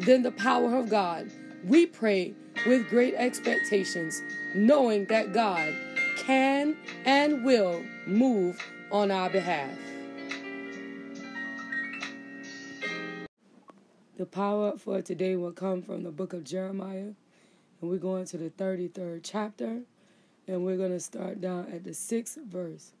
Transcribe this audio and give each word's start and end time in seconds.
than 0.00 0.22
the 0.22 0.32
power 0.32 0.76
of 0.76 0.88
God. 0.88 1.30
We 1.64 1.86
pray 1.86 2.34
with 2.66 2.88
great 2.88 3.14
expectations, 3.14 4.22
knowing 4.54 5.06
that 5.06 5.32
God 5.32 5.74
can 6.16 6.76
and 7.04 7.44
will 7.44 7.82
move 8.06 8.60
on 8.90 9.10
our 9.10 9.30
behalf. 9.30 9.76
The 14.16 14.26
power 14.26 14.76
for 14.76 15.00
today 15.00 15.36
will 15.36 15.52
come 15.52 15.80
from 15.82 16.02
the 16.02 16.10
book 16.10 16.32
of 16.32 16.42
Jeremiah, 16.42 17.12
and 17.80 17.90
we're 17.90 17.98
going 17.98 18.24
to 18.26 18.36
the 18.36 18.50
33rd 18.50 19.20
chapter, 19.22 19.82
and 20.48 20.64
we're 20.64 20.76
going 20.76 20.90
to 20.90 21.00
start 21.00 21.40
down 21.40 21.68
at 21.72 21.84
the 21.84 21.90
6th 21.90 22.44
verse. 22.44 22.92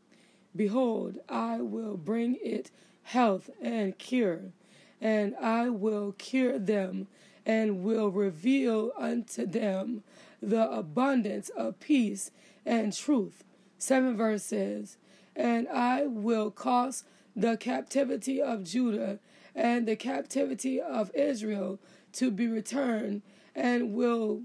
Behold, 0.54 1.18
I 1.28 1.60
will 1.60 1.96
bring 1.96 2.36
it 2.42 2.70
health 3.02 3.50
and 3.60 3.98
cure, 3.98 4.52
and 5.00 5.34
I 5.36 5.68
will 5.68 6.12
cure 6.12 6.58
them 6.58 7.08
and 7.46 7.82
will 7.82 8.10
reveal 8.10 8.92
unto 8.98 9.46
them 9.46 10.02
the 10.42 10.70
abundance 10.70 11.48
of 11.50 11.80
peace 11.80 12.30
and 12.66 12.92
truth. 12.92 13.44
7 13.78 14.16
verses. 14.16 14.96
And 15.34 15.68
I 15.68 16.06
will 16.06 16.50
cause 16.50 17.04
the 17.34 17.56
captivity 17.56 18.42
of 18.42 18.64
Judah 18.64 19.20
and 19.54 19.86
the 19.86 19.96
captivity 19.96 20.80
of 20.80 21.14
Israel 21.14 21.78
to 22.12 22.30
be 22.30 22.46
returned, 22.48 23.22
and 23.54 23.92
will 23.92 24.42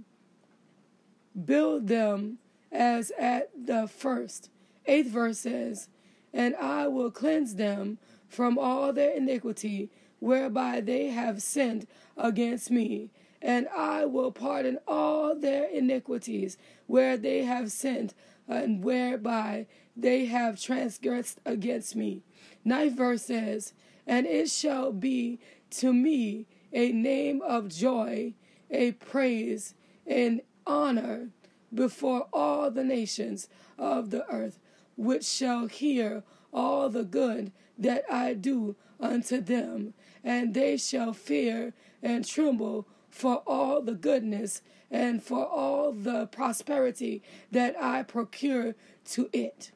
build 1.46 1.88
them 1.88 2.38
as 2.72 3.12
at 3.18 3.50
the 3.56 3.88
first. 3.88 4.50
Eighth 4.86 5.10
verse 5.10 5.40
says, 5.40 5.88
And 6.34 6.56
I 6.56 6.88
will 6.88 7.12
cleanse 7.12 7.56
them 7.56 8.00
from 8.28 8.58
all 8.58 8.92
their 8.92 9.12
iniquity 9.12 9.90
whereby 10.24 10.80
they 10.80 11.08
have 11.08 11.42
sinned 11.42 11.86
against 12.16 12.72
me, 12.72 13.10
and 13.42 13.68
I 13.76 14.06
will 14.06 14.32
pardon 14.32 14.80
all 14.88 15.36
their 15.36 15.66
iniquities 15.66 16.58
where 16.88 17.18
they 17.18 17.44
have 17.44 17.74
sinned 17.74 18.14
and 18.48 18.82
whereby 18.86 19.68
they 19.98 20.26
have 20.28 20.62
transgressed 20.62 21.42
against 21.46 21.94
me. 21.98 22.24
Ninth 22.64 22.96
verse 22.96 23.24
says, 23.24 23.74
and 24.08 24.26
it 24.26 24.50
shall 24.50 24.94
be 24.94 25.40
to 25.72 25.92
me 25.92 26.46
a 26.72 26.94
name 26.94 27.42
of 27.42 27.68
joy, 27.68 28.34
a 28.72 28.94
praise, 28.94 29.74
and 30.08 30.42
honor 30.66 31.32
before 31.74 32.28
all 32.32 32.72
the 32.72 32.86
nations 32.86 33.50
of 33.78 34.10
the 34.10 34.26
earth, 34.32 34.58
which 34.96 35.26
shall 35.26 35.68
hear 35.68 36.24
all 36.54 36.88
the 36.88 37.04
good 37.04 37.52
that 37.78 38.06
I 38.10 38.34
do 38.34 38.78
unto 39.02 39.42
them, 39.42 39.94
and 40.24 40.54
they 40.54 40.78
shall 40.78 41.14
fear 41.14 41.74
and 42.02 42.26
tremble 42.26 42.88
for 43.10 43.44
all 43.46 43.82
the 43.82 43.94
goodness 43.94 44.62
and 44.90 45.24
for 45.24 45.46
all 45.46 45.92
the 45.92 46.28
prosperity 46.28 47.22
that 47.52 47.76
I 47.82 48.04
procure 48.04 48.76
to 49.06 49.30
it. 49.34 49.72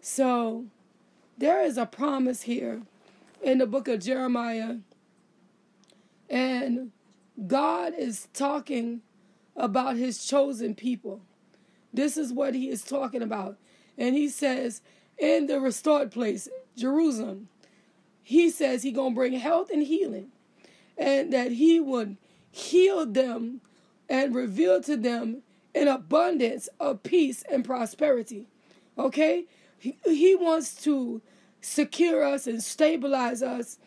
So 0.00 0.66
there 1.36 1.62
is 1.62 1.76
a 1.76 1.86
promise 1.86 2.42
here 2.42 2.82
in 3.42 3.58
the 3.58 3.66
book 3.66 3.88
of 3.88 4.00
Jeremiah. 4.00 4.76
And 6.30 6.92
God 7.46 7.94
is 7.96 8.28
talking 8.32 9.02
about 9.56 9.96
his 9.96 10.24
chosen 10.24 10.74
people. 10.74 11.22
This 11.92 12.16
is 12.16 12.32
what 12.32 12.54
he 12.54 12.68
is 12.68 12.82
talking 12.82 13.22
about. 13.22 13.56
And 13.96 14.16
he 14.16 14.28
says, 14.28 14.82
in 15.18 15.46
the 15.46 15.60
restored 15.60 16.10
place, 16.10 16.48
Jerusalem, 16.76 17.48
he 18.24 18.50
says 18.50 18.82
he 18.82 18.90
going 18.90 19.12
to 19.12 19.14
bring 19.14 19.34
health 19.34 19.70
and 19.70 19.82
healing. 19.82 20.32
And 20.96 21.32
that 21.32 21.52
he 21.52 21.78
would 21.78 22.16
heal 22.50 23.04
them 23.04 23.60
and 24.08 24.34
reveal 24.34 24.80
to 24.82 24.96
them 24.96 25.42
an 25.74 25.88
abundance 25.88 26.68
of 26.80 27.02
peace 27.02 27.44
and 27.50 27.64
prosperity. 27.64 28.48
Okay? 28.96 29.44
He, 29.78 29.96
he 30.04 30.34
wants 30.34 30.82
to 30.84 31.20
secure 31.60 32.24
us 32.24 32.46
and 32.46 32.62
stabilize 32.62 33.42
us 33.42 33.78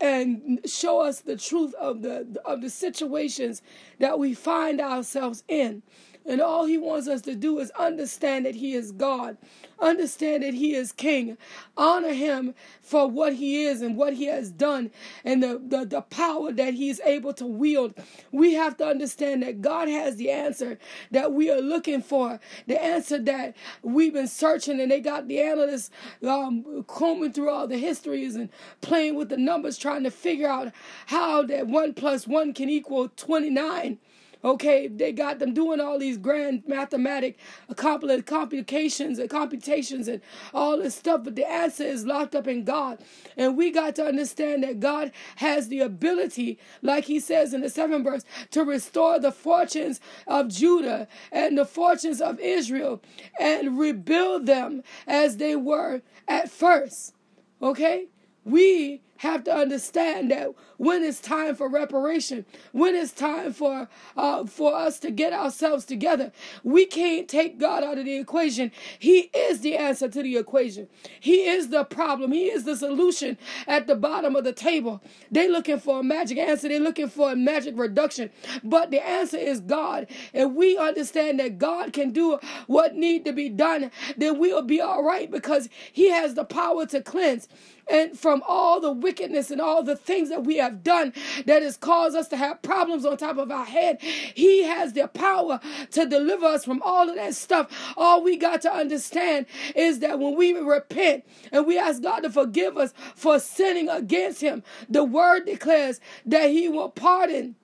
and 0.00 0.60
show 0.66 1.00
us 1.00 1.20
the 1.20 1.36
truth 1.36 1.74
of 1.74 2.02
the 2.02 2.26
of 2.44 2.60
the 2.60 2.68
situations 2.68 3.62
that 3.98 4.18
we 4.18 4.34
find 4.34 4.80
ourselves 4.80 5.42
in 5.48 5.82
and 6.26 6.40
all 6.40 6.66
he 6.66 6.78
wants 6.78 7.08
us 7.08 7.22
to 7.22 7.34
do 7.34 7.58
is 7.58 7.70
understand 7.72 8.46
that 8.46 8.54
he 8.54 8.74
is 8.74 8.92
God, 8.92 9.36
understand 9.78 10.42
that 10.42 10.54
he 10.54 10.74
is 10.74 10.92
king, 10.92 11.36
honor 11.76 12.12
him 12.12 12.54
for 12.80 13.08
what 13.08 13.34
he 13.34 13.64
is 13.64 13.82
and 13.82 13.96
what 13.96 14.14
he 14.14 14.26
has 14.26 14.50
done 14.50 14.90
and 15.24 15.42
the, 15.42 15.60
the, 15.64 15.84
the 15.84 16.00
power 16.02 16.52
that 16.52 16.74
he 16.74 16.88
is 16.88 17.00
able 17.04 17.32
to 17.34 17.46
wield. 17.46 17.94
We 18.32 18.54
have 18.54 18.76
to 18.78 18.86
understand 18.86 19.42
that 19.42 19.60
God 19.60 19.88
has 19.88 20.16
the 20.16 20.30
answer 20.30 20.78
that 21.10 21.32
we 21.32 21.50
are 21.50 21.60
looking 21.60 22.02
for, 22.02 22.40
the 22.66 22.82
answer 22.82 23.18
that 23.18 23.56
we've 23.82 24.12
been 24.12 24.28
searching, 24.28 24.80
and 24.80 24.90
they 24.90 25.00
got 25.00 25.28
the 25.28 25.40
analysts 25.40 25.90
um, 26.26 26.84
combing 26.86 27.32
through 27.32 27.50
all 27.50 27.66
the 27.66 27.78
histories 27.78 28.34
and 28.34 28.48
playing 28.80 29.14
with 29.14 29.28
the 29.28 29.36
numbers, 29.36 29.78
trying 29.78 30.04
to 30.04 30.10
figure 30.10 30.48
out 30.48 30.72
how 31.06 31.42
that 31.44 31.66
one 31.66 31.94
plus 31.94 32.26
one 32.26 32.52
can 32.52 32.68
equal 32.68 33.08
29. 33.08 33.98
Okay, 34.46 34.86
they 34.86 35.10
got 35.10 35.40
them 35.40 35.52
doing 35.54 35.80
all 35.80 35.98
these 35.98 36.16
grand 36.16 36.62
mathematic 36.68 37.36
complications 37.74 39.18
and 39.18 39.28
computations 39.28 40.06
and 40.06 40.20
all 40.54 40.78
this 40.78 40.94
stuff, 40.94 41.24
but 41.24 41.34
the 41.34 41.44
answer 41.44 41.82
is 41.82 42.06
locked 42.06 42.36
up 42.36 42.46
in 42.46 42.62
God. 42.62 43.00
And 43.36 43.56
we 43.56 43.72
got 43.72 43.96
to 43.96 44.06
understand 44.06 44.62
that 44.62 44.78
God 44.78 45.10
has 45.36 45.66
the 45.66 45.80
ability, 45.80 46.60
like 46.80 47.06
he 47.06 47.18
says 47.18 47.52
in 47.52 47.62
the 47.62 47.68
seventh 47.68 48.04
verse, 48.04 48.22
to 48.52 48.62
restore 48.62 49.18
the 49.18 49.32
fortunes 49.32 50.00
of 50.28 50.46
Judah 50.46 51.08
and 51.32 51.58
the 51.58 51.64
fortunes 51.66 52.20
of 52.20 52.38
Israel 52.38 53.02
and 53.40 53.76
rebuild 53.76 54.46
them 54.46 54.84
as 55.08 55.38
they 55.38 55.56
were 55.56 56.02
at 56.28 56.48
first. 56.52 57.14
Okay? 57.60 58.06
We 58.44 59.02
have 59.18 59.44
to 59.44 59.54
understand 59.54 60.30
that 60.30 60.54
when 60.76 61.02
it's 61.02 61.20
time 61.20 61.54
for 61.54 61.68
reparation, 61.68 62.44
when 62.72 62.94
it's 62.94 63.12
time 63.12 63.52
for 63.52 63.88
uh, 64.16 64.44
for 64.46 64.74
us 64.74 64.98
to 65.00 65.10
get 65.10 65.32
ourselves 65.32 65.84
together, 65.84 66.32
we 66.62 66.86
can't 66.86 67.28
take 67.28 67.58
God 67.58 67.82
out 67.82 67.98
of 67.98 68.04
the 68.04 68.16
equation. 68.16 68.70
He 68.98 69.30
is 69.34 69.60
the 69.60 69.76
answer 69.76 70.08
to 70.08 70.22
the 70.22 70.36
equation. 70.36 70.88
He 71.20 71.46
is 71.46 71.68
the 71.68 71.84
problem. 71.84 72.32
He 72.32 72.46
is 72.46 72.64
the 72.64 72.76
solution 72.76 73.38
at 73.66 73.86
the 73.86 73.96
bottom 73.96 74.36
of 74.36 74.44
the 74.44 74.52
table. 74.52 75.02
They're 75.30 75.50
looking 75.50 75.78
for 75.78 76.00
a 76.00 76.04
magic 76.04 76.38
answer. 76.38 76.68
They're 76.68 76.80
looking 76.80 77.08
for 77.08 77.32
a 77.32 77.36
magic 77.36 77.78
reduction, 77.78 78.30
but 78.62 78.90
the 78.90 79.06
answer 79.06 79.38
is 79.38 79.60
God. 79.60 80.06
And 80.34 80.54
we 80.56 80.76
understand 80.76 81.40
that 81.40 81.58
God 81.58 81.92
can 81.92 82.10
do 82.12 82.38
what 82.66 82.94
need 82.94 83.24
to 83.24 83.32
be 83.32 83.48
done. 83.48 83.90
Then 84.16 84.38
we'll 84.38 84.62
be 84.62 84.80
all 84.80 85.02
right 85.04 85.30
because 85.30 85.68
He 85.92 86.10
has 86.10 86.34
the 86.34 86.44
power 86.44 86.86
to 86.86 87.02
cleanse 87.02 87.48
and 87.88 88.18
from 88.18 88.42
all 88.46 88.80
the 88.80 88.92
wickedness 88.92 89.50
and 89.50 89.60
all 89.60 89.82
the 89.82 89.96
things 89.96 90.28
that 90.28 90.44
we 90.44 90.56
have 90.56 90.82
done 90.82 91.12
that 91.46 91.62
has 91.62 91.76
caused 91.76 92.16
us 92.16 92.28
to 92.28 92.36
have 92.36 92.62
problems 92.62 93.04
on 93.04 93.16
top 93.16 93.38
of 93.38 93.50
our 93.50 93.64
head. 93.64 94.00
He 94.00 94.64
has 94.64 94.92
the 94.92 95.08
power 95.08 95.60
to 95.92 96.06
deliver 96.06 96.46
us 96.46 96.64
from 96.64 96.82
all 96.82 97.08
of 97.08 97.16
that 97.16 97.34
stuff. 97.34 97.68
All 97.96 98.22
we 98.22 98.36
got 98.36 98.62
to 98.62 98.72
understand 98.72 99.46
is 99.74 100.00
that 100.00 100.18
when 100.18 100.36
we 100.36 100.52
repent 100.54 101.24
and 101.52 101.66
we 101.66 101.78
ask 101.78 102.02
God 102.02 102.20
to 102.20 102.30
forgive 102.30 102.76
us 102.76 102.92
for 103.14 103.38
sinning 103.38 103.88
against 103.88 104.40
Him, 104.40 104.62
the 104.88 105.04
word 105.04 105.46
declares 105.46 106.00
that 106.24 106.50
He 106.50 106.68
will 106.68 106.90
pardon 106.90 107.56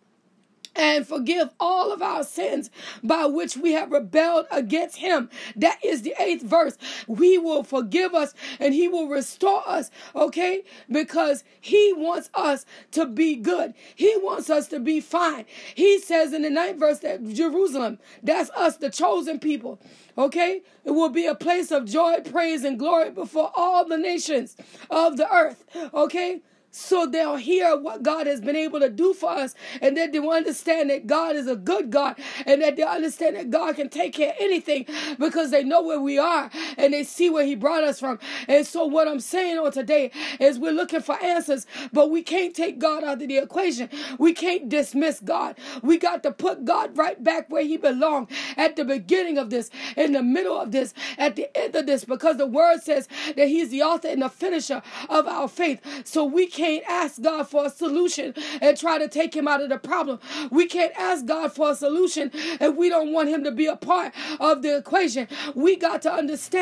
and 0.75 1.07
forgive 1.07 1.51
all 1.61 1.93
of 1.93 2.03
our 2.03 2.25
sins 2.25 2.71
by 3.03 3.27
which 3.27 3.57
we 3.57 3.73
have 3.73 3.93
rebelled 3.93 4.47
against 4.51 4.97
him. 4.97 5.29
That 5.57 5.79
is 5.85 6.03
the 6.03 6.15
eighth 6.19 6.43
verse. 6.43 6.79
He 7.07 7.39
will 7.39 7.65
forgive 7.65 8.15
us 8.15 8.35
and 8.59 8.75
he 8.75 8.89
will 8.89 9.09
restore 9.09 9.63
us, 9.67 9.91
okay? 10.15 10.65
Because 10.91 11.45
he 11.61 11.93
wants 11.93 12.31
us 12.35 12.65
to 12.93 13.07
be 13.07 13.37
good. 13.37 13.75
He 13.95 14.17
wants 14.17 14.51
us 14.51 14.69
to 14.69 14.81
be 14.81 15.01
fine. 15.01 15.45
He 15.75 15.99
says 15.99 16.33
in 16.33 16.43
the 16.43 16.51
ninth 16.51 16.79
verse 16.79 17.01
that 17.01 17.27
Jerusalem, 17.29 17.99
that's 18.23 18.51
us, 18.51 18.77
the 18.77 18.91
chosen 18.91 19.39
people, 19.39 19.81
okay? 20.17 20.63
It 20.85 20.91
will 20.93 21.11
be 21.11 21.27
a 21.27 21.35
place 21.35 21.71
of 21.71 21.85
joy, 21.85 22.21
praise, 22.21 22.65
and 22.65 22.79
glory 22.79 23.11
before 23.11 23.53
all 23.55 23.87
the 23.87 23.99
nations 23.99 24.57
of 24.91 25.17
the 25.17 25.33
earth, 25.33 25.65
okay? 25.95 26.43
So 26.73 27.07
they'll 27.07 27.37
hear 27.37 27.77
what 27.77 28.03
God 28.03 28.27
has 28.27 28.41
been 28.41 28.57
able 28.57 28.81
to 28.81 28.91
do 28.91 29.15
for 29.15 29.31
us, 29.31 29.55
and 29.83 29.97
that 29.99 30.13
they'll 30.13 30.31
understand 30.31 30.91
that 30.91 31.07
God 31.07 31.37
is 31.37 31.49
a 31.49 31.57
good 31.57 31.91
God, 31.91 32.17
and 32.47 32.63
that 32.63 32.77
they 32.77 32.85
understand 32.85 33.37
that 33.37 33.51
God 33.51 33.77
can 33.77 33.91
take 33.91 34.15
care 34.15 34.31
of 34.31 34.37
anything 34.41 34.87
because 35.19 35.53
they 35.53 35.65
know 35.65 35.83
where 35.83 36.01
we 36.01 36.19
are 36.19 36.51
and 36.77 36.93
they 36.93 37.05
see 37.05 37.31
where 37.31 37.45
He 37.45 37.55
brought 37.55 37.85
us 37.85 38.01
from. 38.01 38.19
And 38.49 38.67
so, 38.67 38.87
what 38.87 39.09
I'm 39.09 39.21
saying 39.21 39.59
on 39.59 39.73
today 39.73 40.11
is 40.41 40.59
we're 40.59 40.73
looking 40.73 41.01
for 41.01 41.23
answers, 41.23 41.67
but 41.93 42.11
we 42.11 42.23
can't 42.23 42.55
take 42.55 42.79
God 42.79 43.05
out 43.05 43.23
of 43.23 43.29
the 43.29 43.39
equation. 43.39 43.89
We 44.19 44.33
can't 44.33 44.69
dismiss 44.69 45.21
God. 45.21 45.57
We 45.83 45.99
got 45.99 46.23
to 46.23 46.33
put 46.33 46.65
God 46.65 46.97
right 46.97 47.23
back 47.23 47.51
where 47.51 47.65
He 47.65 47.77
belonged 47.77 48.29
at 48.57 48.77
the 48.77 48.85
beginning 48.85 49.39
of 49.39 49.51
this, 49.51 49.71
in 49.97 50.13
the 50.13 50.23
middle 50.23 50.59
of 50.59 50.73
this, 50.73 50.95
at 51.19 51.37
the 51.37 51.55
end 51.57 51.75
of 51.75 51.87
this, 51.87 52.05
because 52.05 52.37
the 52.37 52.47
Word 52.47 52.81
says 52.83 53.09
that 53.37 53.49
He's 53.49 53.71
the 53.71 53.83
author 53.83 54.09
and 54.09 54.23
the 54.23 54.29
finisher 54.29 54.83
of 55.09 55.27
our 55.27 55.49
faith. 55.49 55.81
So 56.05 56.25
we 56.25 56.47
can't 56.47 56.85
ask 56.89 57.21
God 57.21 57.49
for 57.49 57.67
a 57.67 57.71
solution 57.71 58.35
and 58.61 58.77
try 58.79 58.99
to 58.99 59.09
take 59.09 59.35
him 59.35 59.49
out 59.49 59.63
of 59.63 59.69
the 59.69 59.79
problem. 59.79 60.19
We 60.51 60.67
can't 60.67 60.93
ask 60.97 61.27
God 61.27 61.53
for 61.53 61.71
a 61.71 61.75
solution 61.75 62.31
if 62.35 62.75
we 62.77 62.89
don't 62.89 63.13
want 63.13 63.29
him 63.29 63.45
to 63.45 63.51
be 63.51 63.67
a 63.67 63.77
part 63.77 64.13
of 64.41 64.63
the 64.63 64.77
equation. 64.77 65.29
We 65.55 65.77
got 65.77 66.03
to 66.03 66.13
understand 66.13 66.62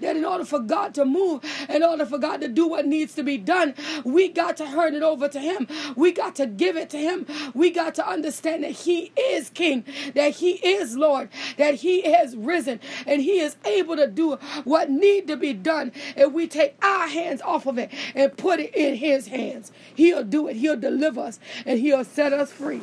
that 0.00 0.16
in 0.16 0.24
order 0.24 0.44
for 0.44 0.60
God 0.60 0.94
to 0.94 1.04
move, 1.04 1.44
in 1.68 1.82
order 1.82 2.06
for 2.06 2.18
God 2.18 2.40
to 2.40 2.48
do 2.48 2.66
what 2.66 2.86
needs 2.86 3.14
to 3.14 3.22
be 3.22 3.38
done, 3.38 3.74
we 4.04 4.28
got 4.28 4.56
to 4.58 4.66
turn 4.66 4.94
it 4.94 5.02
over 5.02 5.28
to 5.28 5.40
him. 5.40 5.66
We 5.96 6.12
got 6.12 6.34
to 6.36 6.46
give 6.46 6.76
it 6.76 6.90
to 6.90 6.98
him. 6.98 7.26
We 7.54 7.70
got 7.70 7.94
to 7.96 8.08
understand 8.08 8.64
that 8.64 8.72
he 8.72 9.12
is 9.18 9.50
king, 9.50 9.84
that 10.14 10.36
he 10.36 10.52
is 10.52 10.96
Lord, 10.96 11.28
that 11.56 11.76
he 11.76 12.02
has 12.12 12.36
risen 12.36 12.80
and 13.06 13.22
he 13.22 13.40
is 13.40 13.56
able 13.64 13.96
to 13.96 14.06
do 14.06 14.36
what 14.64 14.90
need 14.90 15.26
to 15.28 15.36
be 15.36 15.52
done 15.52 15.92
if 16.16 16.32
we 16.32 16.46
take 16.46 16.76
our 16.82 17.08
hands 17.08 17.42
off 17.42 17.66
of 17.66 17.78
it 17.78 17.90
and 18.14 18.36
put 18.36 18.60
it 18.60 18.74
in 18.74 18.94
his 18.96 19.28
hands. 19.28 19.72
He'll 19.94 20.24
do 20.24 20.48
it. 20.48 20.56
He'll 20.56 20.76
deliver 20.76 21.20
us 21.20 21.38
and 21.66 21.78
He'll 21.78 22.04
set 22.04 22.32
us 22.32 22.52
free. 22.52 22.82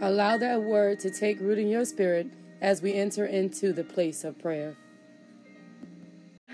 Allow 0.00 0.38
that 0.38 0.62
word 0.62 1.00
to 1.00 1.10
take 1.10 1.40
root 1.40 1.58
in 1.58 1.68
your 1.68 1.84
spirit 1.84 2.28
as 2.60 2.82
we 2.82 2.94
enter 2.94 3.24
into 3.24 3.72
the 3.72 3.84
place 3.84 4.24
of 4.24 4.38
prayer. 4.38 4.76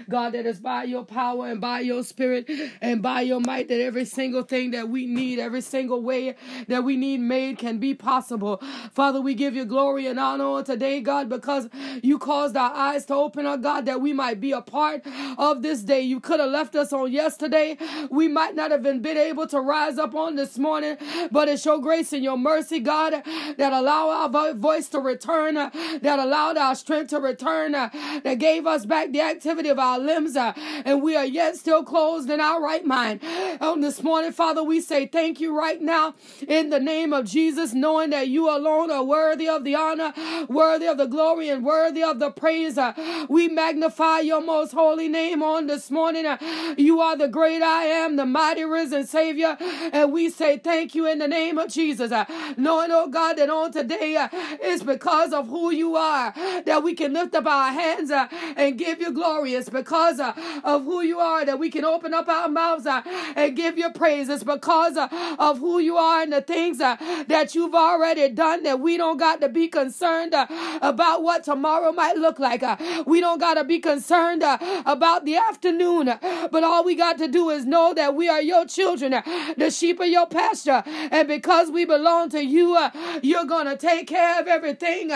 God, 0.08 0.34
that 0.34 0.46
is 0.46 0.60
by 0.60 0.84
your 0.84 1.04
power 1.04 1.48
and 1.48 1.60
by 1.60 1.80
your 1.80 2.02
spirit 2.02 2.50
and 2.80 3.02
by 3.02 3.22
your 3.22 3.40
might 3.40 3.68
that 3.68 3.80
every 3.80 4.04
single 4.04 4.42
thing 4.42 4.72
that 4.72 4.88
we 4.88 5.06
need, 5.06 5.38
every 5.38 5.60
single 5.60 6.02
way 6.02 6.34
that 6.66 6.84
we 6.84 6.96
need 6.96 7.20
made 7.20 7.58
can 7.58 7.78
be 7.78 7.94
possible. 7.94 8.62
Father, 8.92 9.20
we 9.20 9.34
give 9.34 9.54
you 9.54 9.64
glory 9.64 10.06
and 10.06 10.18
honor 10.18 10.62
today, 10.62 11.00
God, 11.00 11.28
because 11.28 11.68
you 12.02 12.18
caused 12.18 12.56
our 12.56 12.72
eyes 12.74 13.06
to 13.06 13.14
open, 13.14 13.46
oh 13.46 13.56
God, 13.56 13.86
that 13.86 14.00
we 14.00 14.12
might 14.12 14.40
be 14.40 14.52
a 14.52 14.60
part 14.60 15.02
of 15.38 15.62
this 15.62 15.82
day. 15.82 16.00
You 16.00 16.20
could 16.20 16.40
have 16.40 16.50
left 16.50 16.76
us 16.76 16.92
on 16.92 17.10
yesterday. 17.12 17.76
We 18.10 18.28
might 18.28 18.54
not 18.54 18.70
have 18.70 18.82
been, 18.82 18.98
able 19.08 19.46
to 19.48 19.60
rise 19.60 19.96
up 19.96 20.14
on 20.14 20.36
this 20.36 20.58
morning, 20.58 20.96
but 21.30 21.48
it's 21.48 21.64
your 21.64 21.78
grace 21.78 22.12
and 22.12 22.22
your 22.22 22.36
mercy, 22.36 22.78
God, 22.78 23.14
that 23.56 23.72
allow 23.72 24.10
our 24.10 24.52
voice 24.52 24.88
to 24.90 25.00
return, 25.00 25.54
that 25.54 26.18
allowed 26.18 26.58
our 26.58 26.74
strength 26.74 27.10
to 27.10 27.18
return, 27.18 27.72
that 27.72 28.38
gave 28.38 28.66
us 28.66 28.84
back 28.84 29.12
the 29.12 29.22
activity 29.22 29.70
of 29.70 29.78
our 29.78 29.87
our 29.88 29.98
limbs, 29.98 30.36
uh, 30.36 30.52
and 30.84 31.02
we 31.02 31.16
are 31.16 31.24
yet 31.24 31.56
still 31.56 31.82
closed 31.82 32.28
in 32.30 32.40
our 32.40 32.62
right 32.62 32.84
mind. 32.84 33.20
On 33.60 33.80
this 33.80 34.02
morning, 34.02 34.32
Father, 34.32 34.62
we 34.62 34.80
say 34.80 35.06
thank 35.06 35.40
you 35.40 35.56
right 35.56 35.80
now 35.80 36.14
in 36.46 36.70
the 36.70 36.80
name 36.80 37.12
of 37.12 37.24
Jesus, 37.24 37.72
knowing 37.72 38.10
that 38.10 38.28
you 38.28 38.48
alone 38.48 38.90
are 38.90 39.04
worthy 39.04 39.48
of 39.48 39.64
the 39.64 39.74
honor, 39.74 40.12
worthy 40.48 40.86
of 40.86 40.98
the 40.98 41.06
glory, 41.06 41.48
and 41.48 41.64
worthy 41.64 42.02
of 42.02 42.18
the 42.18 42.30
praise. 42.30 42.76
Uh, 42.76 42.92
we 43.28 43.48
magnify 43.48 44.20
your 44.20 44.42
most 44.42 44.72
holy 44.72 45.08
name 45.08 45.42
on 45.42 45.66
this 45.66 45.90
morning. 45.90 46.26
Uh, 46.26 46.36
you 46.76 47.00
are 47.00 47.16
the 47.16 47.28
great 47.28 47.62
I 47.62 47.84
am, 47.84 48.16
the 48.16 48.26
mighty 48.26 48.64
risen 48.64 49.06
Savior, 49.06 49.56
and 49.60 50.12
we 50.12 50.28
say 50.30 50.58
thank 50.58 50.94
you 50.94 51.06
in 51.06 51.18
the 51.18 51.28
name 51.28 51.58
of 51.58 51.70
Jesus. 51.70 52.12
Uh, 52.12 52.24
knowing, 52.56 52.90
oh 52.92 53.08
God, 53.08 53.38
that 53.38 53.50
on 53.50 53.72
today 53.72 54.28
it's 54.60 54.82
because 54.82 55.32
of 55.32 55.48
who 55.48 55.70
you 55.70 55.96
are 55.96 56.34
that 56.64 56.82
we 56.82 56.94
can 56.94 57.12
lift 57.12 57.34
up 57.34 57.46
our 57.46 57.72
hands 57.72 58.10
and 58.56 58.78
give 58.78 59.00
you 59.00 59.12
glory. 59.12 59.54
It's 59.54 59.68
because 59.78 60.18
uh, 60.18 60.32
of 60.64 60.84
who 60.84 61.02
you 61.02 61.18
are 61.20 61.44
that 61.44 61.58
we 61.58 61.70
can 61.70 61.84
open 61.84 62.12
up 62.12 62.28
our 62.28 62.48
mouths 62.48 62.86
uh, 62.86 63.02
and 63.36 63.56
give 63.56 63.78
you 63.78 63.90
praises 63.90 64.42
because 64.42 64.96
uh, 64.96 65.08
of 65.38 65.58
who 65.58 65.78
you 65.78 65.96
are 65.96 66.22
and 66.22 66.32
the 66.32 66.40
things 66.40 66.80
uh, 66.80 66.96
that 67.28 67.54
you've 67.54 67.74
already 67.74 68.28
done 68.28 68.62
that 68.64 68.80
we 68.80 68.96
don't 68.96 69.18
got 69.18 69.40
to 69.40 69.48
be 69.48 69.68
concerned 69.68 70.34
uh, 70.34 70.46
about 70.82 71.22
what 71.22 71.44
tomorrow 71.44 71.92
might 71.92 72.16
look 72.16 72.38
like. 72.38 72.62
Uh. 72.62 72.76
We 73.06 73.20
don't 73.20 73.38
got 73.38 73.54
to 73.54 73.64
be 73.64 73.78
concerned 73.78 74.42
about 74.42 75.24
the 75.24 75.36
afternoon, 75.36 76.06
but 76.50 76.64
all 76.64 76.84
we 76.84 76.94
got 76.94 77.18
to 77.18 77.28
do 77.28 77.50
is 77.50 77.64
know 77.64 77.94
that 77.94 78.14
we 78.14 78.28
are 78.28 78.42
your 78.42 78.66
children, 78.66 79.12
the 79.56 79.70
sheep 79.70 80.00
of 80.00 80.08
your 80.08 80.26
pasture. 80.26 80.82
And 80.86 81.28
because 81.28 81.70
we 81.70 81.84
belong 81.84 82.30
to 82.30 82.44
you, 82.44 82.76
you're 83.22 83.44
going 83.44 83.66
to 83.66 83.76
take 83.76 84.08
care 84.08 84.40
of 84.40 84.48
everything, 84.48 85.08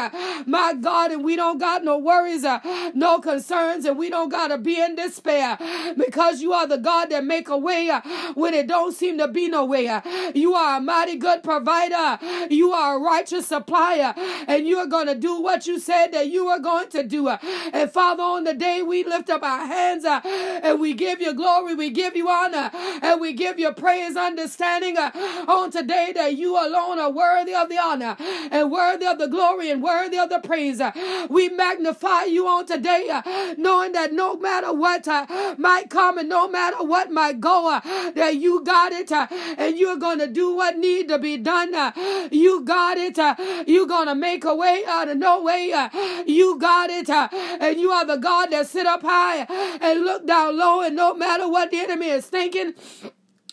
my 0.46 0.74
God. 0.80 1.10
And 1.10 1.24
we 1.24 1.36
don't 1.36 1.58
got 1.58 1.84
no 1.84 1.98
worries, 1.98 2.44
no 2.94 3.18
concerns, 3.20 3.84
and 3.84 3.98
we 3.98 4.10
don't 4.10 4.28
got 4.28 4.51
to 4.52 4.58
be 4.58 4.81
in 4.81 4.94
despair 4.94 5.58
because 5.96 6.40
you 6.40 6.52
are 6.52 6.66
the 6.66 6.78
God 6.78 7.10
that 7.10 7.25
make 7.25 7.49
a 7.49 7.56
way 7.56 7.90
when 8.34 8.54
it 8.54 8.66
don't 8.66 8.94
seem 8.94 9.19
to 9.19 9.28
be 9.28 9.49
no 9.49 9.64
way. 9.64 10.00
You 10.34 10.54
are 10.54 10.78
a 10.78 10.81
mighty 10.81 11.16
good 11.16 11.43
provider. 11.43 12.19
You 12.50 12.72
are 12.72 12.96
a 12.96 13.00
righteous 13.00 13.46
supplier 13.46 14.14
and 14.46 14.66
you 14.66 14.78
are 14.78 14.87
going 14.87 15.06
to 15.06 15.14
do 15.14 15.40
what 15.40 15.66
you 15.66 15.78
said 15.78 16.12
that 16.12 16.28
you 16.28 16.49
are 16.49 16.58
going 16.58 16.88
to 16.90 17.02
do. 17.02 17.28
And 17.28 17.90
Father, 17.90 18.22
on 18.22 18.44
the 18.44 18.54
day 18.54 18.82
we 18.82 19.04
lift 19.04 19.31
up 19.31 19.43
our 19.43 19.66
hands 19.66 20.04
and 20.04 20.81
we 20.81 20.94
give 20.94 21.20
you 21.20 21.34
glory, 21.34 21.75
we 21.75 21.90
give 21.90 22.16
you 22.16 22.28
honor, 22.28 22.70
and 23.02 23.20
we 23.20 23.32
give 23.32 23.58
you 23.58 23.72
praise, 23.72 24.16
understanding 24.16 24.96
on 24.96 25.70
today 25.70 26.12
that 26.14 26.37
you 26.37 26.55
alone 26.55 26.98
are 26.98 27.10
worthy 27.10 27.55
of 27.55 27.69
the 27.69 27.78
honor 27.78 28.16
and 28.50 28.70
worthy 28.70 29.06
of 29.06 29.19
the 29.19 29.28
glory 29.28 29.70
and 29.70 29.82
worthy 29.82 30.19
of 30.19 30.28
the 30.28 30.38
praise. 30.40 30.81
We 31.28 31.48
magnify 31.48 32.25
you 32.25 32.46
on 32.46 32.66
today, 32.66 33.20
knowing 33.56 33.93
that 33.93 34.12
no 34.12 34.37
matter 34.42 34.72
what 34.72 35.06
uh, 35.08 35.54
might 35.58 35.88
come 35.88 36.18
and 36.18 36.28
no 36.28 36.48
matter 36.48 36.82
what 36.82 37.10
might 37.10 37.40
go, 37.40 37.72
uh, 37.72 37.80
that 38.12 38.36
you 38.36 38.62
got 38.64 38.92
it 38.92 39.10
uh, 39.12 39.26
and 39.56 39.78
you're 39.78 39.96
going 39.96 40.18
to 40.18 40.26
do 40.26 40.54
what 40.54 40.76
need 40.76 41.08
to 41.08 41.18
be 41.18 41.36
done. 41.36 41.74
Uh, 41.74 41.92
you 42.30 42.62
got 42.64 42.98
it. 42.98 43.18
Uh, 43.18 43.34
you're 43.66 43.86
going 43.86 44.08
to 44.08 44.14
make 44.14 44.44
a 44.44 44.54
way 44.54 44.82
out 44.86 45.08
of 45.08 45.16
no 45.16 45.42
way. 45.42 45.72
Uh, 45.72 45.88
you 46.26 46.58
got 46.58 46.90
it. 46.90 47.08
and 47.08 47.80
you 47.80 47.90
are 47.90 48.04
the 48.04 48.16
God 48.16 48.50
that 48.50 48.66
sit 48.66 48.86
up 48.86 49.02
high 49.02 49.46
and 49.80 50.04
look 50.04 50.26
down 50.26 50.58
low 50.58 50.82
and 50.82 50.96
no 50.96 51.14
matter 51.14 51.48
what 51.48 51.70
the 51.70 51.78
enemy 51.78 52.08
is 52.08 52.26
thinking, 52.26 52.74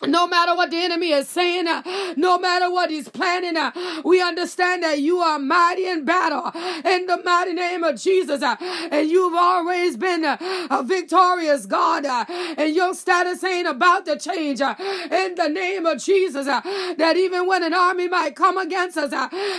no 0.06 0.26
matter 0.26 0.54
what 0.56 0.70
the 0.70 0.78
enemy 0.78 1.10
is 1.10 1.28
saying, 1.28 1.66
uh, 1.68 1.82
no 2.16 2.38
matter 2.38 2.70
what 2.70 2.90
he's 2.90 3.08
planning, 3.08 3.56
uh, 3.56 3.70
we 4.04 4.22
understand 4.22 4.82
that 4.82 5.00
you 5.00 5.18
are 5.18 5.38
mighty 5.38 5.86
in 5.86 6.04
battle 6.04 6.50
in 6.84 7.06
the 7.06 7.20
mighty 7.22 7.52
name 7.52 7.84
of 7.84 8.00
Jesus. 8.00 8.42
Uh, 8.42 8.56
and 8.90 9.10
you've 9.10 9.34
always 9.34 9.96
been 9.96 10.24
uh, 10.24 10.38
a 10.70 10.82
victorious 10.82 11.66
God. 11.66 12.06
Uh, 12.06 12.24
and 12.56 12.74
your 12.74 12.94
status 12.94 13.44
ain't 13.44 13.68
about 13.68 14.06
to 14.06 14.18
change 14.18 14.60
uh, 14.60 14.74
in 15.10 15.34
the 15.34 15.48
name 15.48 15.84
of 15.84 16.02
Jesus. 16.02 16.46
that 16.46 17.14
even 17.16 17.46
when 17.46 17.62
an 17.62 17.74
army 17.74 18.08
might 18.08 18.34
come 18.34 18.56
against 18.56 18.96
us 18.96 19.12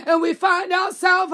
and 0.08 0.22
we 0.22 0.34
find 0.34 0.72
ourselves 0.72 1.32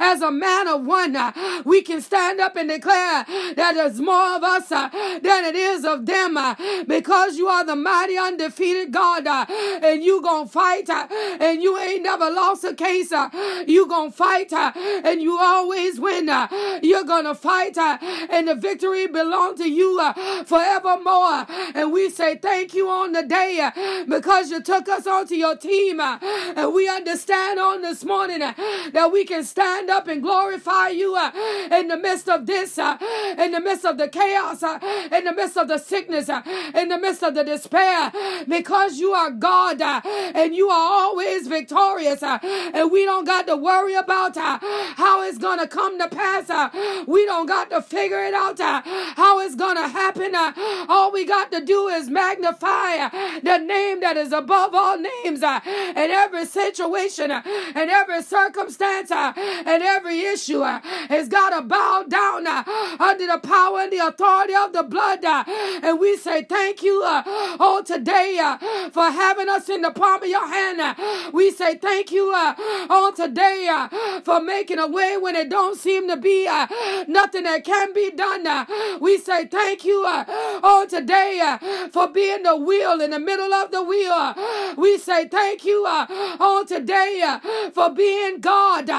as 0.00 0.22
a 0.22 0.30
man 0.30 0.68
of 0.68 0.84
one, 0.84 1.16
we 1.64 1.82
can 1.82 2.00
stand 2.00 2.40
up 2.40 2.56
and 2.56 2.70
declare 2.70 3.24
that 3.54 3.72
there's 3.74 4.00
more 4.00 4.36
of 4.36 4.42
us 4.42 4.68
than 4.68 5.44
it 5.44 5.54
is 5.54 5.84
of 5.84 6.06
them 6.06 6.38
because 6.86 7.36
you 7.36 7.48
are 7.48 7.64
the 7.64 7.76
mighty 7.76 8.16
under 8.16 8.45
undefeated 8.46 8.92
God, 8.92 9.26
uh, 9.26 9.46
and 9.82 10.02
you 10.02 10.22
gonna 10.22 10.48
fight, 10.48 10.88
uh, 10.88 11.06
and 11.40 11.62
you 11.62 11.78
ain't 11.78 12.02
never 12.02 12.30
lost 12.30 12.64
a 12.64 12.74
case. 12.74 13.12
Uh, 13.12 13.28
you 13.66 13.86
gonna 13.88 14.10
fight, 14.10 14.52
uh, 14.52 14.72
and 15.04 15.20
you 15.22 15.38
always 15.38 15.98
win. 16.00 16.28
Uh, 16.28 16.48
you're 16.82 17.04
gonna 17.04 17.34
fight, 17.34 17.76
uh, 17.76 17.98
and 18.30 18.48
the 18.48 18.54
victory 18.54 19.06
belong 19.06 19.56
to 19.56 19.68
you 19.68 19.98
uh, 20.00 20.44
forevermore. 20.44 21.46
And 21.74 21.92
we 21.92 22.10
say 22.10 22.36
thank 22.36 22.74
you 22.74 22.88
on 22.88 23.12
the 23.12 23.22
day 23.22 23.58
uh, 23.60 24.04
because 24.08 24.50
you 24.50 24.62
took 24.62 24.88
us 24.88 25.06
onto 25.06 25.34
your 25.34 25.56
team, 25.56 26.00
uh, 26.00 26.18
and 26.56 26.72
we 26.72 26.88
understand 26.88 27.58
on 27.58 27.82
this 27.82 28.04
morning 28.04 28.42
uh, 28.42 28.54
that 28.92 29.10
we 29.12 29.24
can 29.24 29.44
stand 29.44 29.90
up 29.90 30.08
and 30.08 30.22
glorify 30.22 30.88
you 30.88 31.16
uh, 31.16 31.30
in 31.72 31.88
the 31.88 31.96
midst 31.96 32.28
of 32.28 32.46
this, 32.46 32.78
uh, 32.78 32.96
in 33.38 33.52
the 33.52 33.60
midst 33.60 33.84
of 33.84 33.98
the 33.98 34.08
chaos, 34.08 34.62
uh, 34.62 34.78
in 35.12 35.24
the 35.24 35.32
midst 35.32 35.56
of 35.56 35.68
the 35.68 35.78
sickness, 35.78 36.28
uh, 36.28 36.42
in 36.74 36.88
the 36.88 36.98
midst 36.98 37.22
of 37.22 37.34
the 37.34 37.44
despair, 37.44 38.12
because 38.48 38.98
you 38.98 39.12
are 39.12 39.30
God 39.30 39.80
uh, 39.80 40.00
and 40.04 40.54
you 40.54 40.68
are 40.68 40.92
always 40.92 41.48
victorious. 41.48 42.22
Uh, 42.22 42.38
and 42.74 42.90
we 42.90 43.04
don't 43.04 43.24
got 43.24 43.46
to 43.46 43.56
worry 43.56 43.94
about 43.94 44.36
uh, 44.36 44.58
how 44.96 45.22
it's 45.22 45.38
going 45.38 45.58
to 45.58 45.68
come 45.68 45.98
to 45.98 46.08
pass. 46.08 46.50
Uh, 46.50 46.68
we 47.06 47.24
don't 47.24 47.46
got 47.46 47.70
to 47.70 47.82
figure 47.82 48.22
it 48.24 48.34
out 48.34 48.60
uh, 48.60 48.82
how 48.84 49.40
it's 49.40 49.54
going 49.54 49.76
to 49.76 49.88
happen. 49.88 50.34
Uh, 50.34 50.52
all 50.88 51.12
we 51.12 51.24
got 51.24 51.50
to 51.52 51.64
do 51.64 51.88
is 51.88 52.08
magnify 52.08 53.08
the 53.42 53.58
name 53.58 54.00
that 54.00 54.16
is 54.16 54.32
above 54.32 54.74
all 54.74 54.98
names 54.98 55.42
in 55.42 56.10
every 56.10 56.46
situation 56.46 57.30
and 57.30 57.90
every 57.90 58.22
circumstance 58.22 59.10
and 59.10 59.82
every 59.82 60.20
issue 60.20 60.62
has 60.62 61.28
got 61.28 61.50
to 61.50 61.62
bow 61.62 62.04
down 62.08 62.46
under 62.46 63.26
the 63.26 63.38
power 63.42 63.80
and 63.80 63.92
the 63.92 63.98
authority 63.98 64.54
of 64.54 64.72
the 64.72 64.82
blood. 64.82 65.24
And 65.24 65.98
we 66.00 66.16
say 66.16 66.42
thank 66.42 66.82
you 66.82 67.00
oh 67.04 67.82
today 67.86 68.25
today 68.26 68.38
uh, 68.38 68.90
for 68.90 69.10
having 69.10 69.48
us 69.48 69.68
in 69.68 69.82
the 69.82 69.90
palm 69.90 70.22
of 70.22 70.28
your 70.28 70.46
hand. 70.46 70.80
Uh, 70.80 70.94
we 71.32 71.50
say 71.50 71.76
thank 71.76 72.10
you 72.10 72.32
uh, 72.34 72.54
on 72.90 73.14
today 73.14 73.68
uh, 73.70 74.20
for 74.22 74.40
making 74.40 74.78
a 74.78 74.86
way 74.86 75.16
when 75.16 75.36
it 75.36 75.48
don't 75.48 75.78
seem 75.78 76.08
to 76.08 76.16
be 76.16 76.46
uh, 76.46 76.66
nothing 77.08 77.44
that 77.44 77.64
can 77.64 77.92
be 77.92 78.10
done. 78.10 78.46
Uh, 78.46 78.64
we 79.00 79.18
say 79.18 79.46
thank 79.46 79.84
you 79.84 80.04
on 80.06 80.88
today 80.88 81.56
for 81.92 82.08
being 82.08 82.42
the 82.42 82.56
wheel 82.56 83.00
in 83.00 83.10
the 83.10 83.18
middle 83.18 83.52
of 83.52 83.70
the 83.70 83.82
wheel. 83.82 84.34
We 84.76 84.98
say 84.98 85.28
thank 85.28 85.64
you 85.64 85.86
on 85.86 86.66
today 86.66 87.38
for 87.72 87.90
being 87.90 88.40
God. 88.40 88.90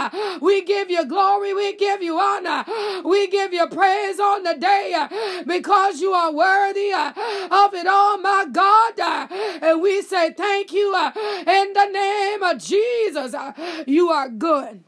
We 0.42 0.64
give 0.64 0.90
you 0.90 1.06
glory. 1.06 1.54
We 1.54 1.76
give 1.76 2.02
you 2.02 2.20
honor. 2.20 2.66
We 3.04 3.28
give 3.28 3.54
you 3.54 3.68
praise 3.68 4.20
on 4.20 4.44
the 4.44 4.56
day 4.56 5.08
because 5.46 6.00
you 6.02 6.12
are 6.12 6.32
worthy 6.32 6.92
of 6.94 7.74
it 7.74 7.88
all, 7.88 8.18
my 8.18 8.46
God. 8.52 9.17
And 9.62 9.82
we 9.82 10.02
say 10.02 10.34
thank 10.34 10.72
you 10.72 10.94
uh, 10.96 11.12
in 11.16 11.74
the 11.74 11.86
name 11.92 12.44
of 12.44 12.58
Jesus. 12.60 13.34
Uh, 13.34 13.54
you 13.88 14.10
are 14.10 14.30
good. 14.30 14.84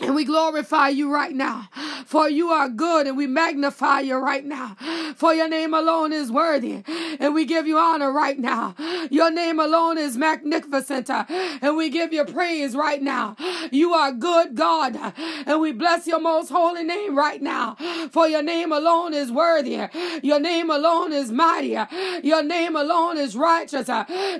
And 0.00 0.16
we 0.16 0.24
glorify 0.24 0.88
you 0.88 1.12
right 1.12 1.34
now, 1.34 1.68
for 2.04 2.28
you 2.28 2.48
are 2.48 2.68
good, 2.68 3.06
and 3.06 3.16
we 3.16 3.28
magnify 3.28 4.00
you 4.00 4.16
right 4.16 4.44
now, 4.44 4.76
for 5.14 5.32
your 5.32 5.48
name 5.48 5.72
alone 5.72 6.12
is 6.12 6.32
worthy, 6.32 6.82
and 7.20 7.32
we 7.32 7.44
give 7.44 7.68
you 7.68 7.78
honor 7.78 8.10
right 8.10 8.36
now. 8.36 8.74
Your 9.08 9.30
name 9.30 9.60
alone 9.60 9.96
is 9.96 10.16
magnificent, 10.16 11.10
uh, 11.10 11.24
and 11.28 11.76
we 11.76 11.90
give 11.90 12.12
you 12.12 12.24
praise 12.24 12.74
right 12.74 13.00
now. 13.00 13.36
You 13.70 13.94
are 13.94 14.10
good, 14.10 14.56
God, 14.56 14.96
uh, 14.96 15.12
and 15.46 15.60
we 15.60 15.70
bless 15.70 16.08
your 16.08 16.20
most 16.20 16.48
holy 16.50 16.82
name 16.82 17.16
right 17.16 17.40
now, 17.40 17.76
for 18.10 18.26
your 18.26 18.42
name 18.42 18.72
alone 18.72 19.14
is 19.14 19.30
worthy. 19.30 19.76
Uh, 19.78 19.88
your 20.24 20.40
name 20.40 20.70
alone 20.70 21.12
is 21.12 21.30
mighty. 21.30 21.78
Your 22.24 22.42
name 22.42 22.74
alone 22.74 23.16
is 23.16 23.36
righteous. 23.36 23.88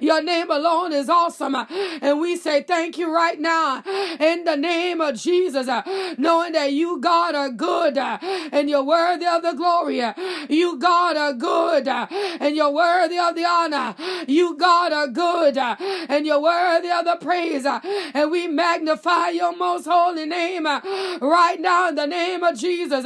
Your 0.00 0.20
name 0.20 0.50
alone 0.50 0.92
is 0.92 1.08
awesome, 1.08 1.54
and 1.54 2.18
we 2.20 2.34
say 2.34 2.64
thank 2.64 2.98
you 2.98 3.14
right 3.14 3.38
now 3.38 3.84
in 4.18 4.42
the 4.42 4.56
name 4.56 5.00
of 5.00 5.14
Jesus. 5.14 5.43
Jesus, 5.44 5.68
uh, 5.68 5.82
knowing 6.16 6.52
that 6.52 6.72
you, 6.72 6.98
God, 7.00 7.34
are 7.34 7.50
good 7.50 7.98
uh, 7.98 8.18
and 8.50 8.70
you're 8.70 8.82
worthy 8.82 9.26
of 9.26 9.42
the 9.42 9.52
glory. 9.52 10.00
Uh, 10.00 10.14
you, 10.48 10.78
God, 10.78 11.18
are 11.18 11.34
good 11.34 11.86
uh, 11.86 12.06
and 12.40 12.56
you're 12.56 12.72
worthy 12.72 13.18
of 13.18 13.34
the 13.34 13.44
honor. 13.44 13.94
You, 14.26 14.56
God, 14.56 14.92
are 14.92 15.08
good 15.08 15.58
uh, 15.58 15.76
and 16.08 16.24
you're 16.24 16.40
worthy 16.40 16.88
of 16.90 17.04
the 17.04 17.18
praise. 17.20 17.66
Uh, 17.66 17.80
and 18.14 18.30
we 18.30 18.46
magnify 18.46 19.28
your 19.30 19.54
most 19.54 19.84
holy 19.84 20.24
name 20.24 20.64
right 20.64 21.56
now 21.60 21.90
in 21.90 21.94
the 21.94 22.06
name 22.06 22.42
of 22.42 22.58
Jesus. 22.58 23.04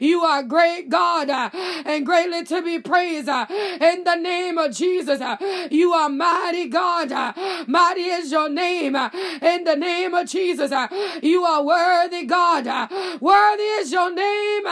You 0.00 0.22
are 0.22 0.42
great, 0.42 0.88
God, 0.88 1.30
and 1.30 2.04
greatly 2.04 2.44
to 2.46 2.62
be 2.62 2.80
praised 2.80 3.28
in 3.28 4.02
the 4.02 4.16
name 4.16 4.58
of 4.58 4.72
Jesus. 4.72 5.20
You 5.70 5.92
are 5.92 6.08
mighty, 6.08 6.68
God. 6.68 7.12
Mighty 7.68 8.06
is 8.06 8.32
your 8.32 8.48
name 8.48 8.96
in 8.96 9.62
the 9.62 9.76
name 9.76 10.14
of 10.14 10.26
Jesus. 10.28 10.72
You 11.22 11.44
are 11.44 11.62
worthy, 11.62 11.75
God. 12.26 12.90
Worthy 13.20 13.62
is 13.62 13.92
your 13.92 14.12
name 14.12 14.66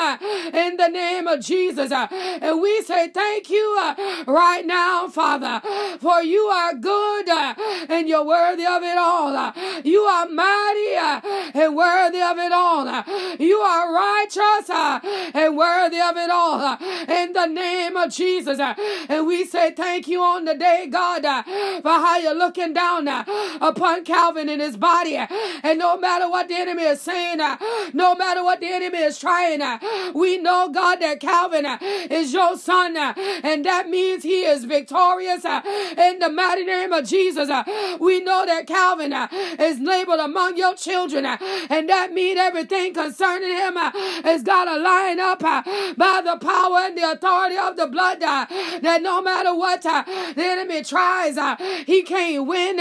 in 0.53 0.77
the 0.77 0.89
name 0.89 1.27
of 1.27 1.41
Jesus. 1.41 1.91
And 1.93 2.61
we 2.61 2.83
say 2.83 3.09
thank 3.09 3.51
you 3.51 3.95
right 4.27 4.63
now, 4.65 5.09
Father, 5.09 5.61
for 6.01 6.23
you 6.23 6.43
are 6.47 6.75
good 6.75 7.29
and 7.29 8.09
you're 8.09 8.25
worthy 8.25 8.67
of 8.67 8.83
it 8.83 8.99
all. 8.99 9.53
You 9.85 10.01
are 10.03 10.29
mighty 10.29 10.95
and 11.55 11.77
worthy 11.77 12.21
of 12.21 12.39
it 12.39 12.53
all. 12.53 12.87
You 13.39 13.59
are 13.59 13.93
righteous 13.93 14.71
and 15.35 15.57
worthy 15.57 16.01
of 16.01 16.17
it 16.17 16.31
all 16.31 16.79
in 17.09 17.33
the 17.33 17.47
name 17.47 17.97
of 17.97 18.11
Jesus. 18.13 18.59
And 19.09 19.27
we 19.27 19.45
say 19.45 19.73
thank 19.73 20.09
you 20.09 20.23
on 20.23 20.45
the 20.45 20.55
day, 20.55 20.89
God, 20.91 21.23
for 21.83 21.91
how 21.91 22.19
you're 22.19 22.35
looking 22.35 22.73
down 22.73 23.09
upon 23.09 24.05
Calvan 24.05 24.49
and 24.49 24.61
his 24.61 24.77
body. 24.77 25.17
And 25.17 25.79
no 25.79 25.99
matter 25.99 26.29
what 26.29 26.49
the 26.49 26.55
enemy 26.55 26.85
is 26.85 26.94
saying, 27.01 27.41
uh, 27.41 27.57
no 27.93 28.15
matter 28.15 28.43
what 28.43 28.61
the 28.61 28.69
enemy 28.69 28.99
is 28.99 29.19
trying, 29.19 29.61
uh, 29.61 29.79
we 30.15 30.39
know, 30.39 30.69
God, 30.69 31.01
that 31.01 31.21
Calvan 31.21 31.67
uh, 31.67 31.79
is 31.81 32.33
your 32.33 32.57
son, 32.57 32.97
uh, 32.97 33.15
and 33.43 33.65
that 33.65 33.89
means 33.89 34.23
he 34.23 34.45
is 34.45 34.65
victorious 34.65 35.45
uh, 35.45 35.61
in 35.97 36.19
the 36.19 36.29
mighty 36.29 36.65
name 36.65 36.93
of 36.93 37.07
Jesus. 37.07 37.49
Uh. 37.49 37.65
We 38.01 38.21
know 38.21 38.45
that 38.47 38.67
Calvan 38.67 39.13
is 39.59 39.79
labeled 39.81 40.21
among 40.21 40.57
your 40.57 40.75
children, 40.75 41.27
and 41.27 41.89
that 41.89 42.13
means 42.13 42.39
everything 42.39 42.95
concerning 42.95 43.51
him 43.51 43.77
has 43.77 44.43
got 44.43 44.65
to 44.65 44.77
line 44.79 45.21
up 45.21 45.41
by 45.41 46.21
the 46.25 46.39
power 46.41 46.79
and 46.81 46.97
the 46.97 47.11
authority 47.13 47.57
of 47.57 47.77
the 47.77 47.87
blood. 47.87 48.21
That 48.21 49.01
no 49.03 49.23
matter 49.23 49.55
what 49.55 49.83
the 49.83 50.35
enemy 50.37 50.83
tries, 50.83 51.37
he 51.87 52.03
can't 52.03 52.47
win 52.47 52.77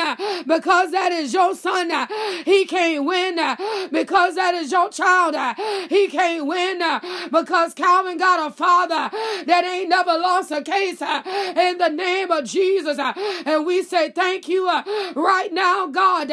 because 0.45 0.91
that 0.91 1.11
is 1.11 1.33
your 1.33 1.55
son. 1.55 1.91
He 2.45 2.65
can't 2.65 3.05
win 3.05 3.35
because 4.03 4.35
that 4.35 4.53
is 4.53 4.69
your 4.71 4.89
child. 4.89 5.33
Uh, 5.33 5.53
he 5.87 6.07
can't 6.07 6.45
win 6.45 6.81
uh, 6.81 6.99
because 7.31 7.73
Calvan 7.73 8.17
got 8.17 8.51
a 8.51 8.53
father 8.53 9.09
that 9.45 9.63
ain't 9.63 9.89
never 9.89 10.11
lost 10.11 10.51
a 10.51 10.61
case 10.61 11.01
uh, 11.01 11.21
in 11.55 11.77
the 11.77 11.87
name 11.87 12.29
of 12.29 12.43
Jesus. 12.43 12.99
And 12.99 13.65
we 13.65 13.81
say 13.81 14.11
thank 14.11 14.49
you 14.49 14.67
right 14.67 15.49
now, 15.51 15.87
God, 15.87 16.29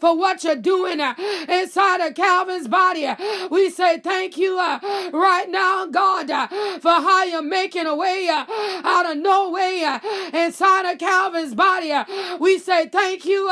for 0.00 0.18
what 0.18 0.42
you're 0.42 0.56
doing 0.56 1.00
inside 1.48 2.00
of 2.00 2.14
Calvan's 2.14 2.66
body. 2.66 3.08
We 3.50 3.70
say 3.70 4.00
thank 4.00 4.36
you 4.36 4.58
right 4.58 5.46
now, 5.48 5.86
God, 5.86 6.26
for 6.80 6.90
how 6.90 7.22
you're 7.24 7.42
making 7.42 7.86
a 7.86 7.94
way 7.94 8.28
out 8.30 9.10
of 9.10 9.16
no 9.18 9.50
way 9.50 9.98
inside 10.32 10.92
of 10.92 10.98
Calvan's 10.98 11.54
body. 11.54 11.92
We 12.40 12.58
say 12.58 12.88
thank 12.88 13.24
you 13.24 13.48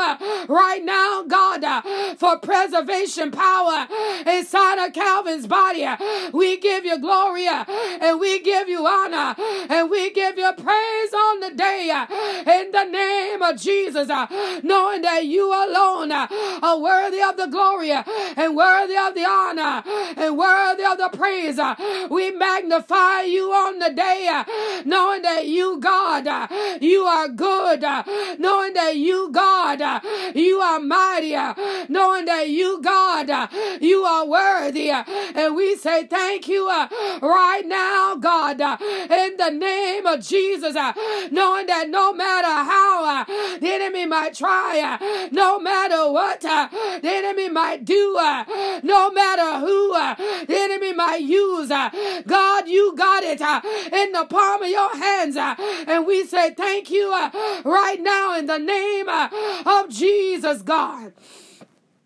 right 0.49 0.81
now, 0.83 1.23
God, 1.23 1.63
for 2.17 2.37
preservation 2.39 3.31
power 3.31 3.60
inside 4.25 4.85
of 4.85 4.93
Calvan's 4.93 5.47
body. 5.47 5.87
We 6.33 6.57
give 6.57 6.85
you 6.85 6.99
glory 6.99 7.47
and 7.47 8.19
we 8.19 8.39
give 8.41 8.67
you 8.67 8.85
honor 8.85 9.35
and 9.69 9.89
we 9.89 10.11
give 10.11 10.37
you 10.37 10.51
praise 10.53 11.13
on 11.13 11.39
the 11.41 11.51
day 11.55 12.05
in 12.47 12.71
the 12.71 12.85
name 12.85 13.41
of 13.41 13.57
Jesus, 13.59 14.07
knowing 14.63 15.01
that 15.01 15.25
you 15.25 15.47
alone 15.47 16.11
are 16.11 16.79
worthy 16.79 17.21
of 17.21 17.37
the 17.37 17.47
glory 17.47 17.91
and 17.91 18.55
worthy 18.55 18.97
of 18.97 19.13
the 19.15 19.25
honor 19.25 19.83
and 20.17 20.37
worthy 20.37 20.83
of 20.83 20.97
the 20.97 21.09
praise. 21.09 21.59
We 22.09 22.31
magnify 22.31 23.21
you 23.23 23.51
on 23.51 23.79
the 23.79 23.91
day, 23.91 24.43
knowing 24.85 25.21
that 25.23 25.47
you, 25.47 25.79
God, 25.79 26.49
you 26.81 27.03
are 27.03 27.27
good, 27.27 27.81
knowing 28.39 28.73
that 28.73 28.95
you, 28.95 29.31
God, 29.31 30.01
you 30.35 30.59
are 30.59 30.79
mighty, 30.79 31.35
knowing 31.89 32.25
that 32.25 32.49
you, 32.49 32.81
God, 32.81 33.27
you 33.81 34.03
are 34.03 34.25
worthy. 34.25 34.91
Uh, 34.91 35.03
and 35.35 35.55
we 35.55 35.75
say 35.75 36.05
thank 36.07 36.47
you 36.47 36.67
uh, 36.69 36.87
right 37.21 37.63
now, 37.65 38.15
God, 38.15 38.61
uh, 38.61 38.77
in 38.81 39.37
the 39.37 39.49
name 39.49 40.05
of 40.05 40.21
Jesus, 40.21 40.75
uh, 40.75 40.93
knowing 41.31 41.67
that 41.67 41.89
no 41.89 42.13
matter 42.13 42.47
how 42.47 43.21
uh, 43.21 43.25
the 43.59 43.69
enemy 43.69 44.05
might 44.05 44.33
try, 44.33 44.79
uh, 44.79 45.29
no 45.31 45.59
matter 45.59 46.11
what 46.11 46.41
the 46.41 46.69
enemy 47.03 47.49
might 47.49 47.85
do, 47.85 48.13
no 48.83 49.11
matter 49.11 49.59
who 49.65 49.91
the 49.91 50.55
enemy 50.55 50.93
might 50.93 51.21
use, 51.21 51.69
God, 51.69 52.67
you 52.67 52.95
got 52.95 53.23
it 53.23 53.41
in 53.93 54.11
the 54.11 54.25
palm 54.25 54.63
of 54.63 54.69
your 54.69 54.95
hands. 54.97 55.37
And 55.37 56.05
we 56.05 56.25
say 56.25 56.53
thank 56.53 56.89
you 56.89 57.11
right 57.11 57.99
now 57.99 58.37
in 58.37 58.45
the 58.45 58.59
name 58.59 59.07
of 59.09 59.89
Jesus, 59.89 60.61
God. 60.61 61.13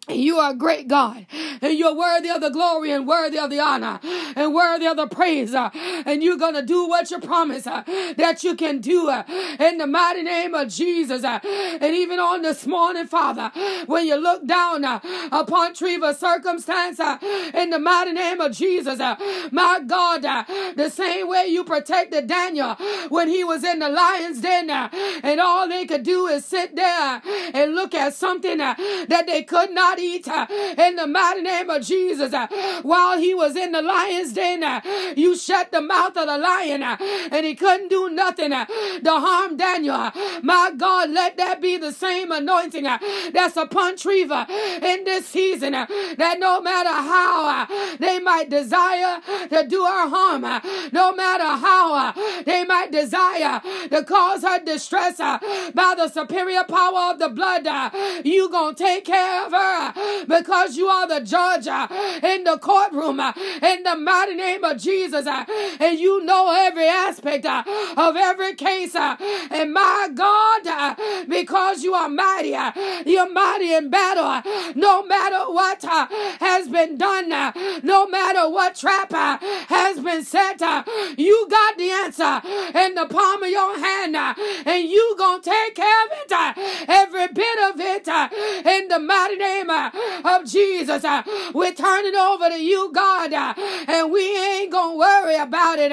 You 0.07 0.38
are 0.38 0.51
a 0.51 0.55
great 0.55 0.88
God, 0.88 1.25
and 1.62 1.77
you're 1.77 1.95
worthy 1.95 2.29
of 2.29 2.39
the 2.39 2.50
glory 2.50 2.91
and 2.91 3.07
worthy 3.07 3.39
of 3.39 3.50
the 3.50 3.59
honor 3.59 4.00
and 4.35 4.53
worthy 4.53 4.85
of 4.85 4.97
the 4.97 5.07
praise. 5.07 5.55
Uh, 5.55 5.71
and 6.05 6.21
you're 6.21 6.38
going 6.38 6.53
to 6.53 6.62
do 6.62 6.88
what 6.88 7.09
you 7.09 7.19
promise 7.19 7.65
uh, 7.65 7.83
that 8.17 8.43
you 8.43 8.55
can 8.55 8.79
do 8.79 9.09
uh, 9.09 9.24
in 9.59 9.79
the 9.79 9.88
mighty 9.88 10.21
name 10.21 10.53
of 10.53 10.69
Jesus. 10.69 11.24
And 11.24 11.95
even 11.95 12.19
on 12.19 12.43
this 12.43 12.67
morning, 12.67 13.07
Father, 13.07 13.51
when 13.88 14.05
you 14.05 14.15
look 14.15 14.45
down 14.45 14.83
upon 14.83 15.74
Treva's 15.74 16.19
circumstance 16.19 17.00
in 17.53 17.71
the 17.71 17.79
mighty 17.79 18.12
name 18.13 18.39
of 18.41 18.51
Jesus, 18.51 19.00
my 19.51 19.81
God, 19.88 20.21
the 20.75 20.89
same 20.89 21.27
way 21.27 21.47
you 21.47 21.63
protected 21.63 22.27
Daniel 22.27 22.75
when 23.09 23.27
he 23.27 23.43
was 23.43 23.63
in 23.63 23.79
the 23.79 23.89
lion's 23.89 24.41
den, 24.41 24.69
and 24.69 25.39
all 25.39 25.67
they 25.67 25.85
could 25.88 26.03
do 26.03 26.27
is 26.27 26.45
sit 26.45 26.75
there 26.75 27.21
and 27.25 27.74
look 27.74 27.95
at 27.95 28.13
something 28.13 28.59
that 28.59 29.24
they 29.25 29.41
could 29.41 29.71
not 29.71 29.94
not 29.95 29.99
eat 29.99 30.27
in 30.77 30.95
the 30.95 31.07
mighty 31.07 31.41
name 31.41 31.69
of 31.69 31.81
Jesus. 31.83 32.33
Uh, 32.33 32.47
while 32.83 33.17
he 33.17 33.33
was 33.33 33.55
in 33.55 33.71
the 33.71 33.81
lion's 33.81 34.33
den, 34.33 34.63
uh, 34.63 34.81
you 35.15 35.37
shut 35.37 35.71
the 35.71 35.81
mouth 35.81 36.15
of 36.17 36.27
the 36.27 36.37
lion 36.37 36.83
uh, 36.83 36.97
and 37.31 37.45
he 37.45 37.55
couldn't 37.55 37.89
do 37.89 38.09
nothing 38.09 38.51
to 38.51 38.65
harm 39.05 39.57
Daniel. 39.57 40.11
My 40.43 40.71
God, 40.75 41.09
let 41.09 41.37
that 41.37 41.61
be 41.61 41.77
the 41.77 41.91
same 41.91 42.31
anointing 42.31 42.83
that's 42.83 43.57
upon 43.57 43.95
Treva 43.95 44.49
in 44.49 45.03
this 45.03 45.27
season. 45.27 45.71
That 45.71 46.37
no 46.39 46.61
matter 46.61 46.89
how 46.89 47.67
they 47.97 48.19
might 48.19 48.49
desire 48.49 49.21
to 49.49 49.65
do 49.67 49.83
her 49.83 50.09
harm, 50.09 50.41
no 50.91 51.13
matter 51.13 51.43
how 51.43 52.13
they 52.45 52.63
might 52.65 52.91
desire 52.91 53.61
to 53.89 54.03
cause 54.03 54.43
her 54.43 54.59
distress 54.63 55.17
by 55.17 55.93
the 55.97 56.07
superior 56.07 56.63
power 56.63 57.11
of 57.11 57.19
the 57.19 57.29
blood, 57.29 57.67
you 58.25 58.49
gonna 58.49 58.75
take 58.75 59.05
care 59.05 59.45
of 59.45 59.51
her 59.51 59.84
because 60.27 60.77
you 60.77 60.87
are 60.87 61.07
the 61.07 61.21
judge 61.21 61.67
uh, 61.67 61.87
in 62.23 62.43
the 62.43 62.57
courtroom 62.57 63.19
uh, 63.19 63.33
in 63.61 63.83
the 63.83 63.95
mighty 63.95 64.35
name 64.35 64.63
of 64.63 64.77
Jesus. 64.77 65.25
Uh, 65.27 65.45
and 65.79 65.99
you 65.99 66.23
know 66.23 66.53
every 66.55 66.87
aspect 66.87 67.45
of 67.45 68.15
every 68.15 68.55
case. 68.55 68.95
And 68.95 69.73
my 69.73 70.09
God, 70.13 70.97
because 71.27 71.83
you 71.83 71.93
are 71.93 72.09
mighty, 72.09 72.55
you're 73.09 73.31
mighty 73.31 73.73
in 73.73 73.89
battle. 73.89 74.41
No 74.75 75.05
matter 75.05 75.51
what 75.51 75.83
has 75.83 76.67
been 76.67 76.97
done, 76.97 77.29
no 77.83 78.07
matter 78.07 78.49
what 78.49 78.75
trap 78.75 79.11
has 79.11 79.99
been 79.99 80.23
set, 80.23 80.61
you 81.17 81.47
got 81.49 81.77
the 81.77 81.89
answer 81.91 82.41
in 82.77 82.95
the 82.95 83.07
palm 83.07 83.43
of 83.43 83.49
your 83.49 83.77
hand. 83.79 84.15
And 84.15 84.89
you 84.89 85.15
gonna 85.17 85.41
take 85.41 85.75
care 85.75 86.05
of 86.05 86.11
it, 86.11 86.87
every 86.87 87.27
bit 87.27 87.59
of 87.69 87.79
it, 87.79 88.07
in 88.65 88.87
the 88.87 88.99
mighty 88.99 89.35
name 89.35 89.69
Uh, 89.75 89.91
of 90.24 90.46
Jesus. 90.46 91.03
Uh, 91.03 91.22
we're 91.53 91.74
turning 91.74 92.15
over 92.15 92.50
to 92.50 92.63
you, 92.63 92.91
God, 92.94 93.34
uh, 93.34 93.53
and 93.88 94.10
we 94.10 94.24
ain't 94.38 94.72
gonna 94.72 94.96
worry 94.96 95.36
about 95.36 95.79
it. 95.79 95.91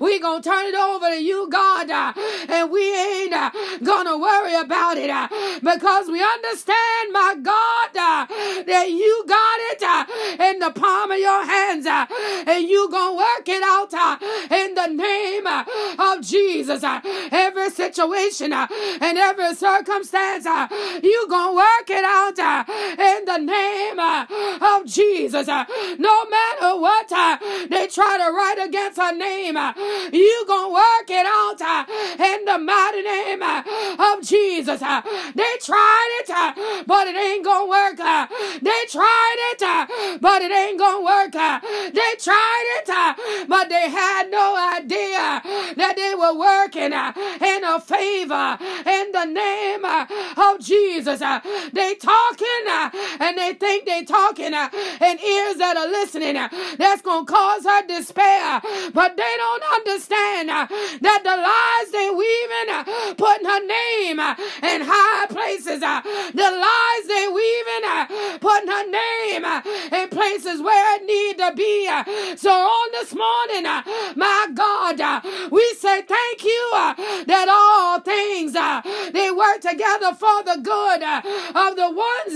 We 0.00 0.18
gonna 0.18 0.42
turn 0.42 0.66
it 0.66 0.74
over 0.74 1.10
to 1.10 1.22
you, 1.22 1.48
God, 1.50 1.90
and 1.90 2.70
we 2.70 2.82
ain't 2.94 3.34
gonna 3.84 4.16
worry 4.16 4.54
about 4.54 4.96
it 4.96 5.10
because 5.62 6.08
we 6.08 6.22
understand, 6.22 7.12
my 7.12 7.36
God, 7.42 7.90
that 7.92 8.86
you 8.90 9.24
got 9.28 9.58
it 9.70 10.40
in 10.40 10.58
the 10.60 10.70
palm 10.70 11.10
of 11.10 11.18
your 11.18 11.44
hands, 11.44 11.86
and 11.86 12.66
you 12.66 12.88
gonna 12.90 13.16
work 13.16 13.46
it 13.46 13.62
out 13.62 13.92
in 14.50 14.74
the 14.74 14.86
name 14.86 15.46
of 15.46 16.22
Jesus. 16.22 16.82
Every 17.30 17.70
situation 17.70 18.52
and 18.52 19.18
every 19.18 19.54
circumstance, 19.54 20.46
you 21.02 21.26
gonna 21.28 21.56
work 21.56 21.90
it 21.90 22.04
out 22.04 22.38
in 23.18 23.24
the 23.24 23.38
name 23.38 23.98
uh, 23.98 24.26
of 24.60 24.86
Jesus. 24.86 25.48
Uh, 25.48 25.64
no 25.98 26.24
matter 26.26 26.80
what 26.80 27.10
uh, 27.12 27.36
they 27.68 27.86
try 27.88 28.18
to 28.18 28.32
write 28.32 28.58
against 28.64 28.98
her 28.98 29.14
name, 29.14 29.56
you 30.12 30.44
gonna 30.46 30.72
work 30.72 31.08
it 31.08 31.26
out 31.26 31.60
in 32.18 32.44
the 32.44 32.58
mighty 32.58 33.02
name 33.02 33.42
of 33.42 34.22
Jesus. 34.22 34.80
They 34.80 35.52
tried 35.62 36.20
it, 36.20 36.86
but 36.86 37.06
it 37.08 37.16
ain't 37.16 37.44
gonna 37.44 37.68
work. 37.68 37.96
They 38.62 38.82
tried 38.88 39.36
it, 39.52 40.20
but 40.20 40.42
it 40.42 40.52
ain't 40.52 40.78
gonna 40.78 41.04
work. 41.04 41.32
They 41.32 42.14
tried 42.18 42.66
it, 42.78 43.48
but 43.48 43.68
they 43.68 43.88
had 43.90 44.30
no 44.30 44.56
idea 44.76 45.42
that 45.76 45.94
they 45.96 46.14
were 46.14 46.38
working 46.38 46.92
in 46.92 47.64
a 47.64 47.80
favor 47.80 48.58
in 48.86 49.12
the 49.12 49.24
name 49.24 49.84
of 49.84 50.60
Jesus. 50.60 51.20
They 51.72 51.94
talking 51.94 53.07
and 53.20 53.36
they 53.38 53.54
think 53.54 53.86
they 53.86 54.04
talking 54.04 54.54
uh, 54.54 54.68
and 55.00 55.20
ears 55.20 55.56
that 55.56 55.76
are 55.76 55.88
listening 55.88 56.36
uh, 56.36 56.48
that's 56.78 57.02
going 57.02 57.26
to 57.26 57.32
cause 57.32 57.64
her 57.64 57.86
despair. 57.86 58.60
But 58.92 59.16
they 59.16 59.34
don't 59.36 59.64
understand 59.78 60.50
uh, 60.50 60.66
that 60.68 61.20
the 61.24 61.36
lies 61.36 61.88
they 61.92 62.10
weaving, 62.10 63.16
putting 63.16 63.46
her 63.46 63.62
name 63.66 64.18
in 64.20 64.80
high 64.84 65.26
places, 65.26 65.80
the 65.80 66.48
lies 66.50 67.04
they 67.06 67.26
weaving, 67.28 68.40
putting 68.40 68.68
her 68.68 68.86
name 68.88 69.44
in 69.92 70.08
places 70.08 70.60
where 70.62 70.96
it 70.96 71.04
need 71.04 71.38
to 71.38 71.52
be. 71.54 71.86
So 72.36 72.50
on 72.50 72.88
this 72.92 73.14
morning, 73.14 73.64
my 74.16 74.48
God, 74.54 75.22
we 75.50 75.64
say 75.78 76.02
thank 76.02 76.44
you 76.44 76.70
that 77.26 77.48
all 77.48 78.00
things 78.00 78.52
they 79.12 79.30
work 79.30 79.60
together 79.60 80.14
for 80.14 80.42
the 80.44 80.60
good 80.62 81.02
of 81.02 81.76
the 81.76 81.90
ones 81.90 82.34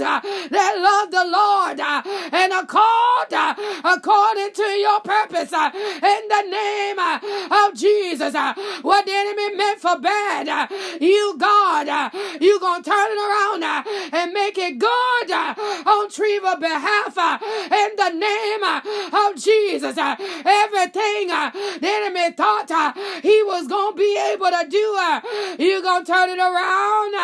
that 0.53 0.73
love 0.77 1.11
the 1.11 1.25
Lord 1.25 1.81
uh, 1.81 2.03
and 2.33 2.53
are 2.53 2.67
called 2.67 3.33
uh, 3.33 3.55
according 3.85 4.53
to 4.53 4.63
your 4.63 5.01
purpose 5.01 5.53
uh, 5.53 5.71
in 5.75 6.23
the 6.29 6.43
name 6.49 6.99
of 6.99 7.75
Jesus. 7.75 8.35
What 8.83 9.07
the 9.07 9.13
enemy 9.13 9.57
meant 9.57 9.81
for 9.81 9.99
bad, 9.99 10.71
you, 11.01 11.35
God, 11.39 12.13
you 12.41 12.61
gonna 12.61 12.85
turn 12.85 13.09
it 13.11 13.19
around 13.19 13.65
and 14.13 14.33
make 14.33 14.59
it 14.59 14.79
good 14.79 15.33
on 15.33 16.09
Treva 16.09 16.61
behalf 16.61 17.17
in 17.73 17.91
the 17.97 18.11
name 18.11 18.63
of 18.63 19.37
Jesus. 19.37 19.97
Everything 19.99 21.29
the 21.29 21.89
enemy 21.89 22.33
thought 22.33 22.95
he 23.23 23.43
was 23.45 23.67
gonna 23.67 23.97
be 23.97 24.19
able 24.33 24.51
to 24.51 24.67
do, 24.69 25.63
you 25.63 25.83
gonna 25.83 26.05
turn 26.05 26.31
it 26.31 26.39
around 26.39 27.15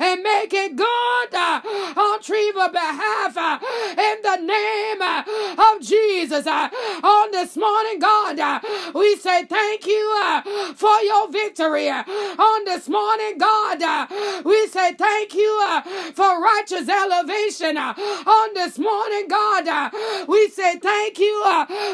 and 0.00 0.22
make 0.22 0.52
it 0.52 0.76
good 0.76 1.34
on 1.34 2.20
Treva 2.64 2.72
behalf 2.72 3.36
uh, 3.36 3.58
in 3.90 4.22
the 4.22 4.36
name 4.46 5.02
uh, 5.02 5.74
of 5.74 5.80
Jesus. 5.82 6.46
Uh, 6.46 6.68
on 7.02 7.30
this 7.30 7.56
morning, 7.56 7.98
God, 7.98 8.62
we 8.94 9.16
say 9.16 9.44
thank 9.44 9.86
you 9.86 10.42
for 10.74 11.00
your 11.00 11.30
victory. 11.30 11.88
On 11.88 12.64
this 12.64 12.88
morning, 12.88 13.38
God, 13.38 14.08
we 14.44 14.66
say 14.68 14.94
thank 14.94 15.34
you 15.34 15.82
for 16.14 16.42
righteous 16.42 16.88
elevation. 16.88 17.76
On 17.76 18.54
this 18.54 18.78
morning, 18.78 19.28
God, 19.28 19.92
we 20.28 20.48
say 20.48 20.78
thank 20.78 21.18
you 21.18 21.44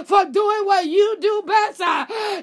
for 0.04 0.24
doing 0.24 0.66
what 0.66 0.86
you 0.86 1.16
do 1.20 1.42
best. 1.46 1.80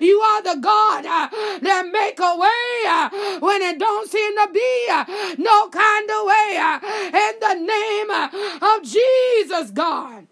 You 0.01 0.19
are 0.19 0.41
the 0.43 0.59
God 0.61 1.03
that 1.03 1.89
make 1.91 2.19
a 2.19 2.37
way 2.37 3.39
when 3.39 3.61
it 3.61 3.79
don't 3.79 4.09
seem 4.09 4.35
to 4.37 4.49
be 4.53 5.43
no 5.43 5.69
kind 5.69 6.09
of 6.09 6.25
way. 6.25 6.77
In 7.13 7.33
the 7.39 7.53
name 7.55 8.09
of 8.61 8.83
Jesus, 8.83 9.71
God. 9.71 10.27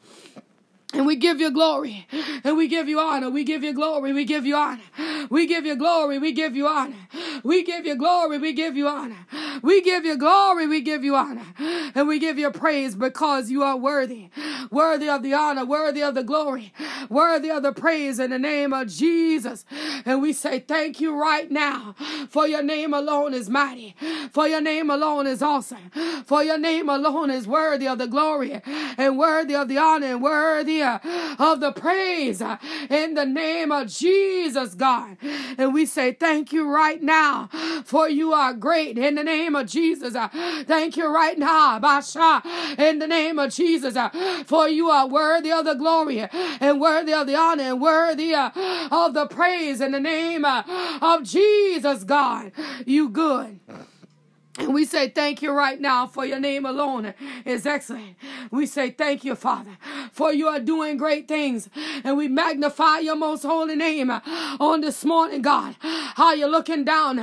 And 0.95 1.05
we 1.05 1.17
give 1.17 1.41
you 1.41 1.51
glory. 1.51 2.07
And 2.43 2.55
we 2.55 2.67
give 2.69 2.87
you 2.87 2.99
honor. 2.99 3.29
We 3.29 3.43
give 3.43 3.63
you 3.63 3.73
glory. 3.73 4.13
We 4.13 4.23
give 4.23 4.45
you 4.45 4.55
honor. 4.55 4.81
We 5.29 5.45
give 5.45 5.65
you 5.65 5.75
glory. 5.75 6.19
We 6.19 6.31
give 6.31 6.55
you 6.55 6.67
honor. 6.67 6.95
We 7.43 7.63
give 7.63 7.85
you 7.85 7.97
glory. 7.97 8.37
We 8.37 8.53
give 8.53 8.77
you 8.77 8.87
honor. 8.87 9.17
We 9.61 9.81
give 9.81 10.05
you 10.05 10.17
glory. 10.17 10.67
We 10.67 10.79
give 10.81 11.03
you 11.03 11.15
honor. 11.15 11.45
And 11.93 12.07
we 12.07 12.17
give 12.17 12.37
you 12.37 12.49
praise 12.49 12.95
because 12.95 13.51
you 13.51 13.61
are 13.63 13.75
worthy. 13.75 14.29
Worthy 14.71 15.09
of 15.09 15.21
the 15.21 15.33
honor. 15.33 15.65
Worthy 15.65 16.01
of 16.01 16.15
the 16.15 16.23
glory. 16.23 16.73
Worthy 17.09 17.49
of 17.51 17.63
the 17.63 17.73
praise 17.73 18.17
in 18.19 18.29
the 18.29 18.39
name 18.39 18.71
of 18.71 18.87
Jesus. 18.87 19.65
And 20.05 20.21
we 20.21 20.31
say 20.31 20.59
thank 20.59 21.01
you 21.01 21.19
right 21.19 21.51
now. 21.51 21.95
For 22.29 22.47
your 22.47 22.63
name 22.63 22.93
alone 22.93 23.33
is 23.33 23.49
mighty. 23.49 23.95
For 24.31 24.47
your 24.47 24.61
name 24.61 24.89
alone 24.89 25.27
is 25.27 25.41
awesome. 25.41 25.91
For 26.25 26.41
your 26.41 26.57
name 26.57 26.87
alone 26.87 27.31
is 27.31 27.47
worthy 27.47 27.87
of 27.87 27.97
the 27.97 28.07
glory 28.07 28.61
and 28.97 29.17
worthy 29.17 29.55
of 29.55 29.67
the 29.67 29.77
honor 29.77 30.07
and 30.07 30.21
worthy 30.21 30.84
of 30.85 31.59
the 31.59 31.71
praise 31.71 32.41
in 32.89 33.13
the 33.13 33.25
name 33.25 33.71
of 33.71 33.87
Jesus, 33.87 34.75
God. 34.75 35.17
And 35.57 35.73
we 35.73 35.85
say 35.85 36.13
thank 36.13 36.53
you 36.53 36.69
right 36.69 37.01
now 37.01 37.49
for 37.85 38.09
you 38.09 38.33
are 38.33 38.53
great 38.53 38.97
in 38.97 39.15
the 39.15 39.23
name 39.23 39.55
of 39.55 39.67
Jesus. 39.67 40.15
Thank 40.65 40.97
you 40.97 41.13
right 41.13 41.37
now, 41.37 41.79
Basha, 41.79 42.41
in 42.77 42.99
the 42.99 43.07
name 43.07 43.39
of 43.39 43.53
Jesus, 43.53 43.97
for 44.45 44.67
you 44.67 44.89
are 44.89 45.07
worthy 45.07 45.51
of 45.51 45.65
the 45.65 45.73
glory 45.73 46.19
and 46.59 46.81
worthy 46.81 47.13
of 47.13 47.27
the 47.27 47.35
honor 47.35 47.63
and 47.63 47.81
worthy 47.81 48.33
uh, 48.33 48.49
of 48.91 49.13
the 49.13 49.27
praise 49.27 49.81
in 49.81 49.91
the 49.91 49.99
name 49.99 50.45
uh, 50.45 50.63
of 51.01 51.23
Jesus, 51.23 52.03
God. 52.03 52.51
You 52.85 53.09
good. 53.09 53.59
And 54.57 54.73
we 54.73 54.85
say 54.85 55.09
thank 55.09 55.41
you 55.41 55.51
right 55.51 55.79
now 55.81 56.07
for 56.07 56.25
your 56.25 56.39
name 56.39 56.65
alone 56.65 57.13
is 57.43 57.65
excellent. 57.65 58.15
We 58.51 58.65
say 58.65 58.89
thank 58.91 59.25
you, 59.25 59.35
Father, 59.35 59.77
for 60.11 60.31
you 60.31 60.47
are 60.47 60.61
doing 60.61 60.95
great 60.95 61.27
things. 61.27 61.69
And 62.03 62.15
we 62.15 62.29
magnify 62.29 62.99
your 62.99 63.17
most 63.17 63.43
holy 63.43 63.75
name 63.75 64.09
on 64.09 64.81
this 64.81 65.03
morning, 65.03 65.41
God. 65.41 65.75
How 65.81 66.33
you're 66.33 66.49
looking 66.49 66.85
down 66.85 67.19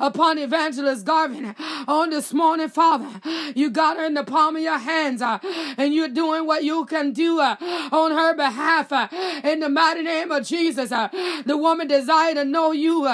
upon 0.00 0.38
Evangelist 0.38 1.06
Garvin 1.06 1.54
on 1.86 2.10
this 2.10 2.32
morning, 2.32 2.68
Father. 2.68 3.20
You 3.54 3.70
got 3.70 3.96
her 3.96 4.04
in 4.04 4.14
the 4.14 4.24
palm 4.24 4.56
of 4.56 4.62
your 4.62 4.78
hands, 4.78 5.22
uh, 5.22 5.38
and 5.78 5.94
you're 5.94 6.08
doing 6.08 6.46
what 6.46 6.64
you 6.64 6.84
can 6.86 7.12
do 7.12 7.38
uh, 7.38 7.56
on 7.92 8.10
her 8.10 8.34
behalf. 8.34 8.90
Uh, 8.90 9.06
in 9.44 9.60
the 9.60 9.68
mighty 9.68 10.02
name 10.02 10.32
of 10.32 10.44
Jesus, 10.44 10.90
the 10.90 11.56
woman 11.56 11.86
desired 11.86 12.34
to 12.34 12.44
know 12.44 12.72
you 12.72 13.06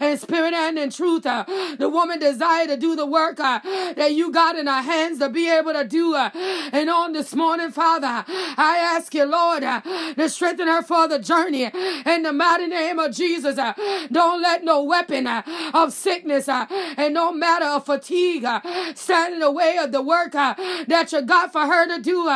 in 0.00 0.16
spirit 0.16 0.54
and 0.54 0.78
in 0.78 0.90
truth. 0.90 1.24
The 1.24 1.90
woman 1.90 2.20
desired 2.20 2.68
to 2.68 2.76
do 2.76 2.94
the 2.94 3.06
work 3.06 3.15
uh, 3.16 3.60
that 3.96 4.12
you 4.12 4.30
got 4.30 4.56
in 4.56 4.66
her 4.66 4.82
hands 4.82 5.18
to 5.20 5.28
be 5.28 5.48
able 5.50 5.72
to 5.72 5.84
do. 5.84 6.14
Uh, 6.14 6.30
and 6.72 6.90
on 6.90 7.12
this 7.12 7.34
morning, 7.34 7.70
Father, 7.70 8.24
I 8.28 8.76
ask 8.78 9.14
you, 9.14 9.24
Lord, 9.24 9.62
uh, 9.62 9.80
to 9.80 10.28
strengthen 10.28 10.68
her 10.68 10.82
for 10.82 11.08
the 11.08 11.18
journey. 11.18 11.64
In 11.64 12.22
the 12.22 12.32
mighty 12.32 12.66
name 12.66 12.98
of 12.98 13.14
Jesus, 13.14 13.58
uh, 13.58 13.72
don't 14.12 14.42
let 14.42 14.64
no 14.64 14.82
weapon 14.82 15.26
uh, 15.26 15.42
of 15.72 15.92
sickness 15.92 16.48
uh, 16.48 16.66
and 16.96 17.14
no 17.14 17.32
matter 17.32 17.64
of 17.64 17.86
fatigue 17.86 18.44
uh, 18.44 18.60
stand 18.94 19.34
in 19.34 19.40
the 19.40 19.50
way 19.50 19.78
of 19.78 19.92
the 19.92 20.02
work 20.02 20.32
that 20.32 21.08
you 21.12 21.22
got 21.22 21.52
for 21.52 21.62
her 21.62 21.86
to 21.88 22.02
do. 22.02 22.26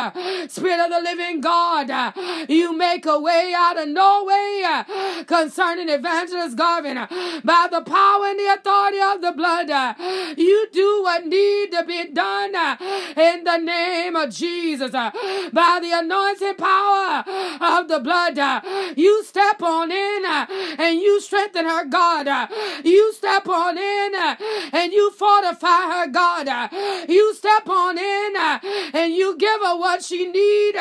Spirit 0.47 0.79
of 0.79 0.89
the 0.89 1.01
living 1.01 1.41
God, 1.41 2.13
you 2.49 2.75
make 2.75 3.05
a 3.05 3.19
way 3.19 3.53
out 3.55 3.77
of 3.79 3.87
no 3.87 4.23
way 4.23 5.23
concerning 5.25 5.89
Evangelist 5.89 6.57
Garvin 6.57 6.95
by 7.43 7.67
the 7.69 7.81
power 7.81 8.25
and 8.25 8.39
the 8.39 8.53
authority 8.53 8.99
of 8.99 9.21
the 9.21 9.31
blood. 9.31 9.69
you 10.37 10.67
do 10.71 11.03
what 11.03 11.25
need 11.25 11.71
to 11.71 11.83
be 11.83 12.05
done 12.11 12.55
uh, 12.55 12.77
in 13.17 13.43
the 13.43 13.57
name 13.57 14.15
of 14.15 14.29
Jesus 14.29 14.93
uh, 14.93 15.11
by 15.51 15.79
the 15.81 15.91
anointing 15.91 16.55
power 16.55 17.23
of 17.61 17.87
the 17.87 17.99
blood. 17.99 18.37
uh, 18.39 18.61
you 18.95 19.23
step 19.23 19.61
on 19.61 19.91
in 19.91 20.25
uh, 20.25 20.45
and 20.79 20.99
you 20.99 21.19
strengthen 21.21 21.65
her, 21.65 21.85
God. 21.85 22.27
Uh, 22.27 22.47
you 22.83 23.13
step 23.13 23.47
on 23.47 23.77
in 23.77 24.15
uh, 24.15 24.35
and 24.73 24.91
you 24.93 25.11
fortify 25.11 25.81
her, 25.93 26.07
God. 26.07 26.47
you 27.09 27.33
step 27.35 27.67
on 27.67 27.97
in 27.97 28.35
and 28.93 29.13
you 29.13 29.37
give 29.37 29.61
her 29.61 29.77
what 29.77 30.03
she 30.03 30.27
need 30.31 30.75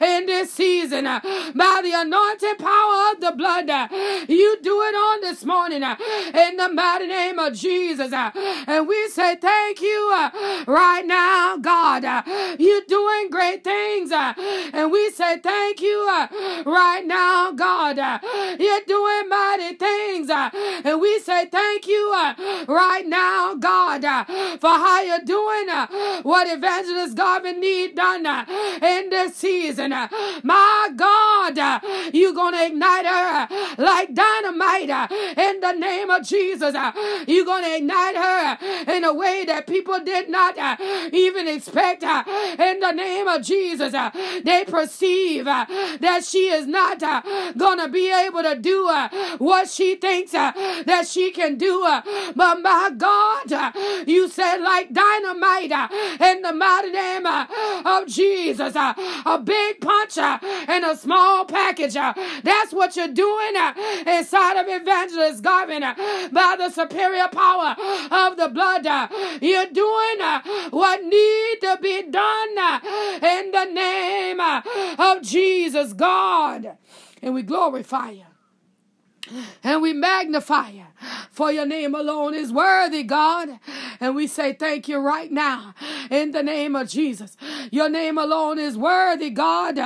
in 0.00 0.26
this 0.26 0.52
season 0.52 1.04
by 1.04 1.80
the 1.82 1.92
anointing 1.94 2.56
power 2.58 3.12
of 3.12 3.20
the 3.20 3.32
blood. 3.36 3.68
you 4.28 4.58
do 4.62 4.82
it 4.82 4.94
on 4.94 5.20
this 5.20 5.44
morning 5.44 5.82
in 5.82 6.56
the 6.56 6.68
mighty 6.72 7.06
name 7.06 7.38
of 7.38 7.54
Jesus. 7.54 8.12
and 8.12 8.88
we 8.88 9.08
say 9.08 9.27
thank 9.36 9.80
you 9.80 10.10
uh, 10.12 10.64
right 10.66 11.06
now, 11.06 11.56
God. 11.56 12.04
uh, 12.04 12.22
you're 12.58 12.82
doing 12.88 13.30
great 13.30 13.64
things. 13.64 14.12
uh, 14.12 14.34
and 14.72 14.90
we 14.92 15.10
say 15.10 15.38
thank 15.38 15.80
you 15.80 16.06
uh, 16.10 16.62
right 16.66 17.04
now, 17.06 17.52
God. 17.52 17.96
you're 18.58 18.80
doing 18.86 19.28
mighty 19.28 19.74
things. 19.76 20.30
and 20.30 21.00
we 21.00 21.18
say 21.20 21.46
thank 21.46 21.86
you 21.86 22.10
right 22.68 23.04
now, 23.06 23.54
God, 23.54 24.02
for 24.60 24.70
how 24.70 25.02
you're 25.02 25.24
doing 25.24 25.68
uh, 25.70 25.86
what 26.22 26.48
Evangelist 26.48 27.16
Garvin 27.16 27.60
need 27.60 27.94
done 27.94 28.26
in 28.82 29.10
this 29.10 29.36
season. 29.36 29.90
my 29.90 30.88
God, 30.96 31.27
uh, 31.56 31.80
you're 32.12 32.32
going 32.32 32.54
to 32.54 32.66
ignite 32.66 33.06
her 33.06 33.28
uh, 33.38 33.74
like 33.78 34.12
dynamite 34.14 34.90
uh, 34.90 35.06
in 35.36 35.60
the 35.60 35.72
name 35.72 36.10
of 36.10 36.26
Jesus. 36.26 36.74
Uh, 36.74 36.92
you're 37.26 37.44
going 37.44 37.64
to 37.64 37.76
ignite 37.76 38.16
her 38.16 38.56
uh, 38.60 38.92
in 38.92 39.04
a 39.04 39.14
way 39.14 39.44
that 39.44 39.66
people 39.66 40.00
did 40.00 40.28
not 40.28 40.58
uh, 40.58 40.76
even 41.12 41.46
expect 41.48 42.02
in 42.02 42.80
the 42.80 42.92
name 42.92 43.28
of 43.28 43.42
Jesus. 43.42 43.92
they 44.44 44.64
perceive 44.66 45.44
that 45.44 46.24
she 46.28 46.48
is 46.48 46.66
not 46.66 47.00
going 47.56 47.78
to 47.78 47.88
be 47.88 48.10
able 48.10 48.42
to 48.42 48.56
do 48.56 48.88
what 49.38 49.68
she 49.68 49.96
thinks 49.96 50.32
that 50.32 51.06
she 51.08 51.30
can 51.30 51.56
do. 51.56 51.80
but 52.34 52.60
my 52.60 52.90
God, 52.96 54.08
you 54.08 54.28
said 54.28 54.58
like 54.58 54.92
dynamite 54.92 55.72
in 56.20 56.42
the 56.42 56.52
mighty 56.52 56.90
name 56.90 57.26
of 57.26 58.06
Jesus. 58.06 58.74
a 58.74 59.40
big 59.44 59.80
punch 59.80 60.18
and 60.18 60.84
a 60.84 60.96
small 60.96 61.37
package. 61.44 61.96
uh, 61.96 62.12
that's 62.42 62.72
what 62.72 62.96
you're 62.96 63.08
doing 63.08 63.56
uh, 63.56 63.72
inside 64.06 64.60
of 64.60 64.66
Evangelist 64.68 65.42
Garvin 65.42 65.82
uh, 65.82 65.94
by 66.32 66.56
the 66.58 66.70
superior 66.70 67.28
power 67.28 67.76
of 68.10 68.36
the 68.36 68.48
blood. 68.48 68.84
you're 69.40 69.66
doing 69.66 70.18
what 70.70 71.02
need 71.04 71.58
to 71.60 71.78
be 71.82 72.02
done 72.10 72.82
in 73.22 73.50
the 73.50 73.64
name 73.72 74.40
of 74.40 75.22
Jesus, 75.22 75.92
God. 75.92 76.76
And 77.22 77.34
we 77.34 77.42
glorify 77.42 78.10
you 78.10 78.24
and 79.62 79.82
we 79.82 79.92
magnify 79.92 80.70
you. 80.70 80.84
For 81.30 81.52
your 81.52 81.66
name 81.66 81.94
alone 81.94 82.34
is 82.34 82.52
worthy, 82.52 83.04
God. 83.04 83.60
And 84.00 84.16
we 84.16 84.26
say 84.26 84.52
thank 84.52 84.88
you 84.88 84.98
right 84.98 85.30
now 85.30 85.74
in 86.10 86.32
the 86.32 86.42
name 86.42 86.74
of 86.74 86.88
Jesus. 86.88 87.36
Your 87.70 87.88
name 87.88 88.18
alone 88.18 88.58
is 88.58 88.76
worthy, 88.76 89.30
God. 89.30 89.78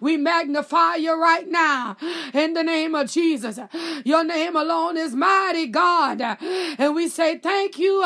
We 0.00 0.16
magnify 0.16 0.96
you 0.96 1.20
right 1.20 1.48
now 1.48 1.96
in 2.32 2.54
the 2.54 2.62
name 2.62 2.94
of 2.94 3.10
Jesus. 3.10 3.58
Your 4.04 4.24
name 4.24 4.54
alone 4.54 4.96
is 4.96 5.14
mighty, 5.14 5.66
God. 5.66 6.20
And 6.20 6.94
we 6.94 7.08
say 7.08 7.38
thank 7.38 7.78
you 7.78 8.00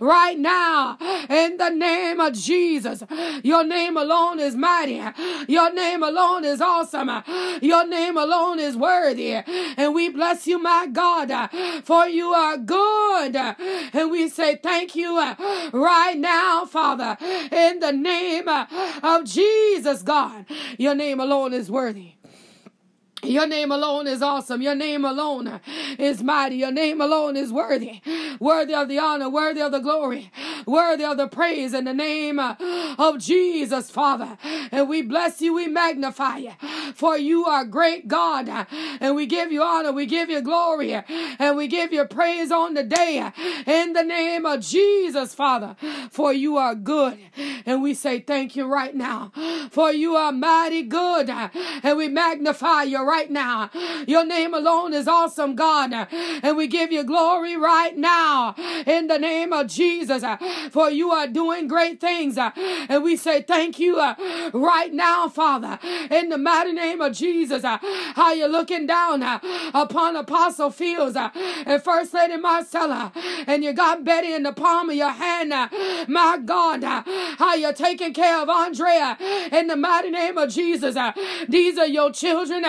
right 0.00 0.38
now 0.38 0.98
in 1.30 1.56
the 1.56 1.70
name 1.70 2.20
of 2.20 2.34
Jesus. 2.34 3.02
Your 3.42 3.64
name 3.64 3.96
alone 3.96 4.40
is 4.40 4.54
mighty. 4.54 5.02
Your 5.48 5.72
name 5.72 6.02
alone 6.02 6.44
is 6.44 6.60
awesome. 6.60 7.10
Your 7.62 7.86
name 7.86 8.18
alone 8.18 8.58
is 8.58 8.76
worthy. 8.76 9.32
And 9.32 9.94
we 9.94 10.10
bless 10.10 10.23
you, 10.46 10.58
my 10.58 10.86
God, 10.86 11.50
for 11.84 12.06
you 12.06 12.28
are 12.28 12.56
good. 12.56 13.36
And 13.36 14.10
we 14.10 14.28
say 14.28 14.56
thank 14.56 14.94
you 14.94 15.18
uh, 15.18 15.34
right 15.72 16.18
now, 16.18 16.64
Father, 16.64 17.16
in 17.52 17.80
the 17.80 17.92
name 17.92 18.48
uh, 18.48 18.66
of 19.02 19.24
Jesus, 19.24 20.02
God. 20.02 20.46
Your 20.78 20.94
name 20.94 21.20
alone 21.20 21.52
is 21.52 21.70
worthy. 21.70 22.14
Your 23.24 23.46
name 23.46 23.72
alone 23.72 24.06
is 24.06 24.22
awesome. 24.22 24.62
Your 24.62 24.74
name 24.74 25.04
alone 25.04 25.60
is 25.98 26.22
mighty. 26.22 26.56
Your 26.56 26.72
name 26.72 27.00
alone 27.00 27.36
is 27.36 27.52
worthy. 27.52 28.00
Worthy 28.40 28.74
of 28.74 28.88
the 28.88 28.98
honor, 28.98 29.28
worthy 29.28 29.60
of 29.60 29.72
the 29.72 29.78
glory, 29.78 30.30
worthy 30.66 31.04
of 31.04 31.16
the 31.16 31.28
praise 31.28 31.72
in 31.72 31.84
the 31.84 31.94
name 31.94 32.38
of 32.38 33.18
Jesus, 33.18 33.90
Father. 33.90 34.36
And 34.70 34.88
we 34.88 35.02
bless 35.02 35.40
you, 35.40 35.54
we 35.54 35.68
magnify 35.68 36.38
you, 36.38 36.52
for 36.94 37.16
you 37.16 37.44
are 37.46 37.64
great 37.64 38.08
God. 38.08 38.48
And 39.00 39.14
we 39.14 39.26
give 39.26 39.52
you 39.52 39.62
honor, 39.62 39.92
we 39.92 40.06
give 40.06 40.28
you 40.28 40.42
glory, 40.42 40.92
and 40.92 41.56
we 41.56 41.68
give 41.68 41.92
you 41.92 42.04
praise 42.04 42.50
on 42.50 42.74
the 42.74 42.82
day 42.82 43.30
in 43.66 43.92
the 43.92 44.02
name 44.02 44.46
of 44.46 44.60
Jesus, 44.60 45.34
Father. 45.34 45.76
For 46.10 46.32
you 46.32 46.56
are 46.56 46.74
good. 46.74 47.18
And 47.66 47.82
we 47.82 47.94
say 47.94 48.20
thank 48.20 48.56
you 48.56 48.66
right 48.66 48.94
now. 48.94 49.32
For 49.70 49.92
you 49.92 50.16
are 50.16 50.32
mighty 50.32 50.82
good. 50.82 51.30
And 51.30 51.96
we 51.96 52.08
magnify 52.08 52.82
you 52.84 53.02
right 53.02 53.13
now. 53.22 53.70
Your 54.06 54.24
name 54.24 54.54
alone 54.54 54.92
is 54.92 55.08
awesome, 55.08 55.54
God. 55.54 55.92
And 56.42 56.56
we 56.56 56.66
give 56.66 56.92
you 56.92 57.04
glory 57.04 57.56
right 57.56 57.96
now 57.96 58.54
in 58.86 59.06
the 59.06 59.18
name 59.18 59.52
of 59.52 59.66
Jesus. 59.68 60.22
Uh, 60.22 60.36
for 60.70 60.90
you 60.90 61.10
are 61.10 61.26
doing 61.26 61.68
great 61.68 62.00
things. 62.00 62.36
Uh, 62.38 62.50
and 62.88 63.02
we 63.02 63.16
say 63.16 63.42
thank 63.42 63.78
you 63.78 63.98
uh, 63.98 64.14
right 64.52 64.92
now, 64.92 65.28
Father, 65.28 65.78
in 66.10 66.28
the 66.28 66.38
mighty 66.38 66.72
name 66.72 67.00
of 67.00 67.12
Jesus. 67.12 67.62
How 67.64 68.32
you're 68.32 68.48
looking 68.48 68.86
down 68.86 69.22
upon 69.74 70.16
Apostle 70.16 70.70
Fields 70.70 71.16
and 71.16 71.82
First 71.82 72.14
Lady 72.14 72.36
Marcela. 72.36 73.12
And 73.46 73.64
you 73.64 73.72
got 73.72 74.04
Betty 74.04 74.32
in 74.32 74.42
the 74.42 74.52
palm 74.52 74.90
of 74.90 74.96
your 74.96 75.10
hand. 75.10 75.50
My 76.08 76.38
God, 76.44 76.82
how 76.82 77.54
you're 77.54 77.72
taking 77.72 78.12
care 78.12 78.40
of 78.42 78.48
Andrea 78.48 79.16
in 79.52 79.66
the 79.66 79.76
mighty 79.76 80.10
name 80.10 80.38
of 80.38 80.50
Jesus. 80.50 80.96
These 81.48 81.78
are 81.78 81.86
your 81.86 82.10
children 82.12 82.64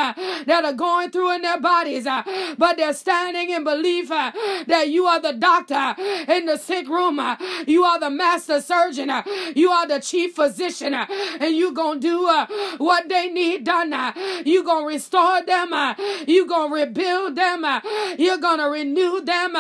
that 0.46 0.66
are 0.66 0.74
going 0.74 1.12
through 1.12 1.36
in 1.36 1.42
their 1.42 1.60
bodies, 1.60 2.06
uh, 2.06 2.24
but 2.58 2.78
they're 2.78 2.94
standing 2.94 3.50
in 3.50 3.64
belief 3.64 4.12
uh, 4.12 4.32
that 4.68 4.90
you 4.90 5.06
are 5.06 5.20
the 5.20 5.34
doctor 5.34 5.96
in 6.28 6.46
the 6.46 6.58
sick 6.58 6.88
room. 6.88 7.20
Uh, 7.20 7.36
you 7.68 7.84
are 7.84 8.00
the 8.00 8.10
master 8.10 8.62
surgeon. 8.62 9.10
Uh, 9.10 9.24
you 9.56 9.70
are 9.70 9.88
the 9.88 10.00
chief 10.00 10.36
physician. 10.36 10.94
Uh, 10.94 11.06
and 11.40 11.56
you 11.56 11.72
going 11.72 12.00
to 12.02 12.08
do 12.08 12.28
uh, 12.28 12.46
what 12.78 13.08
they 13.10 13.30
need 13.30 13.64
done. 13.64 13.92
You 14.46 14.64
going 14.64 14.84
to 14.84 14.88
restore 14.88 15.42
them. 15.44 15.72
You 16.28 16.48
going 16.48 16.72
to 16.72 16.76
rebuild 16.76 17.36
them. 17.36 17.66
You're 18.18 18.38
going 18.38 18.60
to 18.60 18.66
renew 18.66 19.22
them 19.22 19.56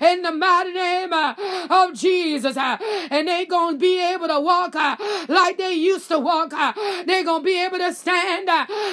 in 0.00 0.22
the 0.22 0.32
mighty 0.32 0.72
name 0.72 1.12
of 1.12 1.94
Jesus. 1.94 2.56
And 2.56 3.28
they 3.28 3.46
going 3.46 3.74
to 3.74 3.78
be 3.78 4.00
able 4.12 4.28
to 4.28 4.40
walk 4.40 4.74
like 5.28 5.58
they 5.58 5.74
used 5.74 6.08
to 6.08 6.18
walk. 6.18 6.50
They're 6.50 7.24
going 7.24 7.42
to 7.42 7.44
be 7.44 7.62
able 7.64 7.78
to 7.78 7.92
stand 7.92 8.48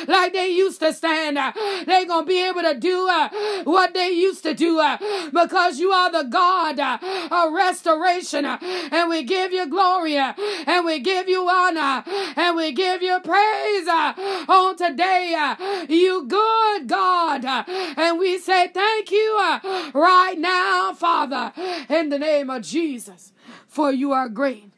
like 0.08 0.34
they 0.34 0.50
used 0.50 0.80
to 0.80 0.94
stand. 0.94 1.27
Uh, 1.36 1.52
they're 1.86 2.06
going 2.06 2.26
to 2.26 2.28
be 2.28 2.48
able 2.48 2.62
to 2.62 2.76
do 2.76 3.08
uh, 3.10 3.30
what 3.64 3.94
they 3.94 4.12
used 4.12 4.44
to 4.44 4.54
do 4.54 4.80
uh, 4.80 4.98
because 5.34 5.80
you 5.80 5.92
are 5.92 6.12
the 6.12 6.24
God 6.30 6.80
uh, 6.80 6.98
of 7.32 7.54
restoration. 7.54 8.46
Uh, 8.46 8.58
and 8.62 9.10
we 9.10 9.24
give 9.24 9.52
you 9.52 9.68
glory 9.68 10.18
uh, 10.18 10.34
and 10.68 10.86
we 10.86 11.00
give 11.00 11.28
you 11.28 11.50
honor 11.50 12.04
and 12.36 12.56
we 12.56 12.72
give 12.72 13.02
you 13.02 13.20
praise 13.20 13.88
on 13.88 14.78
today. 14.78 15.56
You 15.90 16.26
good 16.28 16.88
God. 16.88 17.44
And 17.46 18.20
we 18.20 18.38
say 18.38 18.68
thank 18.68 19.12
you 19.12 19.60
right 19.94 20.36
now, 20.38 20.94
Father, 20.94 21.52
in 21.90 22.10
the 22.10 22.20
name 22.20 22.50
of 22.50 22.62
Jesus, 22.62 23.34
for 23.68 23.92
you 23.92 24.12
are 24.12 24.30
great 24.30 24.72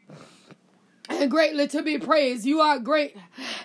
and 1.10 1.30
greatly 1.30 1.68
to 1.68 1.82
be 1.82 1.98
praised. 1.98 2.46
You 2.46 2.62
are 2.62 2.80
great 2.80 3.16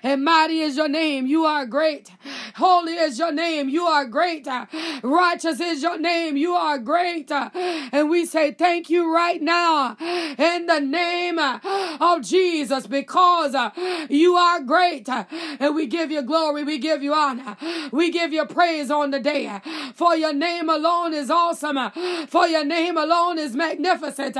and 0.02 0.24
mighty 0.24 0.61
is 0.61 0.76
your 0.76 0.88
name. 0.88 1.26
You 1.26 1.44
are 1.44 1.66
great. 1.66 2.11
Holy 2.57 2.92
is 2.92 3.18
your 3.18 3.33
name. 3.33 3.68
You 3.68 3.85
are 3.85 4.04
great. 4.04 4.46
Righteous 5.02 5.61
is 5.61 5.83
your 5.83 5.98
name. 5.98 6.37
You 6.37 6.52
are 6.52 6.78
great. 6.78 7.30
And 7.30 8.11
we 8.11 8.26
say 8.26 8.52
thank 8.52 8.90
you 8.90 9.12
right 9.12 9.40
now 9.40 9.96
in 10.00 10.66
the 10.66 10.80
name 10.80 11.38
of 11.38 12.22
Jesus 12.22 12.87
because 12.87 13.57
you 14.09 14.35
are 14.35 14.61
great. 14.61 15.09
And 15.09 15.74
we 15.74 15.87
give 15.87 16.11
you 16.11 16.22
glory. 16.22 16.64
We 16.64 16.78
give 16.78 17.02
you 17.02 17.14
honor. 17.14 17.57
We 17.92 18.11
give 18.11 18.33
you 18.33 18.44
praise 18.46 18.90
on 18.90 19.11
the 19.11 19.20
day. 19.20 19.61
For 19.94 20.16
your 20.16 20.33
name 20.33 20.68
alone 20.68 21.14
is 21.14 21.30
awesome. 21.30 21.78
For 22.28 22.46
your 22.46 22.64
name 22.64 22.96
alone 22.96 23.38
is 23.38 23.54
magnificent. 23.54 24.37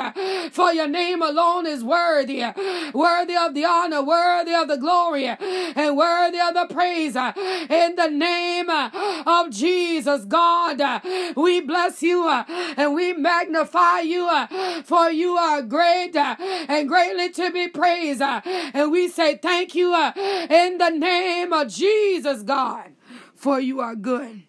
For 0.53 0.73
your 0.73 0.88
name 0.88 1.23
alone 1.23 1.67
is 1.67 1.83
worthy 1.83 2.45
worthy 2.94 3.37
of 3.37 3.54
the 3.54 3.64
honor, 3.64 4.02
worthy 4.02 4.54
of 4.54 4.68
the 4.68 4.76
glory, 4.76 5.26
and 5.26 5.96
worthy 5.96 6.38
of 6.40 6.54
the 6.54 6.66
praise. 6.72 7.16
In 7.16 7.96
the 7.96 8.09
name 8.09 8.70
of 8.70 9.50
Jesus, 9.50 10.24
God, 10.24 11.02
we 11.37 11.61
bless 11.61 12.02
you 12.02 12.28
and 12.28 12.94
we 12.94 13.12
magnify 13.12 14.00
you, 14.00 14.28
for 14.85 15.11
you 15.11 15.37
are 15.37 15.62
great 15.62 16.16
and 16.16 16.88
greatly 16.88 17.30
to 17.30 17.50
be 17.50 17.68
praised. 17.68 18.22
And 18.22 18.90
we 18.90 19.09
say 19.09 19.37
thank 19.37 19.74
you 19.74 19.94
in 19.94 20.78
the 20.78 20.90
name 20.90 21.52
of 21.52 21.68
Jesus, 21.68 22.42
God, 22.42 22.92
for 23.35 23.61
you 23.61 23.80
are 23.80 23.96
good. 23.96 24.42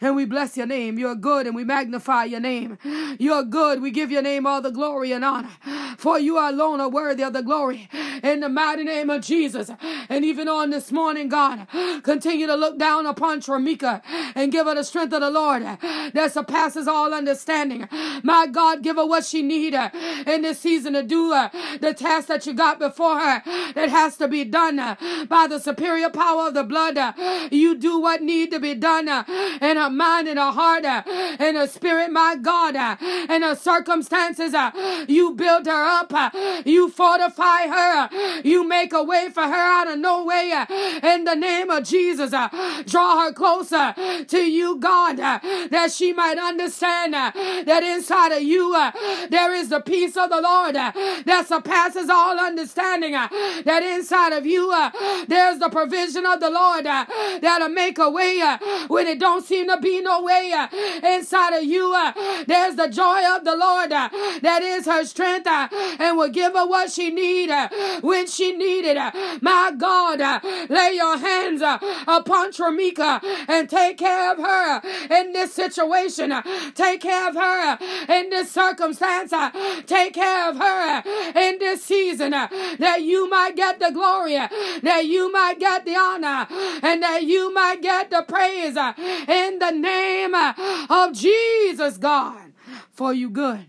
And 0.00 0.16
we 0.16 0.24
bless 0.24 0.56
your 0.56 0.66
name. 0.66 0.98
You're 0.98 1.14
good 1.14 1.46
and 1.46 1.54
we 1.56 1.64
magnify 1.64 2.24
your 2.24 2.40
name. 2.40 2.78
You're 3.18 3.44
good. 3.44 3.80
We 3.80 3.90
give 3.90 4.10
your 4.10 4.22
name 4.22 4.46
all 4.46 4.60
the 4.60 4.70
glory 4.70 5.12
and 5.12 5.24
honor. 5.24 5.50
For 5.98 6.18
you 6.18 6.38
alone 6.38 6.80
are 6.80 6.88
worthy 6.88 7.22
of 7.22 7.32
the 7.32 7.42
glory. 7.42 7.88
In 8.22 8.40
the 8.40 8.48
mighty 8.48 8.84
name 8.84 9.10
of 9.10 9.22
Jesus. 9.22 9.70
And 10.08 10.24
even 10.24 10.48
on 10.48 10.70
this 10.70 10.92
morning, 10.92 11.28
God, 11.28 11.66
continue 12.02 12.46
to 12.46 12.54
look 12.54 12.78
down 12.78 13.06
upon 13.06 13.40
Trimeka 13.40 14.02
and 14.34 14.52
give 14.52 14.66
her 14.66 14.74
the 14.74 14.84
strength 14.84 15.12
of 15.12 15.20
the 15.20 15.30
Lord 15.30 15.62
that 15.62 16.32
surpasses 16.32 16.86
all 16.86 17.14
understanding. 17.14 17.88
My 18.22 18.46
God, 18.46 18.82
give 18.82 18.96
her 18.96 19.06
what 19.06 19.24
she 19.24 19.42
needs 19.42 19.76
in 20.26 20.42
this 20.42 20.60
season 20.60 20.92
to 20.92 21.02
do 21.02 21.32
uh, 21.32 21.48
the 21.80 21.94
task 21.94 22.28
that 22.28 22.46
you 22.46 22.54
got 22.54 22.78
before 22.78 23.18
her 23.18 23.42
that 23.74 23.88
has 23.88 24.16
to 24.18 24.28
be 24.28 24.44
done 24.44 24.78
uh, 24.78 24.96
by 25.28 25.46
the 25.46 25.58
superior 25.58 26.10
power 26.10 26.48
of 26.48 26.54
the 26.54 26.64
blood. 26.64 26.98
Uh, 26.98 27.12
you 27.50 27.76
do 27.76 27.98
what 28.00 28.22
need 28.22 28.50
to 28.50 28.60
be 28.60 28.74
done 28.74 29.08
in 29.08 29.76
her 29.76 29.85
her 29.86 29.92
mind 29.92 30.28
and 30.28 30.38
her 30.38 30.50
heart 30.50 30.84
uh, 30.84 31.02
and 31.38 31.56
her 31.56 31.66
spirit, 31.66 32.10
my 32.10 32.36
God, 32.36 32.76
uh, 32.76 32.96
and 33.00 33.44
her 33.44 33.54
circumstances. 33.54 34.54
Uh, 34.54 34.70
you 35.08 35.34
build 35.34 35.66
her 35.66 35.84
up. 35.84 36.12
Uh, 36.12 36.30
you 36.64 36.90
fortify 36.90 37.66
her. 37.68 37.92
Uh, 38.04 38.40
you 38.44 38.66
make 38.66 38.92
a 38.92 39.02
way 39.02 39.28
for 39.32 39.42
her 39.42 39.54
out 39.54 39.88
of 39.88 39.98
no 39.98 40.24
way. 40.24 40.52
Uh, 40.52 40.66
in 41.06 41.24
the 41.24 41.34
name 41.34 41.70
of 41.70 41.84
Jesus, 41.84 42.30
draw 42.86 43.24
her 43.24 43.32
closer 43.32 43.94
to 44.26 44.38
you, 44.38 44.76
God, 44.78 45.16
that 45.16 45.92
she 45.92 46.12
might 46.12 46.38
understand 46.38 47.14
that 47.14 47.82
inside 47.82 48.32
of 48.32 48.42
you 48.42 48.72
there 49.30 49.54
is 49.54 49.68
the 49.68 49.80
peace 49.80 50.16
of 50.16 50.30
the 50.30 50.40
Lord 50.40 50.74
that 50.74 51.44
surpasses 51.48 52.08
all 52.08 52.38
understanding. 52.38 53.12
That 53.12 53.82
inside 53.82 54.32
of 54.32 54.46
you 54.46 54.70
there's 55.28 55.58
the 55.58 55.68
provision 55.68 56.26
of 56.26 56.40
the 56.40 56.50
Lord 56.50 56.84
that'll 56.84 57.68
make 57.68 57.98
a 57.98 58.10
way 58.10 58.40
when 58.88 59.06
it 59.06 59.20
don't 59.20 59.44
seem 59.44 59.68
to 59.68 59.75
be 59.80 60.00
no 60.00 60.22
way 60.22 60.52
uh, 60.52 60.68
inside 61.06 61.54
of 61.58 61.64
you. 61.64 61.92
Uh, 61.94 62.12
there's 62.46 62.76
the 62.76 62.88
joy 62.88 63.22
of 63.34 63.44
the 63.44 63.56
Lord 63.56 63.92
uh, 63.92 64.08
that 64.42 64.62
is 64.62 64.86
her 64.86 65.04
strength 65.04 65.46
uh, 65.46 65.68
and 65.98 66.16
will 66.16 66.30
give 66.30 66.54
her 66.54 66.66
what 66.66 66.90
she 66.90 67.10
need 67.10 67.50
uh, 67.50 67.68
when 68.00 68.26
she 68.26 68.52
needed. 68.52 68.96
Uh. 68.96 69.10
My 69.40 69.72
God, 69.76 70.20
lay 70.68 70.92
your 70.94 71.18
hands 71.18 71.62
upon 71.62 72.52
Trimeka 72.52 73.22
and 73.48 73.68
take 73.68 73.98
care 73.98 74.32
of 74.32 74.38
her 74.38 74.80
in 75.10 75.32
this 75.32 75.52
situation. 75.52 76.32
Take 76.74 77.02
care 77.02 77.28
of 77.28 77.34
her 77.34 77.78
in 78.08 78.30
this 78.30 78.50
circumstance. 78.50 79.32
Take 79.86 80.14
care 80.14 80.50
of 80.50 80.56
her 80.56 81.02
in 81.34 81.58
this 81.58 81.84
season 81.84 82.30
that 82.30 83.02
you 83.02 83.28
might 83.28 83.56
get 83.56 83.78
the 83.78 83.90
glory, 83.90 84.34
that 84.34 85.06
you 85.06 85.30
might 85.32 85.58
get 85.58 85.84
the 85.84 85.96
honor, 85.96 86.46
and 86.82 87.02
that 87.02 87.24
you 87.24 87.52
might 87.52 87.82
get 87.82 88.10
the 88.10 88.22
praise 88.22 88.76
in 88.76 89.58
the 89.58 89.65
the 89.70 89.78
name 89.78 90.34
of 90.34 91.12
Jesus, 91.12 91.98
God, 91.98 92.52
for 92.92 93.12
you 93.12 93.30
good. 93.30 93.66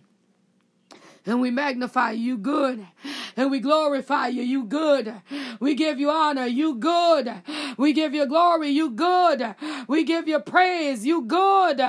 And 1.28 1.42
we 1.42 1.52
magnify 1.52 2.12
you 2.12 2.38
good. 2.38 2.88
And 3.36 3.52
we 3.52 3.60
glorify 3.60 4.30
you. 4.30 4.42
You 4.42 4.64
good. 4.64 5.14
We 5.60 5.76
give 5.76 6.00
you 6.00 6.10
honor. 6.10 6.46
You 6.46 6.76
good. 6.76 7.44
We 7.78 7.92
give 7.92 8.14
you 8.14 8.26
glory. 8.26 8.70
You 8.70 8.90
good. 8.90 9.56
We 9.90 10.06
give 10.06 10.28
you 10.28 10.40
praise. 10.40 11.06
You 11.06 11.22
good. 11.22 11.82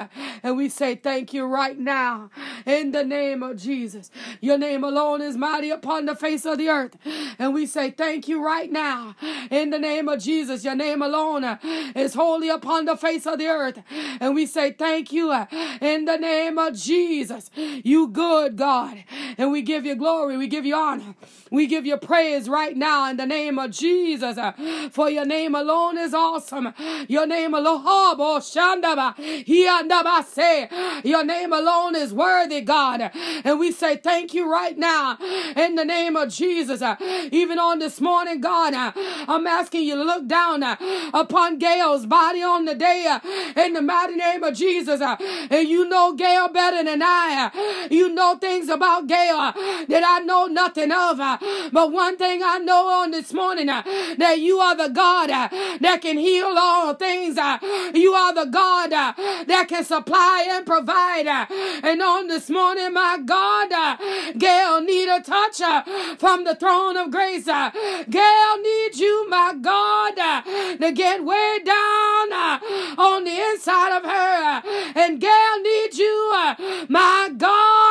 And 0.42 0.56
we 0.56 0.68
say 0.68 0.96
thank 0.96 1.32
you 1.32 1.46
right 1.46 1.78
now 1.78 2.30
in 2.66 2.90
the 2.90 3.04
name 3.04 3.44
of 3.44 3.56
Jesus. 3.56 4.10
Your 4.40 4.58
name 4.58 4.82
alone 4.82 5.22
is 5.22 5.36
mighty 5.36 5.70
upon 5.70 6.06
the 6.06 6.16
face 6.16 6.44
of 6.44 6.58
the 6.58 6.68
earth. 6.68 6.96
And 7.38 7.54
we 7.54 7.64
say 7.64 7.92
thank 7.92 8.26
you 8.26 8.44
right 8.44 8.70
now 8.70 9.14
in 9.50 9.70
the 9.70 9.78
name 9.78 10.08
of 10.08 10.20
Jesus. 10.20 10.64
Your 10.64 10.74
name 10.74 11.00
alone 11.00 11.44
is 11.94 12.14
holy 12.14 12.48
upon 12.48 12.86
the 12.86 12.96
face 12.96 13.24
of 13.24 13.38
the 13.38 13.46
earth. 13.46 13.80
And 14.20 14.34
we 14.34 14.46
say 14.46 14.72
thank 14.72 15.12
you 15.12 15.32
in 15.80 16.06
the 16.06 16.16
name 16.16 16.58
of 16.58 16.74
Jesus. 16.74 17.50
You 17.54 18.08
good 18.08 18.56
God 18.56 19.04
and 19.36 19.52
we 19.52 19.62
give 19.62 19.84
you 19.84 19.94
glory, 19.94 20.36
we 20.36 20.46
give 20.46 20.64
you 20.64 20.74
honor, 20.74 21.14
we 21.50 21.66
give 21.66 21.84
you 21.84 21.96
praise 21.96 22.48
right 22.48 22.76
now 22.76 23.10
in 23.10 23.16
the 23.16 23.26
name 23.26 23.58
of 23.58 23.70
Jesus. 23.70 24.38
For 24.90 25.10
your 25.10 25.24
name 25.24 25.54
alone 25.54 25.98
is 25.98 26.14
awesome. 26.14 26.72
Your 27.08 27.26
name 27.26 27.54
alone, 27.54 27.82
oh, 27.84 28.40
your 31.04 31.24
name 31.24 31.52
alone 31.52 31.96
is 31.96 32.12
worthy, 32.12 32.60
God. 32.60 33.10
And 33.44 33.58
we 33.58 33.72
say 33.72 33.96
thank 33.96 34.34
you 34.34 34.50
right 34.50 34.76
now 34.76 35.18
in 35.56 35.74
the 35.74 35.84
name 35.84 36.16
of 36.16 36.30
Jesus. 36.30 36.82
Even 37.32 37.58
on 37.58 37.78
this 37.78 38.00
morning, 38.00 38.40
God, 38.40 38.74
I'm 38.74 39.46
asking 39.46 39.84
you 39.84 39.96
to 39.96 40.04
look 40.04 40.26
down 40.26 40.62
upon 40.62 41.58
Gale's 41.58 42.06
body 42.06 42.42
on 42.42 42.64
the 42.64 42.74
day 42.74 43.18
in 43.56 43.72
the 43.72 43.82
mighty 43.82 44.16
name 44.16 44.42
of 44.42 44.54
Jesus. 44.54 45.00
And 45.00 45.68
you 45.68 45.88
know 45.88 46.14
Gale 46.14 46.48
better 46.48 46.82
than 46.84 47.02
I. 47.02 47.88
You 47.90 48.14
know 48.14 48.36
things 48.36 48.68
about 48.68 49.06
Gale 49.06 49.17
that 49.26 50.02
I 50.06 50.20
know 50.20 50.46
nothing 50.46 50.92
of. 50.92 51.20
Uh, 51.20 51.38
but 51.72 51.92
one 51.92 52.16
thing 52.16 52.42
I 52.44 52.58
know 52.58 52.88
on 52.88 53.10
this 53.10 53.32
morning 53.32 53.68
uh, 53.68 53.82
that 54.18 54.38
you 54.40 54.58
are 54.58 54.76
the 54.76 54.88
God 54.88 55.30
uh, 55.30 55.48
that 55.80 56.00
can 56.02 56.18
heal 56.18 56.54
all 56.56 56.94
things. 56.94 57.36
You 57.94 58.12
are 58.12 58.34
the 58.34 58.46
God 58.50 58.90
that 58.90 59.66
can 59.68 59.84
supply 59.84 60.46
and 60.50 60.64
provide. 60.66 61.26
And 61.82 62.02
on 62.02 62.28
this 62.28 62.48
morning, 62.48 62.92
my 62.92 63.18
God, 63.24 63.98
Gale 64.38 64.80
need 64.80 65.08
a 65.08 65.20
touch 65.20 65.58
from 66.18 66.44
the 66.44 66.54
throne 66.54 66.96
of 66.96 67.10
grace. 67.10 67.46
Gale 67.46 68.58
needs 68.62 68.98
you, 69.00 69.28
my 69.28 69.54
God, 69.60 70.14
to 70.80 70.92
get 70.92 71.24
way 71.24 71.58
down 71.64 72.32
on 72.98 73.24
the 73.24 73.36
inside 73.50 73.96
of 73.96 74.04
her. 74.04 74.62
And 74.94 75.20
Gale 75.20 75.60
needs 75.62 75.98
you, 75.98 76.32
my 76.88 77.30
God, 77.36 77.87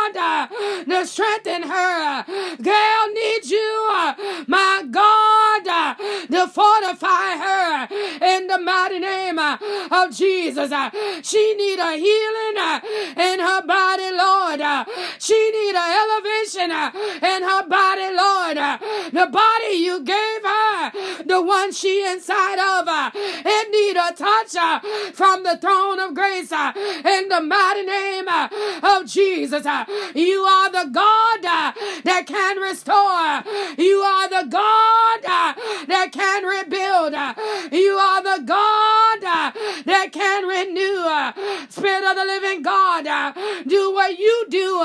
to 0.88 1.06
strengthen 1.06 1.64
her. 1.64 2.26
Gale 2.62 3.08
needs 3.14 3.50
you, 3.52 3.88
my 4.48 4.84
God, 4.90 5.64
to 6.32 6.48
fortify 6.48 7.38
her 7.38 7.88
in 8.26 8.48
the 8.48 8.60
mighty 8.60 9.00
name 9.00 9.40
of 9.40 10.16
Jesus. 10.16 10.72
She 11.24 11.56
need 11.56 11.80
a 11.80 11.94
healing 11.98 12.58
in 13.18 13.40
her 13.40 13.62
body, 13.66 14.10
Lord. 14.12 14.62
She 15.20 15.52
need 15.52 15.76
a 15.76 15.88
elevation 16.02 16.72
in 16.72 17.44
her 17.44 17.68
body, 17.68 18.10
Lord. 18.16 18.58
The 19.12 19.28
body 19.32 19.74
you 19.74 20.04
gave 20.04 20.44
her, 20.44 20.92
the 21.26 21.42
one 21.42 21.72
she 21.72 22.06
inside 22.06 22.60
of, 22.60 22.88
a 24.10 24.14
touch 24.14 24.54
from 25.14 25.44
the 25.44 25.58
throne 25.58 26.00
of 26.00 26.14
grace 26.14 26.52
in 26.52 27.30
the 27.30 27.42
mighty 27.42 27.84
name 27.84 28.28
of 28.84 29.06
Jesus. 29.06 29.66
You 30.16 30.42
are 30.44 30.72
the 30.72 30.90
God 30.92 31.46
uh, 31.46 31.72
that 32.04 32.26
can 32.28 32.58
restore. 32.58 33.44
You 33.78 33.98
are 34.00 34.30
the 34.30 34.48
God 34.50 35.26
uh, 35.26 35.54
that 35.88 36.10
can 36.12 36.44
rebuild. 36.44 37.14
You 37.72 37.94
are 37.96 38.24
the 38.24 38.44
God 38.44 38.56
uh, 38.56 38.77
can 40.68 40.76
renew. 40.76 41.68
Spirit 41.70 42.04
of 42.04 42.16
the 42.16 42.26
living 42.26 42.62
God, 42.62 43.34
do 43.68 43.94
what 43.94 44.18
you 44.18 44.46
do 44.50 44.82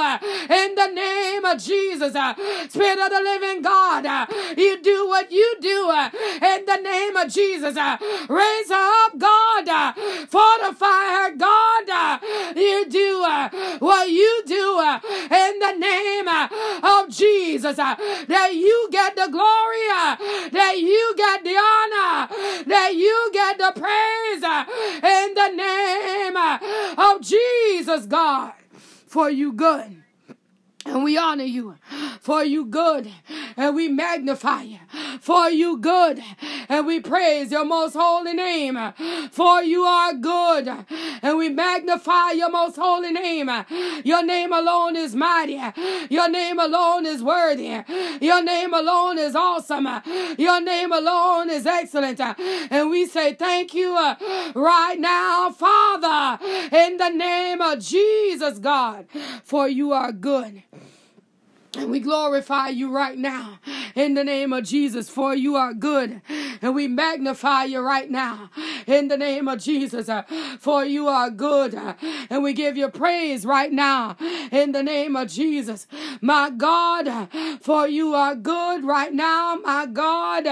in 0.51 0.75
the 0.75 0.89
name 0.89 1.45
of 1.45 1.59
Jesus, 1.63 2.15
uh, 2.15 2.35
Spirit 2.69 2.99
of 2.99 3.11
the 3.11 3.21
living 3.21 3.63
God, 3.63 4.07
uh, 4.07 4.27
you 4.57 4.81
do 4.83 5.09
what 5.09 5.31
you 5.31 5.57
do 5.61 5.89
uh, 5.91 6.11
in 6.43 6.65
the 6.65 6.77
name 6.83 7.17
of 7.17 7.33
Jesus. 7.33 7.77
Uh, 7.77 7.97
raise 8.29 8.69
her 8.69 9.07
up, 9.07 9.19
God. 9.19 9.69
Uh, 9.69 9.93
fortify 10.27 11.05
her, 11.17 11.37
God. 11.37 11.89
Uh, 11.89 12.19
you 12.57 12.87
do 12.89 13.23
uh, 13.25 13.49
what 13.79 14.11
you 14.11 14.43
do 14.47 14.79
uh, 14.79 15.01
in 15.31 15.59
the 15.59 15.73
name 15.79 16.29
uh, 16.29 16.49
of 16.83 17.09
Jesus. 17.09 17.79
Uh, 17.79 17.95
that 18.29 18.55
you 18.55 18.89
get 18.91 19.17
the 19.17 19.29
glory, 19.31 19.87
uh, 19.91 20.17
that 20.51 20.79
you 20.79 21.15
get 21.17 21.45
the 21.45 21.57
honor, 21.57 22.29
that 22.67 22.95
you 22.95 23.31
get 23.33 23.59
the 23.59 23.73
praise 23.75 24.43
uh, 24.43 24.65
in 25.03 25.35
the 25.35 25.49
name 25.49 25.72
uh, 26.37 27.15
of 27.15 27.23
Jesus, 27.23 28.07
God. 28.07 28.53
For 29.07 29.31
you 29.31 29.53
good. 29.53 30.03
And 30.85 31.05
we 31.05 31.17
honor 31.17 31.45
you 31.45 31.77
for 32.21 32.45
you 32.45 32.65
good 32.67 33.11
and 33.57 33.75
we 33.75 33.89
magnify 33.89 34.63
you 34.63 34.79
for 35.21 35.49
you 35.49 35.79
good 35.79 36.23
and 36.69 36.87
we 36.87 37.01
praise 37.01 37.51
your 37.51 37.65
most 37.65 37.95
holy 37.95 38.33
name 38.33 38.79
for 39.31 39.63
you 39.63 39.83
are 39.83 40.15
good 40.15 40.69
and 41.23 41.39
we 41.39 41.49
magnify 41.49 42.33
your 42.33 42.51
most 42.51 42.77
holy 42.77 43.13
name. 43.13 43.51
Your 44.05 44.25
name 44.25 44.53
alone 44.53 44.97
is 44.97 45.15
mighty. 45.15 45.61
Your 46.11 46.29
name 46.29 46.59
alone 46.59 47.07
is 47.07 47.23
worthy. 47.23 47.83
Your 48.21 48.43
name 48.43 48.75
alone 48.75 49.19
is 49.19 49.35
awesome. 49.35 49.89
Your 50.39 50.61
name 50.61 50.93
alone 50.93 51.51
is 51.51 51.67
excellent. 51.67 52.21
And 52.21 52.91
we 52.91 53.07
say 53.07 53.35
thank 53.35 53.75
you 53.75 53.97
uh, 53.97 54.17
right 54.55 54.99
now, 54.99 55.51
Father, 55.51 56.22
in 56.41 56.97
the 56.97 57.11
name 57.11 57.61
of 57.61 57.81
Jesus, 57.81 58.59
God, 58.59 59.07
for 59.45 59.69
you 59.69 59.93
are 59.93 60.13
good. 60.13 60.63
And 61.77 61.91
we 61.91 62.01
glorify 62.01 62.69
you 62.69 62.93
right 62.93 63.17
now 63.17 63.59
in 63.95 64.15
the 64.15 64.25
name 64.25 64.53
of 64.53 64.65
Jesus, 64.65 65.09
for 65.09 65.35
you 65.35 65.57
are 65.57 65.75
good. 65.75 66.21
And 66.61 66.75
we 66.75 66.89
magnify 66.89 67.65
you 67.65 67.81
right 67.81 68.11
now 68.11 68.51
in 68.87 69.09
the 69.09 69.17
name 69.17 69.49
of 69.49 69.61
Jesus, 69.61 70.09
uh, 70.09 70.23
for 70.59 70.85
you 70.85 71.09
are 71.09 71.31
good. 71.31 71.75
And 72.31 72.43
we 72.43 72.53
give 72.53 72.77
you 72.77 72.89
praise 72.89 73.45
right 73.45 73.73
now 73.73 74.17
in 74.51 74.73
the 74.73 74.83
name 74.83 75.17
of 75.17 75.29
Jesus, 75.29 75.87
my 76.21 76.51
God, 76.51 77.29
for 77.61 77.87
you 77.87 78.15
are 78.15 78.35
good 78.35 78.85
right 78.85 79.13
now, 79.13 79.57
my 79.57 79.87
God. 79.87 80.47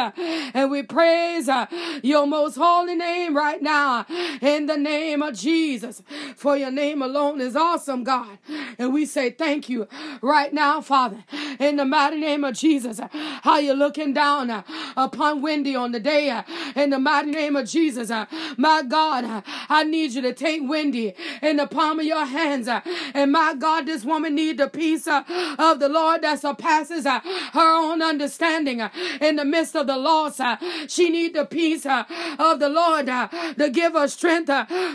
And 0.55 0.70
we 0.70 0.83
praise 0.83 1.48
uh, 1.48 1.66
your 2.03 2.26
most 2.26 2.57
holy 2.57 2.94
name 2.94 3.37
right 3.37 3.62
now 3.62 4.07
in 4.40 4.66
the 4.66 4.76
name 4.76 5.22
of 5.22 5.35
Jesus, 5.35 6.03
for 6.37 6.57
your 6.57 6.70
name 6.70 7.03
alone 7.03 7.40
is 7.40 7.57
awesome, 7.57 8.05
God. 8.05 8.38
And 8.79 8.92
we 8.92 9.07
say 9.07 9.31
thank 9.31 9.68
you 9.68 9.88
right 10.22 10.53
now. 10.53 10.81
Father, 10.81 11.24
in 11.59 11.76
the 11.76 11.85
mighty 11.85 12.18
name 12.18 12.44
of 12.44 12.55
Jesus. 12.55 13.00
How 13.43 13.59
you 13.59 13.73
looking 13.73 14.12
down 14.12 14.51
uh, 14.51 14.62
upon 14.97 15.43
Wendy 15.43 15.75
on 15.75 15.93
the 15.93 16.01
day, 16.01 16.31
uh, 16.31 16.43
in 16.75 16.90
the 16.90 16.99
mighty 16.99 17.31
name 17.31 17.57
of 17.57 17.69
Jesus. 17.69 18.11
Uh, 18.11 18.27
my 18.57 18.83
God, 18.83 19.25
uh, 19.25 19.43
I 19.69 19.85
need 19.85 20.12
you 20.12 20.23
to 20.23 20.33
take 20.33 20.62
Wendy 20.64 21.14
in 21.43 21.57
the 21.57 21.66
palm 21.66 22.01
of 22.01 22.07
your 22.07 22.27
hands. 22.27 22.69
Uh, 22.69 22.81
and 23.14 23.33
my 23.33 23.55
God, 23.55 23.87
this 23.87 24.05
woman 24.05 24.35
need 24.35 24.59
the 24.59 24.69
peace 24.69 25.07
uh, 25.07 25.23
of 25.59 25.81
the 25.81 25.88
Lord 25.88 26.23
that 26.23 26.40
surpasses 26.40 27.05
her 27.05 27.21
own 27.55 28.03
understanding 28.03 28.81
in 29.21 29.37
the 29.37 29.45
midst 29.45 29.75
of 29.77 29.87
the 29.87 29.97
loss. 29.97 30.40
She 30.88 31.11
need 31.11 31.35
the 31.35 31.45
peace 31.45 31.87
of 31.87 32.59
the 32.59 32.69
Lord 32.69 33.07
to 33.07 33.71
give 33.73 33.93
her 33.95 34.09
strength 34.09 34.51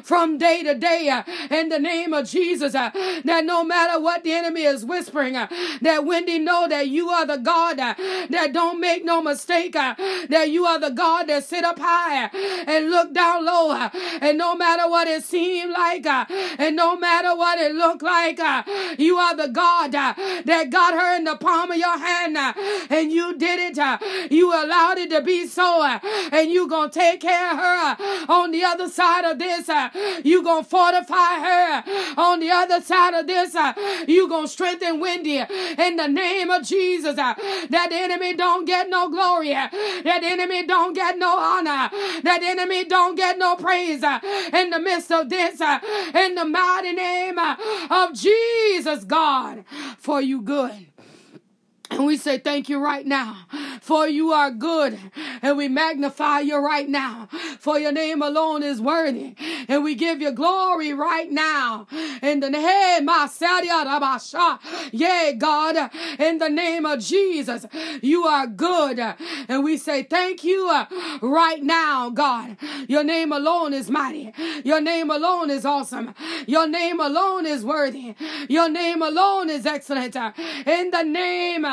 from 0.06 0.38
day 0.38 0.64
to 0.64 0.76
day 0.76 1.24
in 1.50 1.70
the 1.70 1.80
name 1.80 2.14
of 2.14 2.28
Jesus. 2.28 2.74
That 2.74 3.44
no 3.46 3.64
matter 3.64 4.00
what 4.00 4.24
the 4.24 4.34
enemy 4.34 4.64
is 4.64 4.86
whispering, 4.86 5.34
that 5.34 6.06
Wendy 6.06 6.40
know 6.40 6.68
that 6.68 6.88
you 6.88 7.10
are 7.10 7.26
the 7.26 7.38
God 7.38 7.78
that 8.30 8.54
don't 8.54 8.80
make 8.80 9.04
no 9.06 9.22
mistake, 9.22 9.76
uh, 9.76 9.96
that 10.30 10.50
you 10.50 10.66
are 10.66 10.80
the 10.80 10.92
God 10.92 11.28
that 11.28 11.44
sit 11.44 11.64
up 11.64 11.80
high 11.80 12.30
and 12.68 12.90
look 12.90 13.14
down 13.14 13.46
low, 13.46 13.72
uh, 13.72 13.90
and 14.22 14.38
no 14.38 14.56
matter 14.56 14.90
what 14.90 15.08
it 15.08 15.24
seemed 15.24 15.72
like, 15.72 16.06
uh, 16.06 16.26
and 16.58 16.76
no 16.76 16.96
matter 16.98 17.36
what 17.36 17.60
it 17.60 17.74
looked 17.74 18.04
like, 18.04 18.40
uh, 18.40 18.64
you 18.98 19.18
are 19.18 19.36
the 19.36 19.48
God 19.48 19.94
uh, 19.96 20.14
that 20.46 20.70
got 20.70 20.94
her 20.94 21.16
in 21.16 21.24
the 21.24 21.36
palm 21.36 21.72
of 21.72 21.78
your 21.78 21.98
hand, 21.98 22.38
and 22.90 23.12
you 23.12 23.38
did 23.38 23.60
it. 23.60 24.32
You 24.32 24.54
allowed 24.54 24.98
it 24.98 25.10
to 25.10 25.22
be 25.22 25.48
so, 25.48 25.84
and 26.32 26.52
you 26.52 26.68
gonna 26.68 26.92
take 26.92 27.22
care 27.22 27.52
of 27.52 27.58
her 27.58 27.98
on 28.30 28.52
the 28.52 28.64
other 28.64 28.90
side 28.90 29.26
of 29.26 29.40
this. 29.40 29.70
You 30.24 30.44
gonna 30.44 30.64
fortify 30.64 31.40
her 31.40 31.84
on 32.18 32.40
the 32.40 32.52
other 32.52 32.82
side 32.82 33.14
of 33.14 33.28
this. 33.28 33.56
You 34.08 34.28
gonna 34.30 34.48
strengthen 34.48 35.00
Wendy 35.00 35.38
in 35.38 35.96
the 35.96 36.08
name 36.08 36.50
of 36.50 36.64
Jesus. 36.64 37.18
Uh, 37.18 37.34
that 37.70 37.92
enemy 38.16 38.36
don't 38.36 38.66
get 38.66 38.90
no 38.90 39.10
glory. 39.10 39.54
Uh, 39.54 39.68
that 40.04 40.22
enemy 40.24 40.66
don't 40.66 40.94
get 40.94 41.18
no 41.18 41.38
honor. 41.38 41.90
That 42.24 42.40
enemy 42.44 42.86
don't 42.86 43.16
get 43.16 43.38
no 43.38 43.56
praise 43.56 44.04
uh, 44.04 44.20
in 44.54 44.70
the 44.70 44.80
midst 44.80 45.12
of 45.12 45.30
this. 45.30 45.60
In 45.62 46.36
the 46.36 46.46
mighty 46.46 46.94
name 46.94 47.38
of 47.38 48.14
Jesus, 48.14 49.04
God, 49.04 49.66
for 49.98 50.22
you 50.22 50.42
good. 50.42 50.88
And 51.92 52.06
we 52.06 52.18
say 52.18 52.40
thank 52.40 52.68
you 52.68 52.80
right 52.80 53.06
now, 53.06 53.46
for 53.82 54.08
you 54.08 54.32
are 54.32 54.52
good. 54.52 55.00
And 55.42 55.58
we 55.58 55.68
magnify 55.68 56.40
you 56.40 56.58
right 56.58 56.90
now, 56.90 57.30
for 57.60 57.80
your 57.80 57.92
name 57.92 58.22
alone 58.22 58.64
is 58.64 58.82
worthy. 58.82 59.36
And 59.68 59.84
we 59.84 59.96
give 59.96 60.22
you 60.22 60.32
glory 60.32 60.94
right 60.94 61.32
now. 61.32 61.88
In 62.22 62.40
the 62.40 62.50
name 62.50 63.10
of 63.10 63.38
Yeah, 64.92 65.32
God, 65.38 65.92
in 66.20 66.38
the 66.40 66.50
name 66.50 66.86
of 66.86 67.00
Jesus, 67.00 67.66
you 68.02 68.24
are 68.24 68.48
good. 68.48 69.00
And 69.48 69.64
we 69.64 69.78
say 69.78 70.04
thank 70.04 70.44
you 70.44 70.68
right 71.22 71.64
now, 71.64 72.10
God. 72.10 72.58
Your 72.88 73.04
name 73.04 73.32
alone 73.32 73.74
is 73.74 73.90
mighty. 73.90 74.34
Your 74.64 74.82
name 74.82 75.10
alone 75.10 75.50
is 75.50 75.66
awesome. 75.66 76.14
Your 76.48 76.68
name 76.68 77.00
alone 77.00 77.46
is 77.46 77.64
worthy. 77.64 78.16
Your 78.50 78.70
name 78.70 79.02
alone 79.02 79.50
is 79.50 79.66
excellent. 79.66 80.16
In 80.16 80.92
the 80.92 81.04
name 81.04 81.66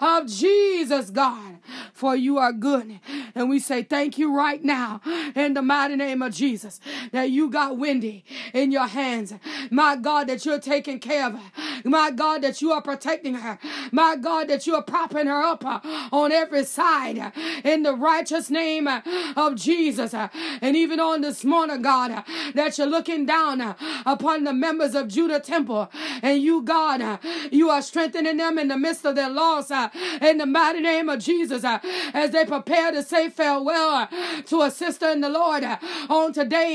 of 0.00 0.26
Jesus, 0.26 1.10
God, 1.10 1.57
for 1.92 2.16
you 2.16 2.38
are 2.38 2.52
good. 2.52 3.00
And 3.34 3.48
we 3.48 3.58
say 3.58 3.82
thank 3.82 4.18
you 4.18 4.34
right 4.34 4.62
now 4.62 5.00
in 5.34 5.54
the 5.54 5.62
mighty 5.62 5.96
name 5.96 6.22
of 6.22 6.34
Jesus 6.34 6.80
that 7.12 7.30
you 7.30 7.50
got 7.50 7.78
Wendy 7.78 8.24
in 8.52 8.72
your 8.72 8.86
hands. 8.86 9.34
My 9.70 9.96
God, 9.96 10.28
that 10.28 10.44
you're 10.44 10.60
taking 10.60 10.98
care 10.98 11.26
of 11.26 11.34
her. 11.34 11.50
My 11.84 12.10
God, 12.10 12.42
that 12.42 12.60
you 12.60 12.72
are 12.72 12.82
protecting 12.82 13.34
her. 13.34 13.58
My 13.92 14.16
God, 14.16 14.48
that 14.48 14.66
you 14.66 14.74
are 14.74 14.82
propping 14.82 15.26
her 15.26 15.42
up 15.42 15.64
uh, 15.64 15.80
on 16.12 16.32
every 16.32 16.64
side 16.64 17.18
uh, 17.18 17.30
in 17.64 17.82
the 17.82 17.94
righteous 17.94 18.50
name 18.50 18.86
uh, 18.86 19.00
of 19.36 19.54
Jesus. 19.56 20.14
And 20.14 20.76
even 20.76 21.00
on 21.00 21.20
this 21.20 21.44
morning, 21.44 21.82
God, 21.82 22.24
that 22.54 22.78
you're 22.78 22.86
looking 22.86 23.26
down 23.26 23.74
upon 24.06 24.44
the 24.44 24.52
members 24.52 24.94
of 24.94 25.08
Judah 25.08 25.40
Temple. 25.40 25.90
And 26.22 26.42
you, 26.42 26.62
God, 26.62 27.20
you 27.50 27.70
are 27.70 27.82
strengthening 27.82 28.36
them 28.36 28.58
in 28.58 28.68
the 28.68 28.78
midst 28.78 29.04
of 29.04 29.14
their 29.14 29.30
loss 29.30 29.70
in 29.70 30.38
the 30.38 30.46
mighty 30.46 30.80
name 30.80 31.08
of 31.08 31.20
Jesus 31.20 31.57
Uh, 31.64 31.78
as 32.14 32.30
they 32.30 32.44
prepare 32.44 32.92
to 32.92 33.02
say 33.02 33.28
farewell 33.28 33.90
uh, 33.90 34.06
to 34.46 34.62
a 34.62 34.70
sister 34.70 35.08
in 35.08 35.20
the 35.20 35.28
Lord 35.28 35.64
uh, 35.64 35.76
on 36.08 36.32
today 36.32 36.74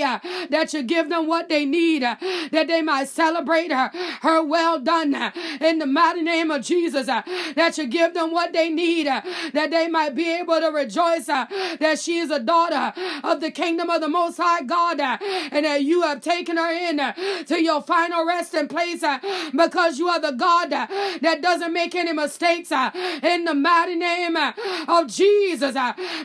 that 0.49 0.73
you 0.73 0.83
give 0.83 1.09
them 1.09 1.27
what 1.27 1.49
they 1.49 1.65
need 1.65 2.01
that 2.01 2.67
they 2.67 2.81
might 2.81 3.07
celebrate 3.07 3.71
her, 3.71 3.91
her 4.21 4.43
well 4.43 4.79
done 4.79 5.13
uh, 5.15 5.31
in 5.61 5.79
the 5.79 5.85
mighty 5.85 6.21
name 6.21 6.51
of 6.51 6.61
Jesus. 6.63 7.07
Uh, 7.07 7.21
that 7.55 7.77
you 7.77 7.87
give 7.87 8.13
them 8.13 8.31
what 8.31 8.53
they 8.53 8.69
need, 8.69 9.07
uh, 9.07 9.21
that 9.53 9.71
they 9.71 9.87
might 9.87 10.15
be 10.15 10.31
able 10.31 10.59
to 10.59 10.67
rejoice 10.67 11.25
that 11.25 11.99
she 11.99 12.17
is 12.17 12.31
a 12.31 12.39
daughter 12.39 12.93
of 13.23 13.41
the 13.41 13.51
kingdom 13.51 13.89
of 13.89 14.01
the 14.01 14.07
Most 14.07 14.37
High 14.37 14.63
God, 14.63 14.99
and 14.99 15.65
that 15.65 15.83
you 15.83 16.01
have 16.01 16.21
taken 16.21 16.57
her 16.57 16.71
in 16.71 16.97
to 17.45 17.61
your 17.61 17.81
final 17.81 18.25
resting 18.25 18.67
place 18.67 19.03
because 19.55 19.99
you 19.99 20.07
are 20.07 20.19
the 20.19 20.31
God 20.31 20.69
that 20.69 21.39
doesn't 21.41 21.73
make 21.73 21.95
any 21.95 22.13
mistakes. 22.13 22.71
In 22.71 23.45
the 23.45 23.53
mighty 23.53 23.95
name 23.95 24.35
of 24.87 25.07
Jesus, 25.07 25.75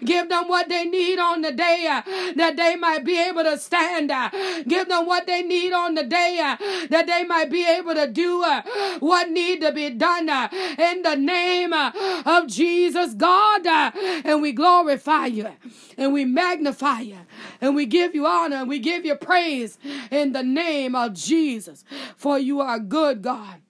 give 0.05 0.29
them 0.29 0.49
what 0.49 0.69
they 0.69 0.85
need 0.85 1.19
on 1.19 1.43
the 1.43 1.53
day 1.53 2.01
that 2.37 2.57
they 2.57 2.77
might 2.77 3.05
be 3.05 3.21
able 3.21 3.45
to 3.45 3.59
stand. 3.59 4.13
Give 4.67 4.89
them 4.89 5.07
what 5.07 5.27
they 5.27 5.43
need 5.43 5.73
on 5.73 5.95
the 5.95 6.05
day 6.05 6.57
that 6.91 7.07
they 7.07 7.25
might 7.25 7.51
be 7.51 7.67
able 7.67 7.95
to 7.95 8.07
do 8.07 8.45
what 9.01 9.31
need 9.31 9.61
to 9.61 9.73
be 9.73 9.91
done 9.91 10.29
uh, 10.29 10.49
in 10.79 11.03
the 11.03 11.17
name 11.17 11.73
uh, 11.73 11.93
of 12.25 12.47
Jesus, 12.47 13.15
God. 13.15 13.67
Uh, 13.67 13.91
and 14.25 14.43
we 14.43 14.53
glorify 14.53 15.27
you 15.27 15.49
and 15.97 16.13
we 16.13 16.25
magnify 16.25 17.01
you 17.01 17.19
and 17.61 17.75
we 17.75 17.87
give 17.87 18.15
you 18.15 18.27
honor 18.27 18.57
and 18.57 18.69
we 18.69 18.79
give 18.79 19.05
you 19.05 19.15
praise 19.15 19.79
in 20.11 20.33
the 20.33 20.43
name 20.43 20.95
of 20.95 21.15
Jesus. 21.15 21.85
For 22.17 22.39
you 22.39 22.61
are 22.61 22.79
good, 22.79 23.23
God. 23.23 23.61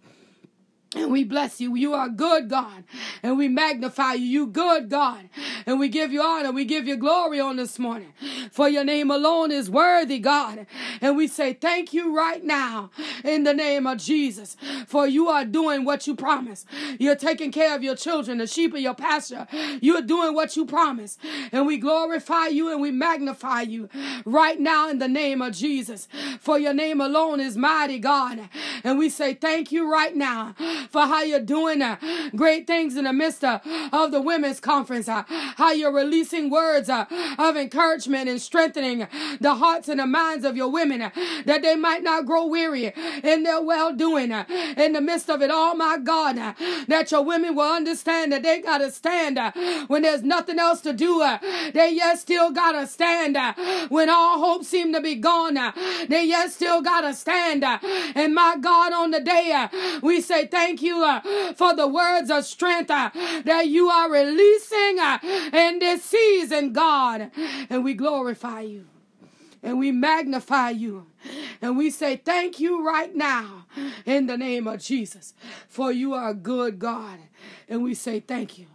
And 0.94 1.12
we 1.12 1.22
bless 1.22 1.61
you. 1.61 1.77
You 1.77 1.92
are 1.92 2.09
good, 2.09 2.48
God. 2.48 2.85
And 3.22 3.37
we 3.37 3.46
magnify 3.46 4.14
you. 4.14 4.27
You 4.27 4.46
good, 4.46 4.88
God. 4.88 5.29
And 5.66 5.79
we 5.79 5.90
give 5.90 6.12
you 6.12 6.22
honor. 6.22 6.51
We 6.51 6.64
give 6.64 6.87
you 6.87 6.96
glory 6.96 7.38
on 7.38 7.57
this 7.57 7.79
morning. 7.79 8.14
For 8.51 8.70
your 8.70 8.85
name 8.85 9.11
alone 9.11 9.53
is 9.53 9.68
worthy, 9.68 10.18
God. 10.18 10.66
And 11.03 11.14
we 11.14 11.29
say 11.29 11.53
thank 11.53 11.92
you 11.92 12.16
right 12.16 12.42
now 12.42 12.90
in 13.22 13.44
the 13.44 13.53
name 13.53 13.87
of 13.87 13.98
Jesus. 13.98 14.57
For 14.87 15.07
you 15.07 15.29
are 15.29 15.44
doing 15.44 15.85
what 15.85 16.07
you 16.07 16.16
promised. 16.16 16.66
You're 16.98 17.16
taking 17.16 17.53
care 17.53 17.77
of 17.77 17.83
your 17.83 17.96
children, 17.96 18.38
the 18.38 18.46
sheep 18.46 18.72
of 18.72 18.81
your 18.81 18.94
pasture. 18.94 19.46
You're 19.83 20.01
doing 20.01 20.35
what 20.35 20.57
you 20.57 20.64
promised. 20.64 21.20
And 21.53 21.66
we 21.66 21.77
glorify 21.77 22.46
you 22.46 22.72
and 22.72 22.81
we 22.81 22.92
magnify 22.92 23.62
you 23.62 23.90
right 24.24 24.59
now 24.59 24.89
in 24.89 25.01
the 25.01 25.09
name 25.09 25.43
of 25.43 25.55
Jesus. 25.55 26.09
For 26.41 26.59
your 26.59 26.72
name 26.72 27.03
alone 27.03 27.41
is 27.41 27.59
mighty, 27.59 27.99
God. 27.99 28.49
And 28.82 28.99
we 28.99 29.11
say 29.11 29.34
thank 29.34 29.70
you 29.70 29.91
right 29.91 30.16
now 30.16 30.55
for 30.91 31.03
how 31.03 31.22
you're 31.22 31.41
doing 31.41 31.83
uh, 31.83 31.97
great 32.37 32.66
things 32.66 32.97
in 32.97 33.05
the 33.05 33.12
midst 33.12 33.45
uh, 33.45 33.61
of 33.93 34.11
the 34.12 34.20
women's 34.20 34.61
conference. 34.61 35.09
Uh, 35.09 35.22
how 35.29 35.72
you're 35.72 35.93
releasing 35.93 36.51
words 36.51 36.89
uh, 36.89 37.07
of 37.39 37.57
encouragement 37.57 38.29
and 38.29 38.41
strengthening 38.41 39.07
the 39.41 39.55
hearts 39.55 39.89
and 39.89 40.01
the 40.01 40.07
minds 40.07 40.45
of 40.45 40.57
your 40.57 40.68
women 40.68 41.03
uh, 41.03 41.11
that 41.45 41.62
they 41.62 41.76
might 41.76 42.03
not 42.03 42.26
grow 42.26 42.47
weary 42.47 42.93
in 43.22 43.43
their 43.43 43.61
well 43.62 43.95
doing. 43.95 44.33
Uh, 44.33 44.45
in 44.76 44.93
the 44.93 45.01
midst 45.01 45.29
of 45.29 45.43
it 45.43 45.51
all, 45.51 45.74
my 45.74 45.99
God, 45.99 46.37
that 46.89 47.11
your 47.11 47.22
women 47.22 47.55
will 47.55 47.70
understand 47.70 48.33
that 48.33 48.43
they 48.43 48.61
got 48.61 48.79
to 48.79 48.91
stand 48.91 49.39
when 49.89 50.03
there's 50.03 50.22
nothing 50.22 50.59
else 50.59 50.81
to 50.83 50.93
do. 50.93 51.18
They 51.72 51.93
yet 51.95 52.18
still 52.18 52.51
got 52.51 52.72
to 52.72 52.87
stand 52.87 53.37
when 53.91 54.09
all 54.09 54.39
hope 54.39 54.64
seemed 54.64 54.95
to 54.95 55.01
be 55.01 55.14
gone. 55.16 55.55
They 56.09 56.24
yet 56.24 56.51
still 56.51 56.83
got 56.83 57.03
to 57.03 57.14
stand. 57.14 57.64
And 57.64 58.35
my 58.35 58.57
God, 58.61 58.93
on 58.93 59.11
the 59.11 59.20
day, 59.20 59.68
we 60.03 60.20
say 60.20 60.47
thank 60.47 60.67
you 60.76 61.02
uh, 61.02 61.20
for 61.54 61.74
the 61.74 61.86
words 61.86 62.30
of 62.30 62.44
strength 62.44 62.90
uh, 62.90 63.10
that 63.44 63.68
you 63.68 63.88
are 63.88 64.10
releasing 64.10 64.98
uh, 64.98 65.18
in 65.52 65.78
this 65.78 66.04
season, 66.04 66.72
God. 66.72 67.30
And 67.70 67.84
we 67.84 67.94
glorify 67.94 68.60
you 68.60 68.86
and 69.62 69.78
we 69.78 69.92
magnify 69.92 70.70
you. 70.70 71.06
And 71.60 71.76
we 71.76 71.90
say 71.90 72.16
thank 72.16 72.60
you 72.60 72.86
right 72.86 73.14
now 73.14 73.66
in 74.06 74.26
the 74.26 74.36
name 74.36 74.66
of 74.66 74.80
Jesus. 74.80 75.34
For 75.68 75.90
you 75.90 76.14
are 76.14 76.30
a 76.30 76.34
good 76.34 76.78
God. 76.78 77.18
And 77.68 77.82
we 77.82 77.94
say 77.94 78.20
thank 78.20 78.58
you. 78.58 78.66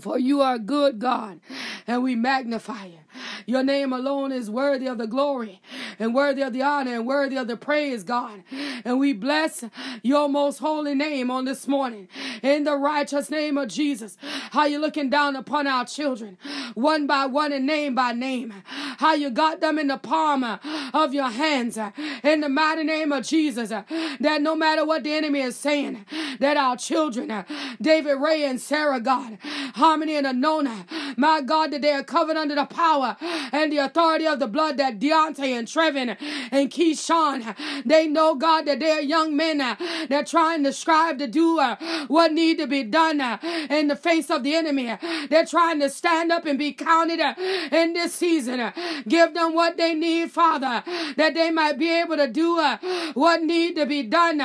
For 0.00 0.18
you 0.18 0.40
are 0.40 0.54
a 0.54 0.58
good 0.58 0.98
God, 0.98 1.40
and 1.86 2.02
we 2.02 2.14
magnify 2.14 2.86
you. 2.86 3.00
Your 3.44 3.62
name 3.62 3.92
alone 3.92 4.32
is 4.32 4.48
worthy 4.48 4.86
of 4.86 4.96
the 4.96 5.06
glory, 5.06 5.60
and 6.02 6.12
worthy 6.16 6.42
of 6.42 6.52
the 6.52 6.62
honor, 6.62 6.96
and 6.96 7.06
worthy 7.06 7.36
of 7.36 7.46
the 7.46 7.56
praise, 7.56 8.02
God. 8.02 8.42
And 8.84 8.98
we 8.98 9.12
bless 9.12 9.64
your 10.02 10.28
most 10.28 10.58
holy 10.58 10.96
name 10.96 11.30
on 11.30 11.44
this 11.44 11.68
morning. 11.68 12.08
In 12.42 12.64
the 12.64 12.76
righteous 12.76 13.30
name 13.30 13.56
of 13.56 13.68
Jesus. 13.68 14.16
How 14.50 14.64
you 14.64 14.80
looking 14.80 15.10
down 15.10 15.36
upon 15.36 15.68
our 15.68 15.84
children, 15.84 16.38
one 16.74 17.06
by 17.06 17.26
one 17.26 17.52
and 17.52 17.66
name 17.66 17.94
by 17.94 18.12
name. 18.12 18.52
How 18.66 19.14
you 19.14 19.30
got 19.30 19.60
them 19.60 19.78
in 19.78 19.86
the 19.86 19.96
palm 19.96 20.42
of 20.42 21.14
your 21.14 21.30
hands. 21.30 21.78
In 22.24 22.40
the 22.40 22.48
mighty 22.48 22.82
name 22.82 23.12
of 23.12 23.24
Jesus. 23.24 23.68
That 23.68 24.42
no 24.42 24.56
matter 24.56 24.84
what 24.84 25.04
the 25.04 25.12
enemy 25.12 25.40
is 25.40 25.54
saying, 25.54 26.04
that 26.40 26.56
our 26.56 26.76
children, 26.76 27.44
David 27.80 28.14
Ray 28.14 28.44
and 28.44 28.60
Sara, 28.60 28.98
God, 28.98 29.38
Harmani 29.76 30.18
and 30.18 30.26
Anona. 30.26 30.84
My 31.16 31.42
God, 31.42 31.70
that 31.70 31.82
they 31.82 31.92
are 31.92 32.02
covered 32.02 32.36
under 32.36 32.56
the 32.56 32.64
power 32.64 33.16
and 33.52 33.70
the 33.70 33.78
authority 33.78 34.26
of 34.26 34.40
the 34.40 34.48
blood 34.48 34.78
that 34.78 34.98
Deante 34.98 35.46
and 35.46 35.68
Trevin 35.92 36.16
and 36.50 36.70
KeShawn, 36.70 37.84
they 37.84 38.06
know, 38.06 38.34
God, 38.34 38.66
that 38.66 38.80
they're 38.80 39.00
young 39.00 39.36
men 39.36 39.60
uh, 39.60 39.76
that 40.08 40.26
trying 40.26 40.64
to 40.64 40.72
strive 40.72 41.18
to 41.18 41.26
do 41.26 41.58
uh, 41.58 41.76
what 42.08 42.32
need 42.32 42.58
to 42.58 42.66
be 42.66 42.82
done 42.82 43.20
uh, 43.20 43.38
in 43.70 43.88
the 43.88 43.96
face 43.96 44.30
of 44.30 44.42
the 44.42 44.54
enemy. 44.54 44.96
They're 45.28 45.46
trying 45.46 45.80
to 45.80 45.90
stand 45.90 46.32
up 46.32 46.46
and 46.46 46.58
be 46.58 46.72
counted 46.72 47.20
uh, 47.20 47.34
in 47.70 47.92
this 47.92 48.14
season. 48.14 48.60
Uh, 48.60 48.72
give 49.06 49.34
them 49.34 49.54
what 49.54 49.76
they 49.76 49.94
need, 49.94 50.30
Father, 50.30 50.82
that 51.16 51.34
they 51.34 51.50
might 51.50 51.78
be 51.78 51.90
able 51.90 52.16
to 52.16 52.28
do 52.28 52.58
uh, 52.58 52.78
what 53.14 53.42
need 53.42 53.76
to 53.76 53.86
be 53.86 54.02
done 54.02 54.38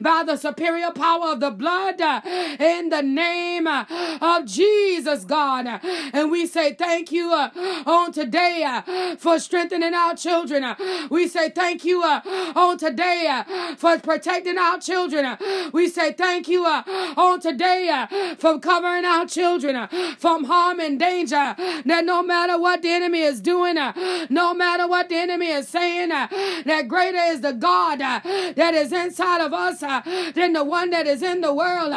by 0.00 0.22
the 0.26 0.36
superior 0.36 0.90
power 0.90 1.32
of 1.32 1.40
the 1.40 1.50
blood 1.50 2.00
in 2.60 2.88
the 2.88 3.02
name 3.02 3.66
of 3.66 4.46
Jesus. 4.46 5.24
God. 5.24 5.80
And 6.12 6.30
we 6.30 6.46
say 6.46 6.74
thank 6.74 7.12
you 7.12 7.32
on 7.32 8.12
today 8.12 8.82
for 9.18 9.38
strengthening 9.38 9.94
our 9.94 10.14
children. 10.16 10.64
We 11.10 11.28
say 11.28 11.50
thank 11.50 11.84
you 11.84 12.02
uh, 12.02 12.20
on 12.56 12.78
today 12.78 13.26
uh, 13.28 13.76
for 13.76 13.98
protecting 13.98 14.58
our 14.58 14.78
children. 14.78 15.36
We 15.72 15.88
say 15.88 16.12
thank 16.12 16.48
you 16.48 16.64
uh, 16.66 16.82
on 17.16 17.40
today 17.40 17.88
uh, 17.88 18.36
for 18.36 18.58
covering 18.58 19.04
our 19.04 19.26
children 19.26 19.88
from 20.18 20.44
harm 20.44 20.80
and 20.80 20.98
danger. 20.98 21.54
That 21.86 22.02
no 22.04 22.22
matter 22.22 22.58
what 22.58 22.82
the 22.82 22.90
enemy 22.90 23.20
is 23.20 23.40
doing, 23.40 23.76
no 24.30 24.54
matter 24.54 24.88
what 24.88 25.08
the 25.08 25.16
enemy 25.16 25.48
is 25.48 25.68
saying, 25.68 26.08
that 26.08 26.86
greater 26.88 27.18
is 27.18 27.40
the 27.40 27.52
God 27.52 27.98
that 28.00 28.74
is 28.74 28.92
inside 28.92 29.40
of 29.40 29.52
us 29.52 29.80
than 30.34 30.52
the 30.52 30.64
one 30.64 30.90
that 30.90 31.06
is 31.06 31.22
in 31.22 31.40
the 31.40 31.52
world. 31.52 31.92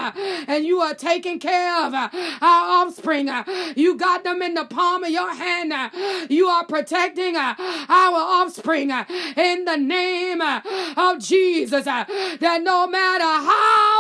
And 0.47 0.65
you 0.65 0.79
are 0.79 0.93
taking 0.93 1.39
care 1.39 1.85
of 1.85 1.93
our 1.93 2.11
offspring. 2.41 3.29
Uh, 3.29 3.43
you 3.75 3.97
got 3.97 4.23
them 4.23 4.41
in 4.41 4.53
the 4.53 4.65
palm 4.65 5.03
of 5.03 5.09
your 5.09 5.33
hand. 5.33 5.73
Uh, 5.73 5.89
you 6.29 6.47
are 6.47 6.65
protecting 6.65 7.35
uh, 7.35 7.55
our 7.89 8.19
offspring 8.41 8.76
Uh, 8.85 9.05
in 9.35 9.65
the 9.65 9.77
name 9.77 10.39
uh, 10.39 10.61
of 10.95 11.19
Jesus. 11.19 11.87
Uh, 11.87 12.05
that 12.39 12.61
no 12.61 12.87
matter 12.87 13.23
how 13.23 13.96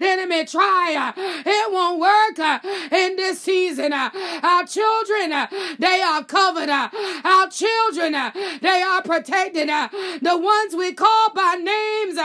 enemy 0.00 0.44
try, 0.44 0.94
uh, 0.96 1.12
it 1.16 1.72
won't 1.72 2.00
work 2.00 2.38
uh, 2.38 2.58
in 2.90 3.16
this 3.16 3.40
season. 3.40 3.92
Uh, 3.92 4.10
our 4.42 4.66
children, 4.66 5.30
they 5.78 6.02
are 6.02 6.24
covered. 6.24 6.68
Our 6.68 7.48
children, 7.48 8.12
they 8.60 8.82
are 8.82 9.02
protected. 9.02 9.68
The 9.68 10.38
ones 10.38 10.74
we 10.76 10.92
call 10.92 11.32
by 11.34 11.54
names, 11.54 12.16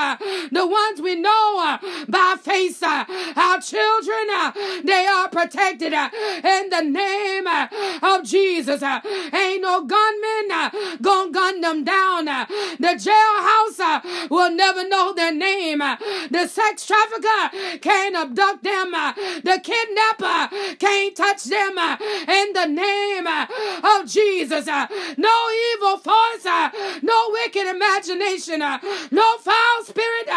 the 0.51 0.67
ones 0.67 1.01
we 1.01 1.15
know 1.15 1.77
by 2.07 2.35
face, 2.41 2.81
our 2.83 3.59
children, 3.61 4.27
they 4.83 5.05
are 5.05 5.29
protected 5.29 5.93
uh, 5.93 6.09
in 6.43 6.69
the 6.69 6.81
name 6.81 7.47
uh, 7.47 7.67
of 8.01 8.23
Jesus. 8.23 8.81
Uh, 8.81 8.99
ain't 9.33 9.61
no 9.61 9.83
gunman 9.83 10.97
gonna 11.01 11.31
gun 11.31 11.61
them 11.61 11.83
down. 11.83 12.25
The 12.25 12.93
jailhouse 13.07 14.29
will 14.29 14.51
never 14.51 14.87
know 14.87 15.13
their 15.13 15.33
name. 15.33 15.79
The 15.79 16.47
sex 16.47 16.85
trafficker 16.85 17.16
can't 17.81 18.15
abduct 18.15 18.63
them. 18.63 18.93
Uh, 18.93 19.13
the 19.43 19.59
kidnapper 19.63 20.75
can't 20.79 21.15
touch 21.15 21.43
them 21.45 21.77
uh, 21.77 21.97
in 22.27 22.53
the 22.53 22.65
name 22.65 23.27
uh, 23.27 23.45
of 23.83 24.07
Jesus. 24.07 24.65
No 24.65 25.35
evil 25.73 25.97
force, 25.97 26.45
no 27.01 27.29
wicked 27.31 27.67
imagination, 27.67 28.59
no 28.59 29.37
foul 29.39 29.83
spirit 29.83 30.27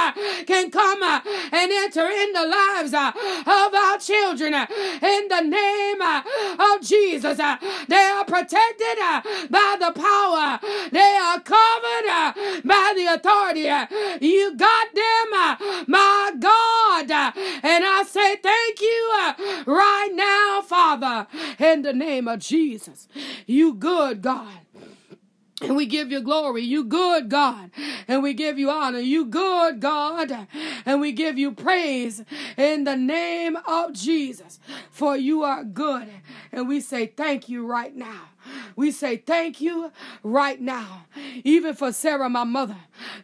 can 0.47 0.71
come 0.71 1.03
and 1.03 1.73
enter 1.73 2.07
in 2.07 2.33
the 2.33 2.47
lives 2.47 2.95
of 2.95 3.75
our 3.75 3.99
children 3.99 4.55
in 4.55 5.29
the 5.29 5.41
name 5.41 6.01
uh, 6.01 6.23
of 6.75 6.83
Jesus. 6.83 7.39
Uh, 7.39 7.57
they 7.89 7.97
are 7.97 8.25
protected 8.25 8.99
uh, 9.03 9.23
by 9.49 9.77
the 9.79 9.93
power, 9.93 10.59
they 10.91 11.17
are 11.23 11.41
covered 11.41 12.65
by 12.65 12.93
the 12.97 13.07
authority. 13.15 13.69
You 14.25 14.57
got 14.57 14.87
them, 14.95 15.87
my 15.87 16.30
thank 18.51 18.81
you 18.81 19.13
uh, 19.21 19.65
right 19.67 20.11
now, 20.13 20.63
Father, 20.63 21.27
in 21.59 21.83
the 21.83 21.93
name 21.93 22.29
of 22.29 22.41
Jesus. 22.41 23.09
You 23.47 23.75
good, 23.75 24.23
God. 24.23 24.59
And 25.63 25.77
we 25.77 25.85
give 25.85 26.11
you 26.11 26.23
glory. 26.23 26.63
You 26.63 26.85
good, 26.85 27.29
God. 27.29 27.71
And 28.09 28.23
we 28.23 28.33
give 28.33 28.59
you 28.59 28.71
honor. 28.71 28.99
You 28.99 29.27
good, 29.27 29.81
God. 29.81 30.47
And 30.87 31.01
we 31.03 31.13
give 31.13 31.37
you 31.37 31.53
praise 31.53 32.25
in 32.57 32.85
the 32.85 32.97
name 32.97 33.59
of 33.69 33.93
Jesus. 33.93 34.59
For 34.91 35.17
you 35.17 35.43
are 35.43 35.63
good. 35.63 36.09
And 36.51 36.67
we 36.67 36.81
say 36.81 37.07
thank 37.07 37.51
you 37.51 37.67
right 37.67 37.95
now. 37.95 38.31
We 38.77 38.91
say 38.91 39.17
thank 39.17 39.61
you 39.61 39.93
right 40.23 40.61
now. 40.61 41.07
Even 41.45 41.75
for 41.75 41.93
Sara, 41.93 42.29
my 42.29 42.45
mother. 42.45 42.77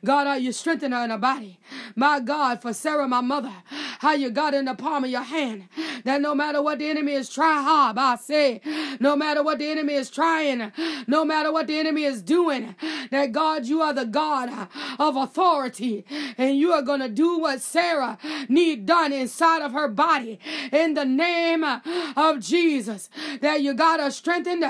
God, 0.05 0.27
how 0.27 0.35
you 0.35 0.53
strengthen 0.53 0.93
her 0.93 1.05
in 1.05 1.11
her 1.11 1.18
body. 1.18 1.59
My 1.95 2.20
God, 2.20 2.62
for 2.62 2.72
Sara, 2.72 3.07
my 3.09 3.20
mother, 3.20 3.53
how 3.99 4.12
you 4.12 4.31
got 4.31 4.55
in 4.55 4.64
the 4.66 4.74
palm 4.74 5.05
of 5.05 5.11
your 5.11 5.22
hand. 5.22 5.68
That 6.05 6.20
no 6.20 6.35
matter 6.35 6.62
what 6.62 6.79
the 6.79 6.89
enemy 6.89 7.12
is 7.12 7.29
trying, 7.29 7.64
hard, 7.64 7.99
I 7.99 8.16
say, 8.16 8.61
no 9.01 9.16
matter 9.16 9.43
what 9.43 9.59
the 9.59 9.66
enemy 9.66 9.95
is 9.95 10.11
trying, 10.11 10.72
no 11.07 11.24
matter 11.24 11.53
what 11.53 11.66
the 11.66 11.79
enemy 11.79 12.05
is 12.05 12.22
doing, 12.22 12.74
that 13.11 13.33
God, 13.33 13.66
you 13.66 13.81
are 13.83 13.93
the 13.93 14.05
God 14.05 14.68
of 14.99 15.16
authority. 15.16 16.05
And 16.39 16.59
you 16.59 16.72
are 16.72 16.83
going 16.83 17.01
to 17.01 17.09
do 17.09 17.39
what 17.39 17.61
Sara 17.61 18.18
need 18.49 18.87
done 18.87 19.12
inside 19.12 19.62
of 19.62 19.72
her 19.72 19.89
body 19.89 20.39
in 20.72 20.95
the 20.95 21.05
name 21.05 21.64
of 21.64 22.41
Jesus. 22.41 23.11
That 23.41 23.62
you 23.62 23.74
got 23.74 24.01
her 24.01 24.11
strengthened 24.11 24.64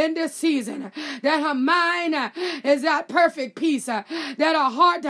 in 0.00 0.14
this 0.14 0.34
season. 0.34 0.90
That 1.22 1.42
her 1.42 1.54
mind 1.54 2.32
is 2.64 2.84
at 2.84 3.08
perfect 3.08 3.56
peace. 3.56 3.86
That 3.86 4.06
her 4.08 4.70
heart 4.70 5.04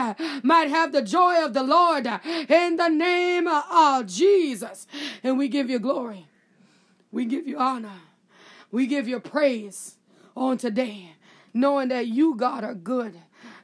might 0.45 0.69
have 0.69 0.93
the 0.93 1.03
joy 1.03 1.45
of 1.45 1.55
the 1.55 1.63
Lord 1.63 2.07
in 2.07 2.77
the 2.77 2.89
name 2.89 3.47
of 3.47 4.07
Jesus. 4.07 4.87
And 5.23 5.39
we 5.39 5.49
give 5.49 5.71
you 5.71 5.79
glory. 5.79 6.27
We 7.13 7.25
give 7.25 7.47
you 7.47 7.59
honor. 7.59 8.01
We 8.71 8.87
give 8.87 9.09
you 9.09 9.19
praise 9.19 9.97
on 10.37 10.59
today, 10.59 11.15
knowing 11.53 11.89
that 11.89 12.07
you, 12.07 12.37
God, 12.37 12.65
are 12.65 12.75
good 12.75 13.17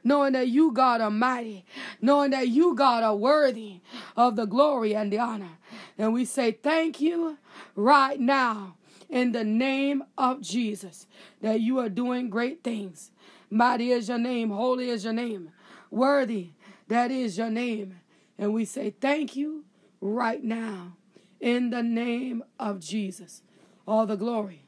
knowing 0.03 0.31
that 0.33 0.47
you, 0.47 0.71
God, 0.71 1.01
are 1.01 1.11
mighty, 1.11 1.65
knowing 2.01 2.31
that 2.31 2.47
you, 2.47 2.73
God, 2.73 3.03
are 3.03 3.15
worthy 3.15 3.81
of 4.15 4.37
the 4.37 4.45
glory 4.45 4.95
and 4.95 5.11
the 5.11 5.19
honor. 5.19 5.57
And 5.97 6.13
we 6.13 6.23
say 6.23 6.53
thank 6.53 7.01
you 7.01 7.37
right 7.75 8.19
now 8.19 8.77
in 9.09 9.31
the 9.31 9.43
name 9.43 10.03
of 10.17 10.41
Jesus 10.41 11.07
that 11.41 11.61
you 11.61 11.79
are 11.79 11.89
doing 11.89 12.29
great 12.29 12.63
things. 12.63 13.11
Mighty 13.49 13.91
is 13.91 14.09
your 14.09 14.17
name, 14.17 14.49
holy 14.49 14.89
is 14.89 15.03
your 15.03 15.13
name, 15.13 15.51
worthy, 15.89 16.49
that 16.87 17.11
is 17.11 17.37
your 17.37 17.49
name. 17.49 17.99
And 18.37 18.53
we 18.53 18.65
say 18.65 18.91
thank 19.01 19.35
you 19.35 19.63
right 20.01 20.43
now 20.43 20.93
in 21.39 21.69
the 21.69 21.83
name 21.83 22.43
of 22.59 22.79
Jesus. 22.79 23.41
All 23.87 24.05
the 24.05 24.17
glory, 24.17 24.65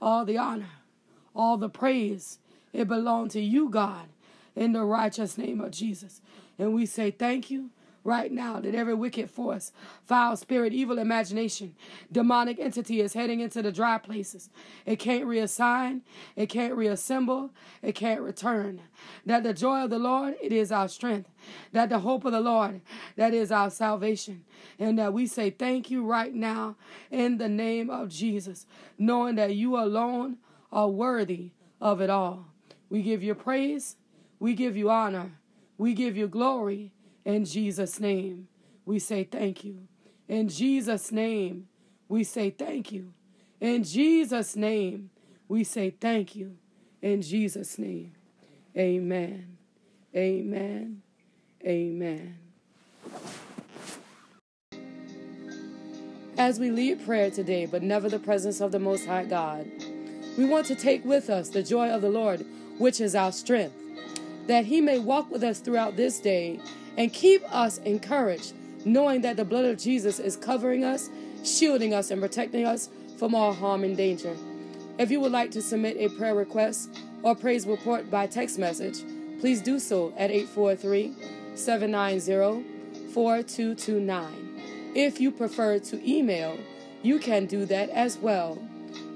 all 0.00 0.24
the 0.24 0.38
honor, 0.38 0.70
all 1.34 1.56
the 1.56 1.68
praise, 1.68 2.38
it 2.72 2.88
belongs 2.88 3.34
to 3.34 3.40
you, 3.40 3.68
God, 3.68 4.06
in 4.54 4.72
the 4.72 4.84
righteous 4.84 5.36
name 5.36 5.60
of 5.60 5.70
Jesus. 5.70 6.20
And 6.58 6.74
we 6.74 6.86
say 6.86 7.10
thank 7.10 7.50
you 7.50 7.70
right 8.06 8.30
now 8.30 8.60
that 8.60 8.74
every 8.74 8.94
wicked 8.94 9.28
force, 9.28 9.72
foul 10.04 10.36
spirit, 10.36 10.72
evil 10.72 10.98
imagination, 10.98 11.74
demonic 12.10 12.58
entity 12.60 13.00
is 13.00 13.12
heading 13.12 13.40
into 13.40 13.60
the 13.60 13.72
dry 13.72 13.98
places. 13.98 14.48
It 14.86 14.96
can't 14.96 15.24
reassign, 15.24 16.02
it 16.36 16.46
can't 16.46 16.74
reassemble, 16.74 17.50
it 17.82 17.94
can't 17.94 18.20
return. 18.20 18.80
That 19.26 19.42
the 19.42 19.52
joy 19.52 19.84
of 19.84 19.90
the 19.90 19.98
Lord, 19.98 20.36
it 20.40 20.52
is 20.52 20.70
our 20.70 20.88
strength. 20.88 21.28
That 21.72 21.88
the 21.88 21.98
hope 21.98 22.24
of 22.24 22.32
the 22.32 22.40
Lord, 22.40 22.80
that 23.16 23.34
is 23.34 23.50
our 23.50 23.70
salvation. 23.70 24.44
And 24.78 24.98
that 24.98 25.12
we 25.12 25.26
say 25.26 25.50
thank 25.50 25.90
you 25.90 26.04
right 26.04 26.32
now 26.32 26.76
in 27.10 27.38
the 27.38 27.48
name 27.48 27.90
of 27.90 28.08
Jesus, 28.08 28.66
knowing 28.96 29.34
that 29.34 29.56
you 29.56 29.76
alone 29.76 30.38
are 30.70 30.88
worthy 30.88 31.50
of 31.80 32.00
it 32.00 32.10
all. 32.10 32.46
We 32.88 33.02
give 33.02 33.22
you 33.22 33.34
praise, 33.34 33.96
we 34.38 34.54
give 34.54 34.76
you 34.76 34.90
honor, 34.90 35.32
we 35.76 35.92
give 35.92 36.16
you 36.16 36.28
glory 36.28 36.92
in 37.26 37.44
Jesus' 37.44 37.98
name, 37.98 38.46
we 38.84 39.00
say 39.00 39.24
thank 39.24 39.64
you. 39.64 39.88
In 40.28 40.48
Jesus' 40.48 41.10
name, 41.10 41.66
we 42.08 42.22
say 42.22 42.50
thank 42.50 42.92
you. 42.92 43.12
In 43.60 43.82
Jesus' 43.82 44.54
name, 44.54 45.10
we 45.48 45.64
say 45.64 45.90
thank 45.90 46.36
you. 46.36 46.56
In 47.02 47.20
Jesus' 47.22 47.78
name, 47.78 48.12
amen. 48.76 49.56
Amen. 50.14 51.02
Amen. 51.66 52.38
As 56.38 56.60
we 56.60 56.70
lead 56.70 57.04
prayer 57.04 57.32
today, 57.32 57.66
but 57.66 57.82
never 57.82 58.08
the 58.08 58.20
presence 58.20 58.60
of 58.60 58.70
the 58.70 58.78
Most 58.78 59.04
High 59.04 59.24
God, 59.24 59.66
we 60.38 60.44
want 60.44 60.66
to 60.66 60.76
take 60.76 61.04
with 61.04 61.28
us 61.28 61.48
the 61.48 61.64
joy 61.64 61.90
of 61.90 62.02
the 62.02 62.08
Lord, 62.08 62.46
which 62.78 63.00
is 63.00 63.16
our 63.16 63.32
strength, 63.32 63.74
that 64.46 64.64
He 64.64 64.80
may 64.80 65.00
walk 65.00 65.28
with 65.28 65.42
us 65.42 65.58
throughout 65.58 65.96
this 65.96 66.20
day 66.20 66.60
and 66.96 67.12
keep 67.12 67.42
us 67.52 67.78
encouraged, 67.78 68.54
knowing 68.84 69.20
that 69.22 69.36
the 69.36 69.44
blood 69.44 69.64
of 69.64 69.78
Jesus 69.78 70.18
is 70.18 70.36
covering 70.36 70.84
us, 70.84 71.10
shielding 71.44 71.94
us, 71.94 72.10
and 72.10 72.20
protecting 72.20 72.64
us 72.64 72.88
from 73.18 73.34
all 73.34 73.52
harm 73.52 73.84
and 73.84 73.96
danger. 73.96 74.36
If 74.98 75.10
you 75.10 75.20
would 75.20 75.32
like 75.32 75.50
to 75.52 75.62
submit 75.62 75.96
a 75.98 76.08
prayer 76.16 76.34
request 76.34 76.98
or 77.22 77.34
praise 77.34 77.66
report 77.66 78.10
by 78.10 78.26
text 78.26 78.58
message, 78.58 79.02
please 79.40 79.60
do 79.60 79.78
so 79.78 80.12
at 80.16 80.30
843 80.30 81.14
790 81.54 83.12
4229. 83.12 84.92
If 84.94 85.20
you 85.20 85.30
prefer 85.30 85.78
to 85.78 86.10
email, 86.10 86.58
you 87.02 87.18
can 87.18 87.46
do 87.46 87.66
that 87.66 87.90
as 87.90 88.16
well 88.18 88.58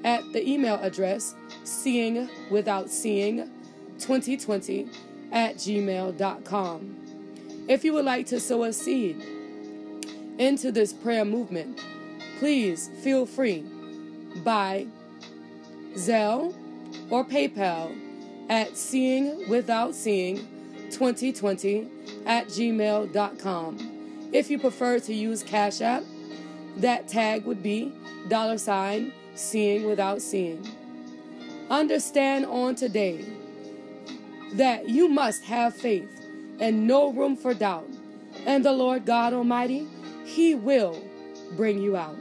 at 0.05 0.23
the 0.33 0.47
email 0.47 0.77
address 0.77 1.35
seeing 1.65 2.29
without 2.51 2.91
seeing 2.91 3.51
2020 3.99 4.89
at 5.33 5.57
gmail.com. 5.57 7.00
If 7.69 7.85
you 7.85 7.93
would 7.93 8.05
like 8.05 8.27
to 8.27 8.41
sow 8.41 8.65
a 8.65 8.73
seed 8.73 9.23
into 10.39 10.73
this 10.73 10.93
prayer 10.93 11.25
movement, 11.25 11.81
please 12.39 12.91
feel 13.03 13.27
free 13.27 13.65
by 14.45 14.87
Zelle 15.95 16.55
or 17.11 17.25
PayPal 17.25 17.97
at 18.49 18.77
seeing 18.77 19.49
without 19.49 19.95
seeing 19.95 20.39
2020 20.91 21.89
at 22.27 22.49
gmail.com. 22.49 24.31
If 24.33 24.51
you 24.51 24.59
prefer 24.59 24.99
to 25.01 25.15
use 25.15 25.43
Cash 25.43 25.81
App, 25.81 26.03
that 26.77 27.09
tag 27.09 27.45
would 27.45 27.63
be 27.63 27.93
dollar 28.29 28.59
sign 28.59 29.13
seeing 29.35 29.85
without 29.85 30.23
seeing. 30.23 30.67
Understand 31.69 32.47
on 32.47 32.75
today 32.75 33.25
that 34.55 34.89
you 34.89 35.09
must 35.09 35.45
have 35.45 35.77
faith 35.77 36.20
and 36.61 36.87
no 36.87 37.13
room 37.13 37.37
for 37.37 37.55
doubt. 37.55 37.89
And 38.47 38.65
the 38.65 38.73
Lord 38.73 39.07
God 39.07 39.33
Almighty, 39.33 39.89
He 40.25 40.55
will 40.55 41.03
bring 41.57 41.81
you 41.81 41.97
out. 41.97 42.17